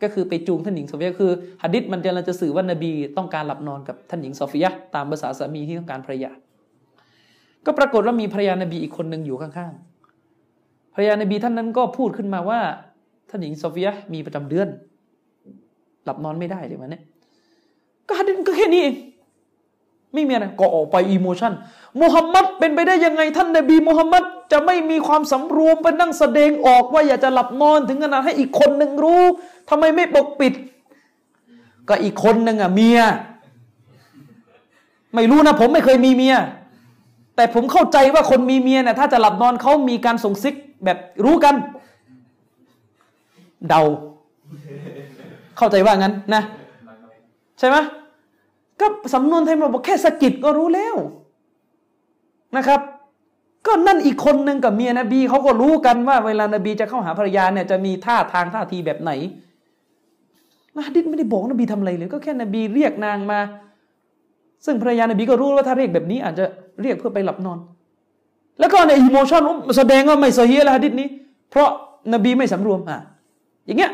[0.03, 1.31] ก็คือไปจูงท่านหญิงโซฟียะคือ
[1.63, 6.31] หะดิษมันจะจะสื่อว่านบีต้องการหลับนอนกับท่านหญิงโซฟียะตามภาษาสามีที่ต้องการภรรยา
[7.67, 12.61] ก็ปรากฏว่ามีภรรยานบีอีกคนหนึ่งอยู่ข้างๆภรรยานบีท่านนั้นก็พูดขึ้นมาว่า
[13.31, 14.69] ท่านหญิงโซฟียะมีประจำเดือน
[16.05, 17.03] หลับนอนไม่ได้เลยวันเนี่ย
[18.07, 18.95] ก็ฮะดิษก็แค่นี้เอง
[20.15, 21.53] ไม่มีอะไรก็ออกไป emotion
[22.01, 24.23] มุฮัมมัดเป็นไปได้ยังไง ท่านนบีมุฮัมมัด
[24.53, 29.23] จะไม่มีความสำรวมไปนั่งแสดงออกว่าอยากจะหลับนอนถึงขนาดให้อีกคนหนึ่งรู้
[29.69, 30.53] ทำไมไม่ปกปิด
[31.89, 33.01] ก็อีกคนหนึ่งอะเมีย
[35.15, 36.37] ไม่รู้นะ ผมไม่เคยมีเมีย
[37.37, 40.55] แต่ผมเข้าใจว่าคนมีเมียเนี่ยถ้าจะหลับนอนเขามีการส่งซิก
[40.85, 41.55] แบบรู้กัน
[43.69, 43.82] เดา
[45.57, 46.43] เข้าใจว่างั้นนะ
[47.59, 47.77] ใช่ไหม
[48.81, 50.97] ก็สำนวนไทยมาบอกแค่สะกิดก็รู้แล้ว
[52.57, 52.81] นะครับ
[53.66, 59.12] ก็นั่นอีกคนหนึ่งกับเมียนบีเขาก็รู้กันว่า เวลานบีจะเข้าหาภรรยาเนี่ยจะมีท่าทางท่าทีแบบไหน
[60.77, 63.40] นะดิษไม่ได้บอกนบีทำอะไรเลย ก็แค่นบีเรียกนางมา
[64.65, 66.44] ซึ่งภรรยานบีก็รู้ว่าถ้าเรียกแบบนี้ อาจจะ
[66.82, 67.59] เรียกเพื่อไปหลับนอน
[68.61, 69.43] แล้วก็ในอิโมชัน
[69.78, 71.09] แสดงว่าไม่เสียแล้วฮะดิษนี้
[71.51, 71.69] เพราะ
[72.12, 72.98] นบีไม่สำรวมอะ
[73.66, 73.93] อย่างเงี้ย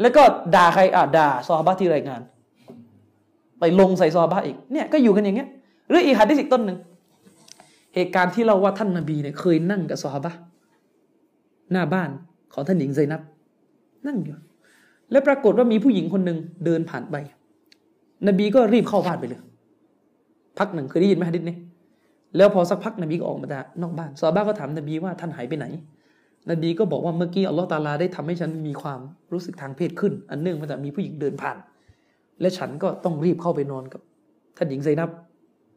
[0.00, 0.22] แล้วก็
[0.54, 2.20] ด่าใครอะด่าซอฮาบะที่รายงาน
[3.60, 5.48] ไปลงใส่ซอฮาบะอีกเนี่ยก็อยู่กันอย่างเงี้ย
[5.88, 6.78] หรืออีกฮะดิษอีกต้นหนึ่ง
[7.94, 10.32] เหตุการณ์ที่เราว่าท่านนบีเนี่ยเคยนั่งกับซอฮาบะ
[11.72, 12.10] หน้าบ้าน
[12.54, 13.20] ของท่านหญิงไซนับ
[14.06, 14.34] นั่งอยู่
[15.10, 17.16] แล้วปรากฏว่ามีผู้หญิงคนหนึ่งเดินผ่านไป
[18.28, 19.40] นบีก็รีบเข้าบ้านไปเลย
[20.58, 21.56] พักหนึ่งเคยได้ยินไหมฮะดิษนี้
[22.36, 25.66] แล้วพอสักพักนบีก็ออกมาจากนอกบ้านซอฮาบะก็ถามนบีว่าท่านหายไปไหน
[26.50, 29.00] นบีก็บอกว่าเมื่อกี้อัลลอฮฺตาลาได้ทำให้ฉันมีความ
[29.32, 31.56] รู้สึกทางเพศขึ้น อันเนื่องมาจากมีผู้หญิงเดินผ่าน
[32.40, 34.00] และฉันก็ต้องรีบเข้าไปนอนกับ
[34.56, 35.10] ท่านหญิงไซนับ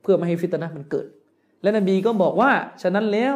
[0.01, 1.07] เพื่อไม่ให้ฟิตนะมันเกิด
[1.61, 3.33] และนบีก็บอกว่าฉะนั้นแล้ว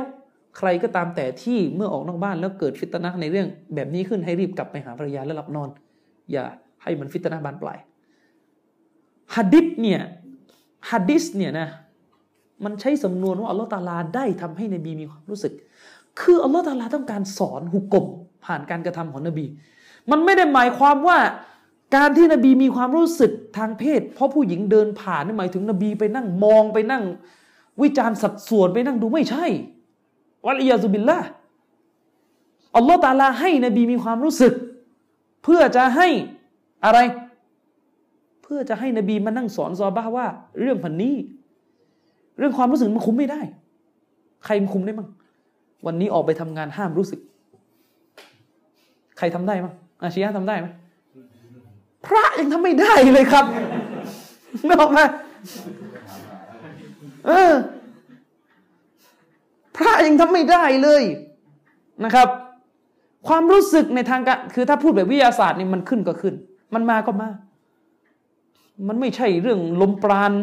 [0.58, 5.70] ใครก็ตามแต่ที่เมื่อออกนอกบ้านแล้วเกิดฟิตนะในเรื่อง แบบนี้ขึ้นให้รีบกลับไปหาภรรยาและหลับนอน
[6.32, 6.46] อย่า
[6.84, 7.78] ให้มันฟิตนะบานปลาย
[9.36, 10.02] ฮัดดิษเนี่ย
[10.92, 11.68] ฮัดดิษเนี่ยนะ
[12.64, 15.54] มันใช้สำนวนว่าอัลลอฮฺตาลาได้ทำให้นบีมีความรู้สึก
[16.20, 18.06] คืออัลลอฮฺตาลาต้องการสอนหุกกลม
[18.46, 19.46] ผ่านการกระทำของนบี
[20.12, 21.18] มันไม่ได้หมายความว่า
[21.96, 27.04] การที่นบีมีความรู้สึกทางเพศ เพราะผู้หญิงเดินผ่านนี่หมายถึงนบีไปนั่งมองไปนั่ง
[27.82, 29.46] วิจารณ์สัดส่วนไปนั่งดูไม่ใช่
[30.46, 31.20] วัลอียาซุบิลละ
[32.76, 34.54] อัลลอฮฺตาลาให้นบีมีความรู้สึก
[35.44, 36.08] เพื่อจะให้
[36.86, 37.00] อะไร
[38.44, 40.28] เพื่อจะให้นบีมานั่งสอนซอบ้าว่า
[40.60, 41.16] เรื่องพันนี้
[42.38, 43.42] เรื่องความรู้สึกมันคุมไม่ได้
[44.46, 45.08] ใครมันคุมได้มั้ง
[45.86, 47.20] วันนี้ออกไปทำงานห้ามรู้สึก
[49.18, 50.68] ใครทำได้มั้งอาชียะทำได้ไหม
[52.06, 53.46] พระยังทำไม่ได้เลยครับ
[54.68, 55.00] นออกไหม
[57.28, 57.54] เออ
[59.78, 61.04] พระยังทำไม่ได้เลย
[62.04, 62.28] นะครับ
[63.28, 66.34] ความรู้สึกในทางการคือถ้าพูดแบบวิทยาศาสตร์นี่มันขึ้นก็ขึ้น
[66.74, 67.30] มันมาก็มา
[68.88, 70.34] มันไม่ใช่เรื่องลมปราณ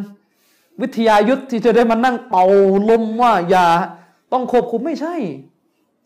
[0.81, 2.45] วิทยายุทธที่จะได้มานั่งเป่า
[2.91, 3.67] ลมว่าอย่า
[4.33, 5.15] ต้องควบคุมไม่ใช่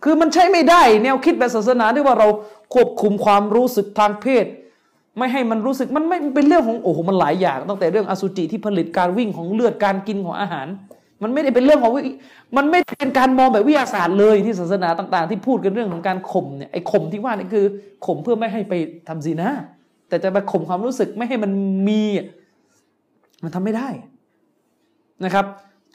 [0.05, 2.28] คือมันใช้ไม่ได้ แนวคิดแบบศาสนาที่ว่าเรา
[2.74, 4.44] ควบคุมความรู้สึกทางเพศ
[5.18, 10.66] ไม่ให้มันรู้สึกมันไม่เป็นเรื่องของโอ้โหมันหลายอย่าง ตั้งแต่เรื่องอสุจิที่ผลิตการวิ่งของเลือดการกินของอาหาร
[11.22, 12.00] มันไม่ได้เป็นเรื่องของวิ
[12.56, 17.64] มันไม่เป็นการมองแบบวิทยาศาสตร์เลยที่ศาสนาต่างๆ ที่พูดกันเรื่องของการข่มเนี่ยไอ้ข่มที่ว่านี่คือ
[18.06, 18.74] ข่มเพื่อไม่ให้ไป
[19.08, 19.50] ทำซีนะ
[20.08, 21.50] แต่จะไปข่มความรู้สึกไม่ให้มัน
[21.88, 22.02] มี
[23.44, 23.88] มันทำไม่ได้
[25.24, 25.44] นะครับ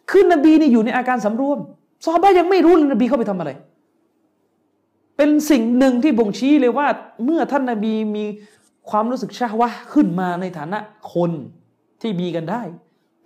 [0.09, 1.57] คือนบีนี่อยู่ในอาการสำรวม
[2.05, 3.51] ซอบ้ายังไม่รู้เลยนบีเข้าไปทำอะไร
[5.17, 6.87] เป็นสิ่งหนึ่งที่บ่งชี้เลยว่า
[7.25, 8.23] เมื่อท่านนบีมี
[8.89, 10.79] ความรู้สึกชาวะขึ้นมาในฐานะ
[11.13, 11.31] คน
[12.01, 12.61] ที่มีกันได้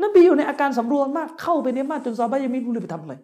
[0.03, 3.15] นบีอยู่ในอาการสำรวมมากเข้าไปในบ้านจนซอบ้ายังไม่รู้เลยไปทำอะไร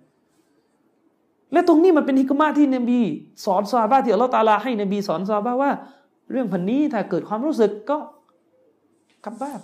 [1.54, 3.00] และตรงนี้มันเป็นฮิกมาที่นบี
[3.46, 5.72] สอนซาบะที่อัลลอฮฺตาลาให้นบีสอนซาบะว่า
[6.32, 7.98] เรื่องพันนี้ถ้าเกิดความรู้สึกก็
[9.26, 9.60] กลับบ้าน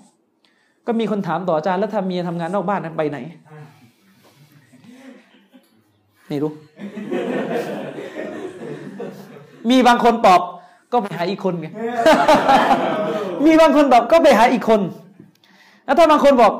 [0.88, 3.18] ก็มีคนถามต่ออาจารย์แล้วถ้าเมียทำงานนอกบ้านนั้นไปไหน
[6.28, 6.52] ไม่รู้
[9.70, 10.42] มีบางคนตอบ
[10.92, 11.68] ก็ไปหาอีกคนไง
[13.46, 14.82] มีบางคนตอบก็ไปหาอีกคน
[15.86, 16.54] แล้วถ้าบางคนบอก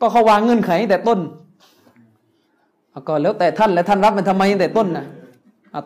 [0.00, 1.18] ก็เขาวางเงื่อนไขแต่ต้น
[3.08, 5.06] ก็แล้วแต่ท่านและท่านรับมันทำไมแต่ต้นนะ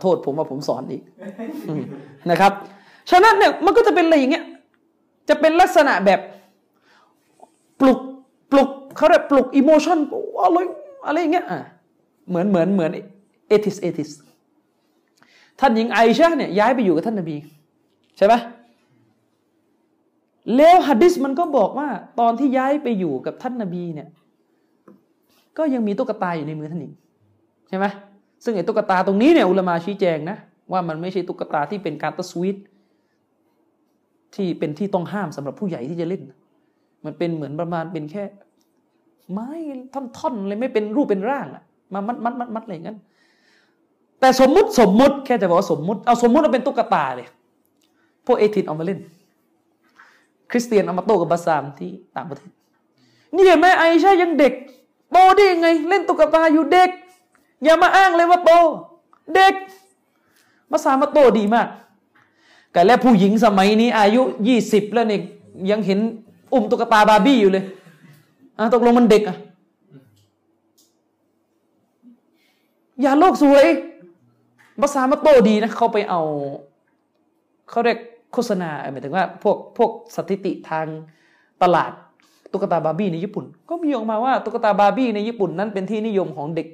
[0.02, 1.02] โทษผมว่าผมสอนอีก
[2.30, 2.52] นะครับ
[3.10, 4.44] ฉะนั้นเนี่ยมันก็จะเป็นอะไรอย่างเงี้ย
[5.28, 6.20] จะเป็นลักษณะแบบ
[7.80, 7.98] ปลุก
[8.52, 9.98] ปลุกเขาเรียกปลุก emotion
[10.42, 10.58] อะไร
[11.06, 11.46] อะไรอย่างเงี้ย
[12.28, 12.90] เหมือนเหมือนเหมือน
[13.48, 14.10] atheist atheist
[15.60, 17.36] ท่านหญิงไอชาเนี่ยย้ายไปอยู่กับท่านนบี
[18.16, 18.34] ใช่ไหม
[20.56, 21.88] แล้วฮัดดิสมันก็บอกว่า
[22.20, 24.08] ตอนที่ย้ายไปอยู่กับท่านนบีเนี่ย
[25.58, 26.92] ก็ยังมีตุ๊กตาอยู่ในมือท่านหญิง
[27.68, 27.86] ใช่ไหม
[28.44, 30.36] ซึ่งไอ้ตุ๊กตาตรงนี้เนี่ยอุลามาชี้แจงนะ
[30.72, 32.56] ว่ามันไม่ใช่ตุ๊กตาที่เป็นการตัสวีต
[34.34, 36.22] ที่เป็นที่ต้องห้ามสำหรับผู้ใหญ่ที่จะเล่น
[37.04, 38.24] มันเป็นเหมือนประมาณเป็นแค่
[39.32, 39.48] ไม้
[39.94, 41.62] ท่อนๆเลยไม่เป็นรูปเป็นร่างอะ
[41.92, 42.98] มามัดมัดมัดมัดอะไรอย่างนั้น
[44.26, 47.26] แต่สมมุติสมมุติแค่จะบอกว่าสมมุติเอาสมมุติเราเป็นตุ๊กตาเลย
[48.26, 48.98] พวกเอทินเอามาเล่น
[50.50, 52.50] คริสเตียนเอามาโตกับบาซามที่ต่างประเทศ
[53.34, 54.52] นี่เห็นไหมไอชายังเด็ก
[55.12, 56.90] โตได้ยังไง เล่นตุ๊กตาอยู่เด็ก
[57.64, 58.52] อย่ามาอ้างเลยว่าโต
[59.34, 59.54] เด็ก
[60.70, 61.68] มาสามาโตดีมาก
[62.72, 65.20] แต่แล้วผู้หญิงสมัยนี้ อายุยี่สิบแล้วเนี่ย
[65.70, 65.98] ยังเห็น
[66.52, 67.64] อุ้มตุ๊กตาบาร์บี้อยู่เลย
[68.58, 69.36] อะตกลงมันเด็กอะ
[73.00, 73.66] อย่าโลกสวย
[74.82, 76.22] ภาษามาโตดีนะเขาไปเอา
[77.70, 77.98] เขาเรียก
[78.32, 80.86] โฆษณาหมายถึงว่าพวกพวกสถิติทาง
[81.62, 81.92] ตลาด
[82.52, 86.68] ตุ๊กตาบาร์บี้ในญี่ปุ่น ก็มีออกมาว่าตุ๊กตาบาร์บี้ในญี่ปุ่นนั้นเป็นที่นิยมของเด็ก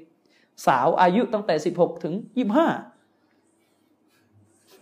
[0.67, 2.69] สาวอายุตั้งแต่สิบหกถึงยี่ห้า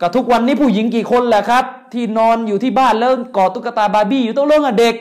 [0.01, 4.95] ก็ทุกวันนี้ผู้หญิงกี่คนแหละครับ ที่นอนอยู่ที่บ้านแล้วกอดตุ๊กตาบาร์บี้อยู่ต้องเรื่องอะเด็ก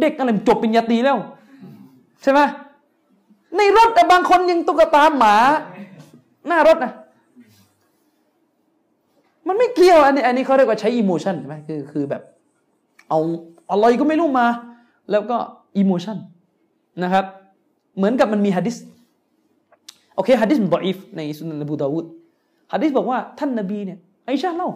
[0.00, 1.18] เด็กอะไรจบปริญญาตีแล้ว
[2.22, 2.40] ใช่ไหม
[3.56, 5.34] ในรถแต่บางคนยังตุ๊กตาหมา
[6.48, 6.92] หน้ารถนะ
[9.48, 12.22] มันไม่เกี่ยวอันนี้อันนี้เขาเรียกว่าใช้ emotion ใช่ไหมคือคือแบบ
[13.08, 13.18] เอา
[13.70, 14.46] อะไรก็ไม่รู้มา
[15.10, 15.36] แล้วก็
[15.78, 16.16] emotion
[17.02, 17.24] นะครับ
[17.96, 18.76] เหมือนกับมันมีฮะดิษ
[20.14, 22.06] โอเคฮะดิษมันดออีฟในสุนันอบูดาวุด
[22.72, 24.68] ฮะดิษบอกว่าท่านนบีเนี่ยไอชาเล่า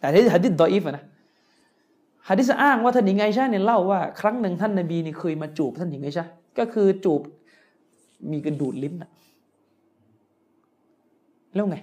[0.00, 1.04] แต่ที่ฮะดิษดออีฟนะ
[2.28, 6.24] ฮะดิษอ้างว่าท่านหญิงไอชาเนี่ยเล่าว่าครั้งหนึ่งท่านนบีเนี่ยเคยมาจูบท่านหญิงไอชา
[6.58, 7.20] ก็คือจูบ
[8.30, 9.10] มีกันดูดลิ้นอะ
[11.56, 11.76] แล้วไง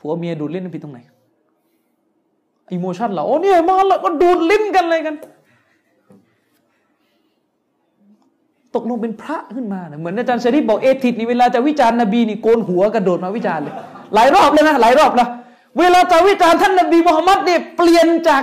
[0.00, 1.00] ผัวเมียดูดลิ้นผิดตรงไหน
[2.72, 5.16] อิโมชันเหรอโอ้เนี่ยมาแล้วก็ดูดลิ้นกันอะไรกัน
[8.74, 13.74] ตกลงเป็นพระขึ้นมาเหมือนอาจารย์ชริปบอกเอทิดนี่เวลาจะวิจารณ์นบีนี่โกนหัวกระโดดมาวิจารณ์เลย
[14.14, 15.26] หลายรอบเลยนะหลายรอบนะ
[15.78, 18.42] เวลาจะวิจารณ์ท่านนบีมุฮัมมัดเนี่ยเปลี่ยนจาก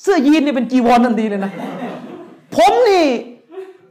[0.00, 1.52] เสื้อยีนเนี่ยเป็นจีวรทันทีเลยนะ
[2.56, 3.06] ผมนี่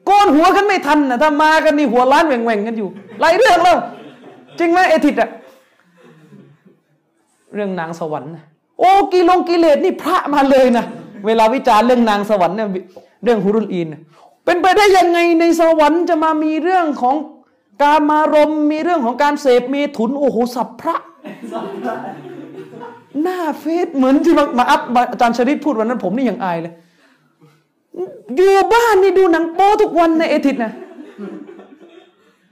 [0.06, 2.90] โกนหัวกันไม่ทันนะถ้ามากันนี่หัวล้านแหว่งๆกันอยู่
[3.22, 3.78] หลายเรื่องแล้ว
[4.60, 5.30] จริงไหมเอทิดอะ
[7.54, 8.32] เรื่องนางสวรรค์
[8.80, 10.86] โอ้กีลงกิเลสนี่พระมาเลยนะ
[11.26, 12.70] เวลาวิจารณ์เรื่องนางสวรรค์เนี่ย
[13.24, 13.88] เรื่องฮุรุลอีน
[14.46, 17.16] เป็นไปได้ยังไงในสวรรค์จะมามีเรื่องของ
[17.84, 20.96] การมารมมีเรื่องของการเสพเมถุนโอ้โหสับพระ
[23.22, 26.74] หน้าเฟซเหมือนที่มาอัพอาจารย์ชริปพูดวันนั้นผมนี่ยังอายเลย
[28.36, 30.72] อยู่บ้านนี่ดูหนังโป๊ทุกวันในเอทิดนะ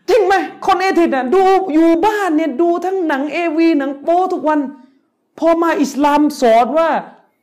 [0.10, 0.34] จริงไหม
[0.66, 1.42] คนเอทิดนะดู
[1.74, 4.60] อยู่บ้านเนี่ยดูทั้งหนังเอวีหนังโป๊ทุกวัน
[5.40, 6.90] พอมาอิสลามสอนว่า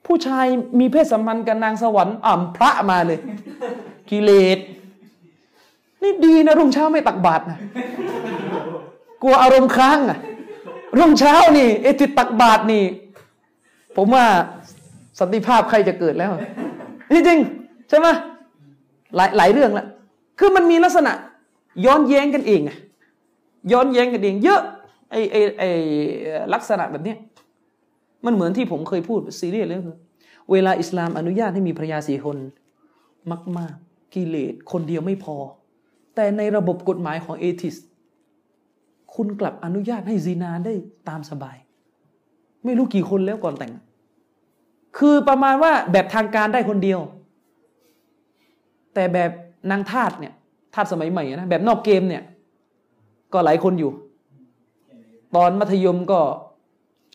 [0.07, 0.47] ผู้ชาย
[0.79, 3.19] มีเพศสัมพันธ์กับนางสวรรค์อ่ำพระมาเลย
[4.11, 4.59] กิเลส
[6.03, 7.59] นี่ดีนะรุ่งเช้าไม่ตักบาตรนะ
[9.23, 10.19] กลัวอารมณ์ค้างอะ
[10.99, 12.85] รุ่งเช้านี่เอติตักบาตรนี่
[13.97, 14.27] ผมว่า
[15.21, 16.33] สันติภาพใครจะเกิดแล้ว
[17.13, 17.39] นี่จริง
[17.89, 18.09] ใช่ไหม
[19.17, 19.87] หลายหลายเรื่องละ
[20.39, 21.13] คือมันมีลักษณะ
[21.85, 22.77] ย้อนแย้งกันเองอะ
[23.73, 24.61] ย้อนแย้งกันเอง เยอะ
[25.11, 25.65] ไอไอไอ
[26.55, 27.15] ลักษณะแบบนี้
[28.25, 29.99] มันเหมือนที่ผมเคยพูดซีเรียสเลยคือ
[30.53, 32.37] เวลาอิสลามอนุญาตให้มีภรรยาสี่คน
[33.59, 35.37] มาก ๆ กิเลสคนเดียวไม่พอ
[36.15, 37.77] แต่ในระบบกฎหมายของเอทิส
[39.15, 40.75] คุณกลับอนุญาตให้ซีนาได้
[41.09, 41.57] ตามสบาย
[42.65, 43.73] ไม่รู้กี่คนแล้วก่อนแต่ง
[44.99, 47.01] คือประมาณว่าแบบทางการได้คนเดียว
[48.95, 49.31] แต่แบบ
[49.71, 50.33] นางทาสเนี่ย
[50.75, 52.23] ทาสสมัยใหม่นะแบบนอกเกมเนี่ย
[53.33, 53.91] ก็หลายคนอยู่
[55.37, 56.21] ตอนมัธยมก็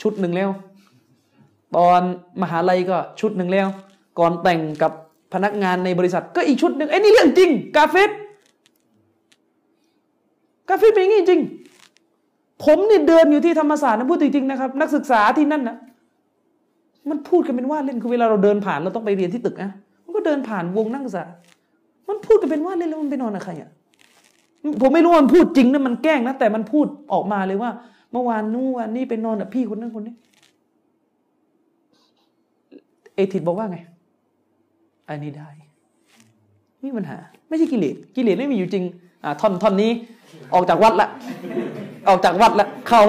[0.01, 0.49] ชุดหนึ่งแล้ว
[1.76, 2.02] ตอน
[2.41, 3.68] มหาลัยก็ชุดหนึ่งแล้ว
[4.19, 4.91] ก่อนแต่งกับ
[5.34, 8.10] พนักงานในบริษัทก็อีกชุดหนึ่งไอ้นี่เรื่องจริง กาเฟส
[10.69, 11.41] กาเฟเป็นอย่างนี้จริง
[12.65, 15.77] ผมเนี่ยเดินอยู่ที่ธรรมศาสตร์นะพูดจริงๆนะครับ นักศึกษาที่นั่นนะ
[17.10, 19.72] มันพูดกันเป็นว่าเล่นคือเวลาเราเดินผ่านเราต้องไปเรียนที่ตึกนะ
[20.03, 21.23] มันก็เดินผ่านวงนักศึกษา
[22.10, 23.69] มันพูดกันเป็นว่าเล่นแล้วมันไปนอนกับใครอะ
[24.81, 27.72] ผมไม่รู้ว่ามันพูดจริงนะมันแกล้งนะแต่มันพูดออกมาเลยว่า
[28.11, 30.14] เมื่อวานนู้นวันนี้ไปนอนกับพี่คนนั้นคนนี้
[33.18, 33.77] เอทิดบอกว่าไง
[35.10, 35.49] อันนี้ได้
[36.80, 37.18] ไม่มีปัญหา
[37.49, 38.85] ไม่ใช่กิเลสกิเลสไม่มีอยู่จริง
[39.23, 39.91] อ่าท่อนท่อนนี้
[40.53, 41.10] ออกจากวัดละ
[42.10, 43.03] ออกจากวัดละ เข้า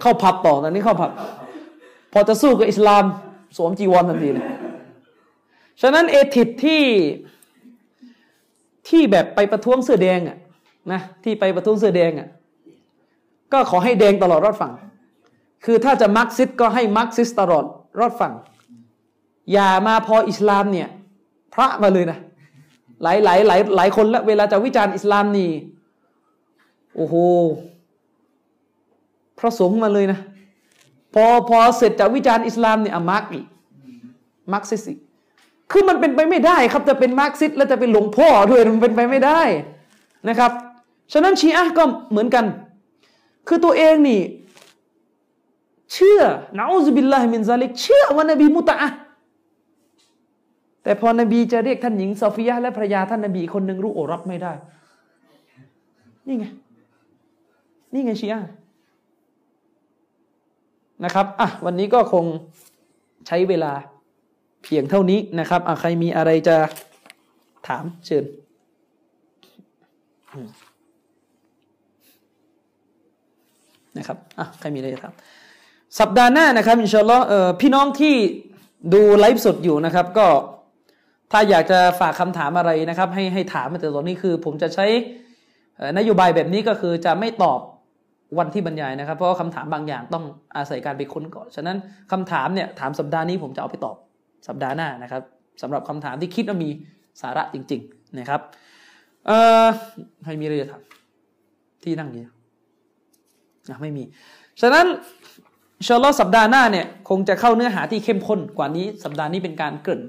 [0.00, 1.10] เข้าผับต่อตอนนี้เข้าผับ
[2.12, 3.04] พอจะสู้กับอิสลาม
[3.56, 4.46] สวมจีวรทันทีเลย
[5.82, 6.82] ฉะนั้นเอทิดที่
[8.88, 10.36] ที่แบบไปประท้วงเสื้อแดงอะ
[10.92, 12.28] นะที่ไปประท้วงเสื้อแดงอะ
[13.52, 14.72] ก็ขอให้แดงตลอดรอดฝั่ง
[15.64, 17.64] คือถ้าจะมักซิสก็ให้มักซิสตลอด
[18.00, 18.32] รอดฝั่ง
[19.52, 20.88] อย่ามาพออิสลามเนี่ย
[21.54, 22.18] พระมาเลยนะ
[23.02, 25.50] หลายหลายหลายหลายคนละเวลาจะวิจารณ์อิสลามนี่
[26.96, 27.14] โอ้โห
[29.38, 30.18] พระสงฆ์มาเลยนะ
[31.14, 33.46] พอพอเสร็จจากวิจารณ์อิสลามเนี่ยอามักอีก
[34.52, 34.94] มักซิสิ
[35.70, 39.42] คือมันเป็นไปไม่ได้ครับจะเป็นมาร์กซิสแล้วจะเป็นหลวงพ่อด้วยมันเป็นไปไม่ได้
[40.28, 40.52] นะครับ
[41.12, 42.44] ฉะนั้นชีอะก็เหมือนกัน
[43.48, 44.20] คือตัวเองนี่
[45.92, 46.20] เชื่อ
[46.58, 48.76] نعوذ بالله من ذلك เชื่อว่านบีมุตะ
[50.84, 54.52] แต่พอนบีจะเรียกท่านหญิงซอฟิยะและภรรยาท่านนบีคนหนึ่งรู้โอรับไม่ได้
[56.26, 56.46] นี่ไง
[57.92, 58.40] นี่ไงชีอะ
[61.04, 62.24] นะครับอะวันนี้ก็คง
[63.26, 63.72] ใช้เวลา
[64.64, 66.56] เพียงเท่านี้นะครับอะใครมีอะไรจะ
[67.68, 68.24] ถามเชิญ
[73.96, 75.14] นะครับอะใครมีอะไรจะถาม
[75.98, 77.24] สัปดาห์หน้านะครับอินชาอัลลอฮ์
[77.60, 78.16] พี่น้องที่
[78.94, 80.26] ดูไลฟ์สดอยู่นะครับ ก็
[81.36, 84.86] ถ้าอยากจะฝากคำถามอะไรนะครับ ให้ให้ถามแต่ตอนนี้คือ ผมจะใช้
[85.98, 87.60] นโยบายแบบนี้ก็คือจะไม่ตอบ
[88.38, 90.24] วันที่บรรยายนะครับ เพราะว่าคำถามบางอย่างต้อง
[90.56, 91.76] อาศัยการไปค้นก่อน ฉะนั้น
[92.12, 93.96] คำถามเนี่ยถามสัปดาห์นี้ผมจะเอาไปตอบ
[94.48, 95.22] สัปดาห์หน้านะครับ
[95.62, 96.70] สำหรับคำถามที่คิดว่ามี
[97.22, 98.40] สาระจริง ๆนะครับ
[99.26, 99.66] เอ่อ
[100.24, 100.82] ใครมีอะไรจะถาม
[101.84, 102.22] ที่นั่งอยู่
[103.68, 104.04] นะไม่มี
[104.60, 104.86] ฉะนั้น
[105.86, 110.02] ชอลสัปดาห์หน้าเนี่ยคงจะเข้าเนื้อหาที่เข้มข้นกว่านี้สัปดาห์นี้เป็นการเกริ่น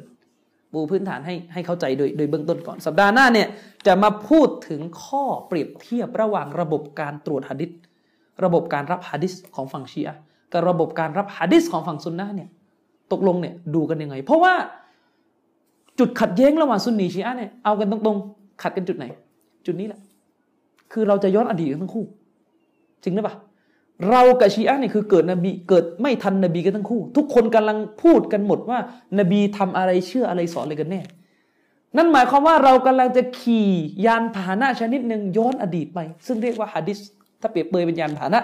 [0.75, 3.47] ปูพื้นฐานให้ให้เข้าใจโดยโดยเบื้องต้นก่อน สัปดาห์หน้าเนี่ย
[3.87, 7.71] จะมาพูดถึงข้อเปรียบเทียบระหว่างระบบการตรวจหะดิษ
[8.43, 10.17] ระบบการรับหะดิษของฝั่งชีอะ
[10.53, 12.49] กับระบบการรับหะดิษของฝั่งซุนนะเนี่ย
[13.11, 14.53] ตกลงเนี่ยดูกันยังไง เพราะว่า
[15.99, 19.05] จุดขัดแย้งระหว่างซุนนีชีอะเนี่ยเอากันตรงๆขัดกันจุดไหน
[19.65, 19.99] จุดนี้แหละ
[20.91, 22.05] คือเราจะย้อนอดีตกันทั้งคู่
[23.03, 23.35] จริงหรือเปล่า
[24.09, 28.79] เรากับชีอะเนี่ยคือเกิดนบีเกิดไม่ทันนบีกันทั้งคู่ ทุกคนกำลังพูดกันหมดว่า
[29.19, 31.01] นบีทำอะไรเชื่ออะไรสอนอะไรกันแน่
[31.97, 33.69] นั่นหมายความว่าเรากำลังจะขี่
[34.05, 36.99] ยานพาหนะชนิดหนึ่งย้อนอดีตไป ซึ่งเรียกว่าฮะดิษ
[37.41, 38.41] ถ้าเปรียบเปยเป็นยานพาหนะ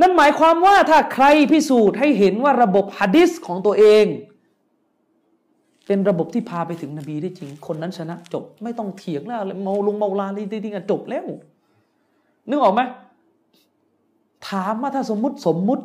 [0.00, 4.06] นั่นหมายความว่าถ้าใครพิสูจน์ให้เห็นว่าระบบฮะดิษของตัวเอง
[5.86, 11.24] เป็นระบบที่พาไปถึงนบีได้จริง คนนั้นชนะจบ ไม่ต้องเถียงแล้วเมาลงเมาลาลีจริงๆจบแล้ว
[12.48, 12.80] นึกออกไหม
[14.48, 15.84] ถามว่าถ้าสมมุติสมมุติ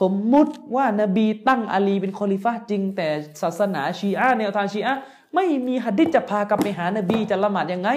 [0.00, 3.08] สมมุติว่านบีตั้งอาลีเป็นคอลิฟ้าจริง แต่
[3.42, 4.94] ศาสนาชีอะแนวทางชีอะ
[5.34, 7.90] ไม่มีหัดดิษจะพากลับไปหานบีจะละหมาดยังไง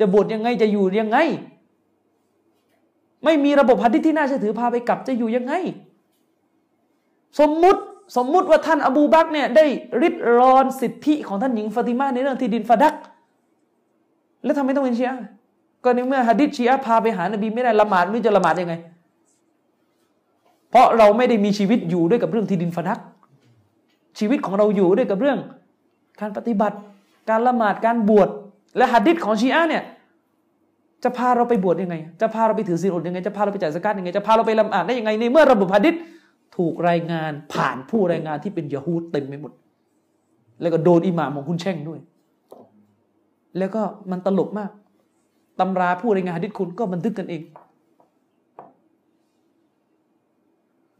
[0.00, 1.18] จะบวชยังไงจะอยู่ยังไง
[3.24, 5.52] ไม่มีระบบหัดดิษที่น่าเชื่อถือพาไปกลับจะอยู่ยังไง
[7.40, 7.80] สมมุติ
[8.16, 9.64] สมมุติว่าท่านอบูบักเนี่ยได้
[10.02, 12.94] ริดรอนสิทธิของท่านหญิงฟาติมาในเรื่องที่ดินฟาดัก
[14.44, 15.18] แล้วทำไมต้องเป็นชีอะ
[15.84, 18.74] ก็ในเมื่อฮะดิษชีอะพาไปหานบีไม่ได้ละหมาดไม่จะละหมาดยังไง
[20.70, 22.98] เพราะเราไม่ได้มีชีวิตอยู่ด้วยกับเรื่องที่ดินฟาดัก
[24.18, 25.38] ชีวิตของเราอยู่ด้วยกับเรื่อง
[26.20, 26.76] การปฏิบัติ
[27.30, 28.28] การละหมาดการบวช
[28.76, 29.84] และฮะดิษของชีอะเนี่ย
[31.04, 35.94] จะพาเราไปบวชยังไง จะพาเราไปถือศีลอดยังไง จะพาเราไปจ่ายสกัดยังไง จะพาเราไปละหมาดได้ยังไงในเมื่อระบบฮะดิษ
[36.56, 39.52] ถูกรายงานผ่านผู้รายงานที่เป็นยะฮูดเต็มไปหมด
[40.60, 42.00] แล้วก็โดนอิหม่ามของคุณแช่งด้วย
[43.58, 44.70] แล้วก็มันตลกมาก
[45.60, 47.42] ตำราผู้รายงานฮะดิษคุณก็บันทึกกันเอง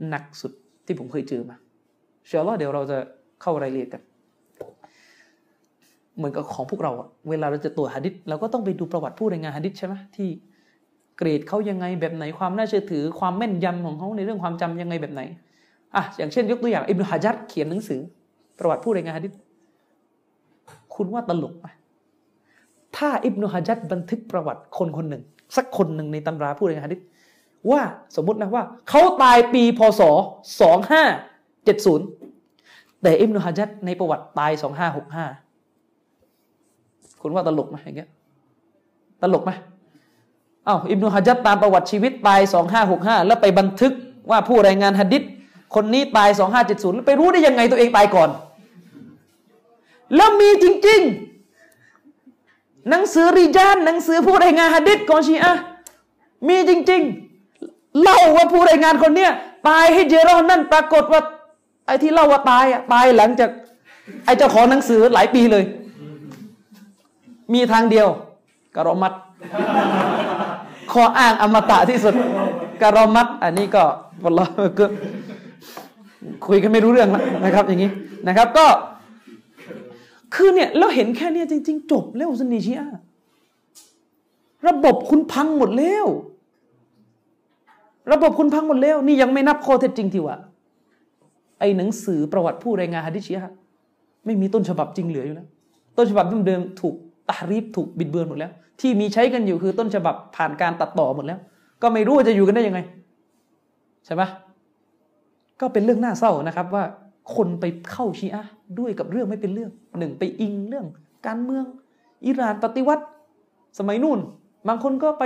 [0.09, 0.53] หนักสุด
[0.87, 1.57] ที่ผมเคยเจอมา
[2.27, 2.99] เชื่อว่าเดี๋ยวเราจะ
[3.43, 4.03] เข้ารายละเอียดกัน
[6.17, 10.29] เหมือนกับของพวกเราอะเวลาเราจะตรวจหะดิษเราก็ต้องไปดูประวัติผู้รายงานหะดิษใช่ไหมที่
[11.17, 15.23] เกรดเขายังไงแบบไหนความน่าเชื่อถือความแม่นยำของเขาในเรื่องความจำยังไงแบบไหน
[15.95, 18.01] อะอย่างเช่น ยกตัวอย่างอิบนุฮะจัดเขียนหนังสือ
[18.59, 19.33] ประวัติผู้รายงานหะดิษ
[20.95, 21.67] คุณว่าตลกไหม
[22.97, 25.23] ถ้าอิบนุฮะจัดบันทึกประวัติคนคนหนึ่ง
[25.57, 27.01] สักคนหนึ่งในตำราผู้รายงานหะดิษ
[27.71, 27.81] ว่า
[28.17, 30.01] สมมตินะว่า เขาตายปีพศ
[30.61, 31.03] สองห้า
[31.65, 32.07] เจ็ดศูนย์
[33.03, 35.27] แต่อิบนุฮะจัดในประวัติตายสองห้าหกห้า
[37.23, 38.11] คุณว่าตลกไหมอย่างเงี้ย
[39.23, 39.51] ตลกไหม
[40.67, 43.93] อ้าวอิบนุฮะจัดตามประวัติชีวิตตายสองห้าหกห้าแล้วไปบันทึก
[44.31, 45.23] ว่าผู้รายงานหะดิษ
[45.75, 48.31] คนนี้ตายสองห้าเจ็ดศูนย์ไปรู้ได้ยังไงตัวเองตายก่อน
[50.17, 51.30] แล้วมีจริง ๆ
[52.89, 55.53] หนังสือริจานหนังสือผู้รายงานหะดิษของชีอะ
[56.49, 57.03] มีจริง
[57.49, 59.31] ๆ เล่าว่าผู้รายงานคนเนี้ย
[59.69, 61.21] ตายให้เจรอนนั่นปรากฏว่า
[61.87, 63.51] ไอ้ที่เล่าว่าตายอะตายหลังจาก
[64.25, 65.65] ไอ้เจ้าของหนังสือหลายปีเลย
[67.53, 68.09] มีทางเดียว
[68.77, 69.13] กรอมัด
[70.93, 72.15] ข้ออ้างอมตะที่สุด
[72.83, 73.83] กรอมัดอันนี้ก็
[74.25, 74.47] วัลลอ
[74.79, 74.87] ก็
[76.47, 77.91] คุยกันไม่รู้เรื่องแล้วนะครับ อย่างนี้
[78.29, 78.67] นะครับ ก็
[80.35, 82.89] คือเนี่ยเราเห็นแค่เนี้ยจริง ๆ จบแล้วสนีชีอะ
[84.69, 86.07] ระบบคุณพังหมดแล้ว
[88.13, 90.37] ระบบคุณพังหมดแล้ว นี่ยังไม่นับข้อเท็จจริงที่ว่า
[91.59, 93.53] ไอ้หนังสือประวัติผู้รายงานฮะดิชีอะ
[94.25, 95.49] ไม่มีต้นฉบับจริงเหลืออยู่แล้ว
[95.97, 96.95] ต้นฉบับเดิมๆถูก
[97.29, 101.41] ตารีบถูกบิดเบือนหมดแล้ว ที่มีใช้กันอยู่คือต้นฉบับผ่านการตัดต่อหมดแล้ว
[101.83, 102.81] ก็ไม่รู้ว่าจะอยู่กันได้ยังไง
[104.07, 104.23] ใช่ไหม
[105.61, 106.85] ก็เป็นเรื่องน่าเศร้านะครับว่า
[107.35, 110.87] คนไปเข้าชีอะห์ด้วยกับเรื่องไม่เป็นเรื่องหนึ่งไปอิงเรื่อง
[111.27, 111.65] การเมือง
[112.27, 113.05] อิหร่านปฏิวัติ
[113.79, 114.19] สมัยนู่น
[114.69, 115.25] บางคนก็ไป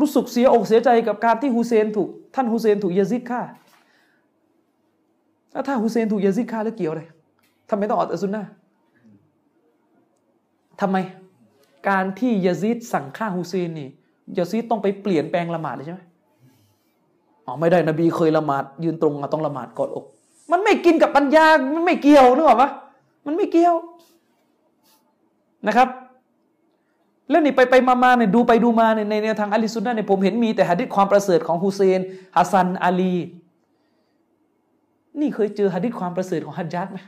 [0.00, 3.40] รู้สึกเสียอกเสียใจกับการที่ฮุเซนถูกท่านฮุเซนถูกยาซิดฆ่า
[5.66, 7.02] ถ้าฮุเซนถูกยาซิดฆ่าแล้วเกี่ยวอะไร
[7.70, 8.44] ทำไมต้องออกแต่ซุนนะ
[10.80, 10.96] ทำไม
[11.88, 13.88] การที่ยาซิดสั่งฆ่าฮุเซนนี่
[14.38, 16.00] ยาซิดต้องไปเปลี่ยนแปลงละหมาดเลยใช่ไหม
[17.46, 20.06] อ๋อไม่ได้นบีเคยละหมาดยืนตรงต้องละหมาดกอดอก
[20.50, 22.70] มันไม่กินกับปัญญา มันไม่เกี่ยวนึกออกปะ
[23.26, 23.74] มันไม่เกี่ยว
[25.66, 25.88] นะครับ
[27.30, 32.00] แล้วนี่ไปไปมามาเนี่ยดูไปดูมาเนี่ยในแนวทางอัลิซุนนะเนี่ยผมเห็นมีแต่หะดิษความประเสริฐของฮุเซน
[32.36, 33.14] ฮัสซันอาลี
[35.20, 36.98] นี่เคยเจอหะดิษความประเสริฐของฮัจญัดไหม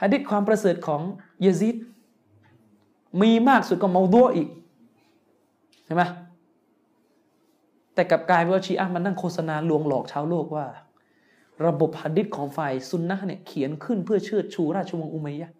[0.00, 1.00] หะดิษความประเสริฐของ
[1.42, 1.76] เยซีด
[3.22, 4.48] มีมากสุดก็เมาดัวอีก
[5.84, 6.02] เห็นไหม
[7.94, 10.66] แต่กับกลายเป็นว่าชีอะห์มันนั่งโฆษณาลวงหลอกชาวโลกว่า
[11.66, 15.50] ระบบหะดิษของฝ่ายซุนนะเนี่ยเขียนขึ้นเพื่อเชิดชูราชวงศ์อุมัยยะ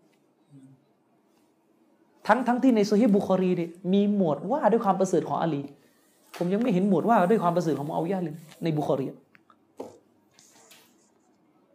[2.27, 5.63] ทั้งทั้งที่ในโซฮีบุคอรีเนี่ยมีหมวดว่าด้วยความประเสริฐของอาลี
[6.37, 9.07] ผมยังไม่เห็นหมวดว่าด้วยความประเสริฐของมุอาวิยะเลยในบุคอรี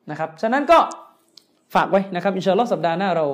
[0.09, 0.77] นะครับ ฉะนั้นก็
[1.75, 3.25] ฝากไว้นะครับ อินชาอัลลอฮ์สัปดาห์หน้าเรา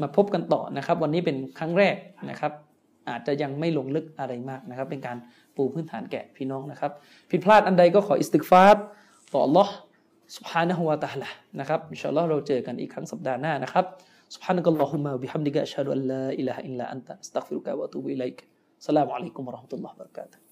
[0.00, 1.96] มาพบกันต่อนะครับ วันนี้เป็นครั้งแรก
[2.30, 2.52] นะครับ
[3.08, 5.16] อาจจะยังไม่ลงลึกอะไรมากนะครับ เป็นการ
[5.55, 6.91] ปูพื้นฐานแก่พี่น้องนะครับ
[7.31, 8.75] ผิดพลาดอันใดก็ขออิสติกฟาร์
[9.33, 9.69] ต่อ Allah
[10.37, 13.85] سبحانه และ تعالى นะครับ อินชาอัลลอฮ์เราเจอกันอีกครั้งสัปดาห์หน้านะครับ
[14.35, 18.37] سبحانك اللهم وبحمدك أشهد أن لا إله إلا أنت أستغفرك وأتوب إليك
[18.81, 20.42] السلام عليكم ورحمة الله وبركاته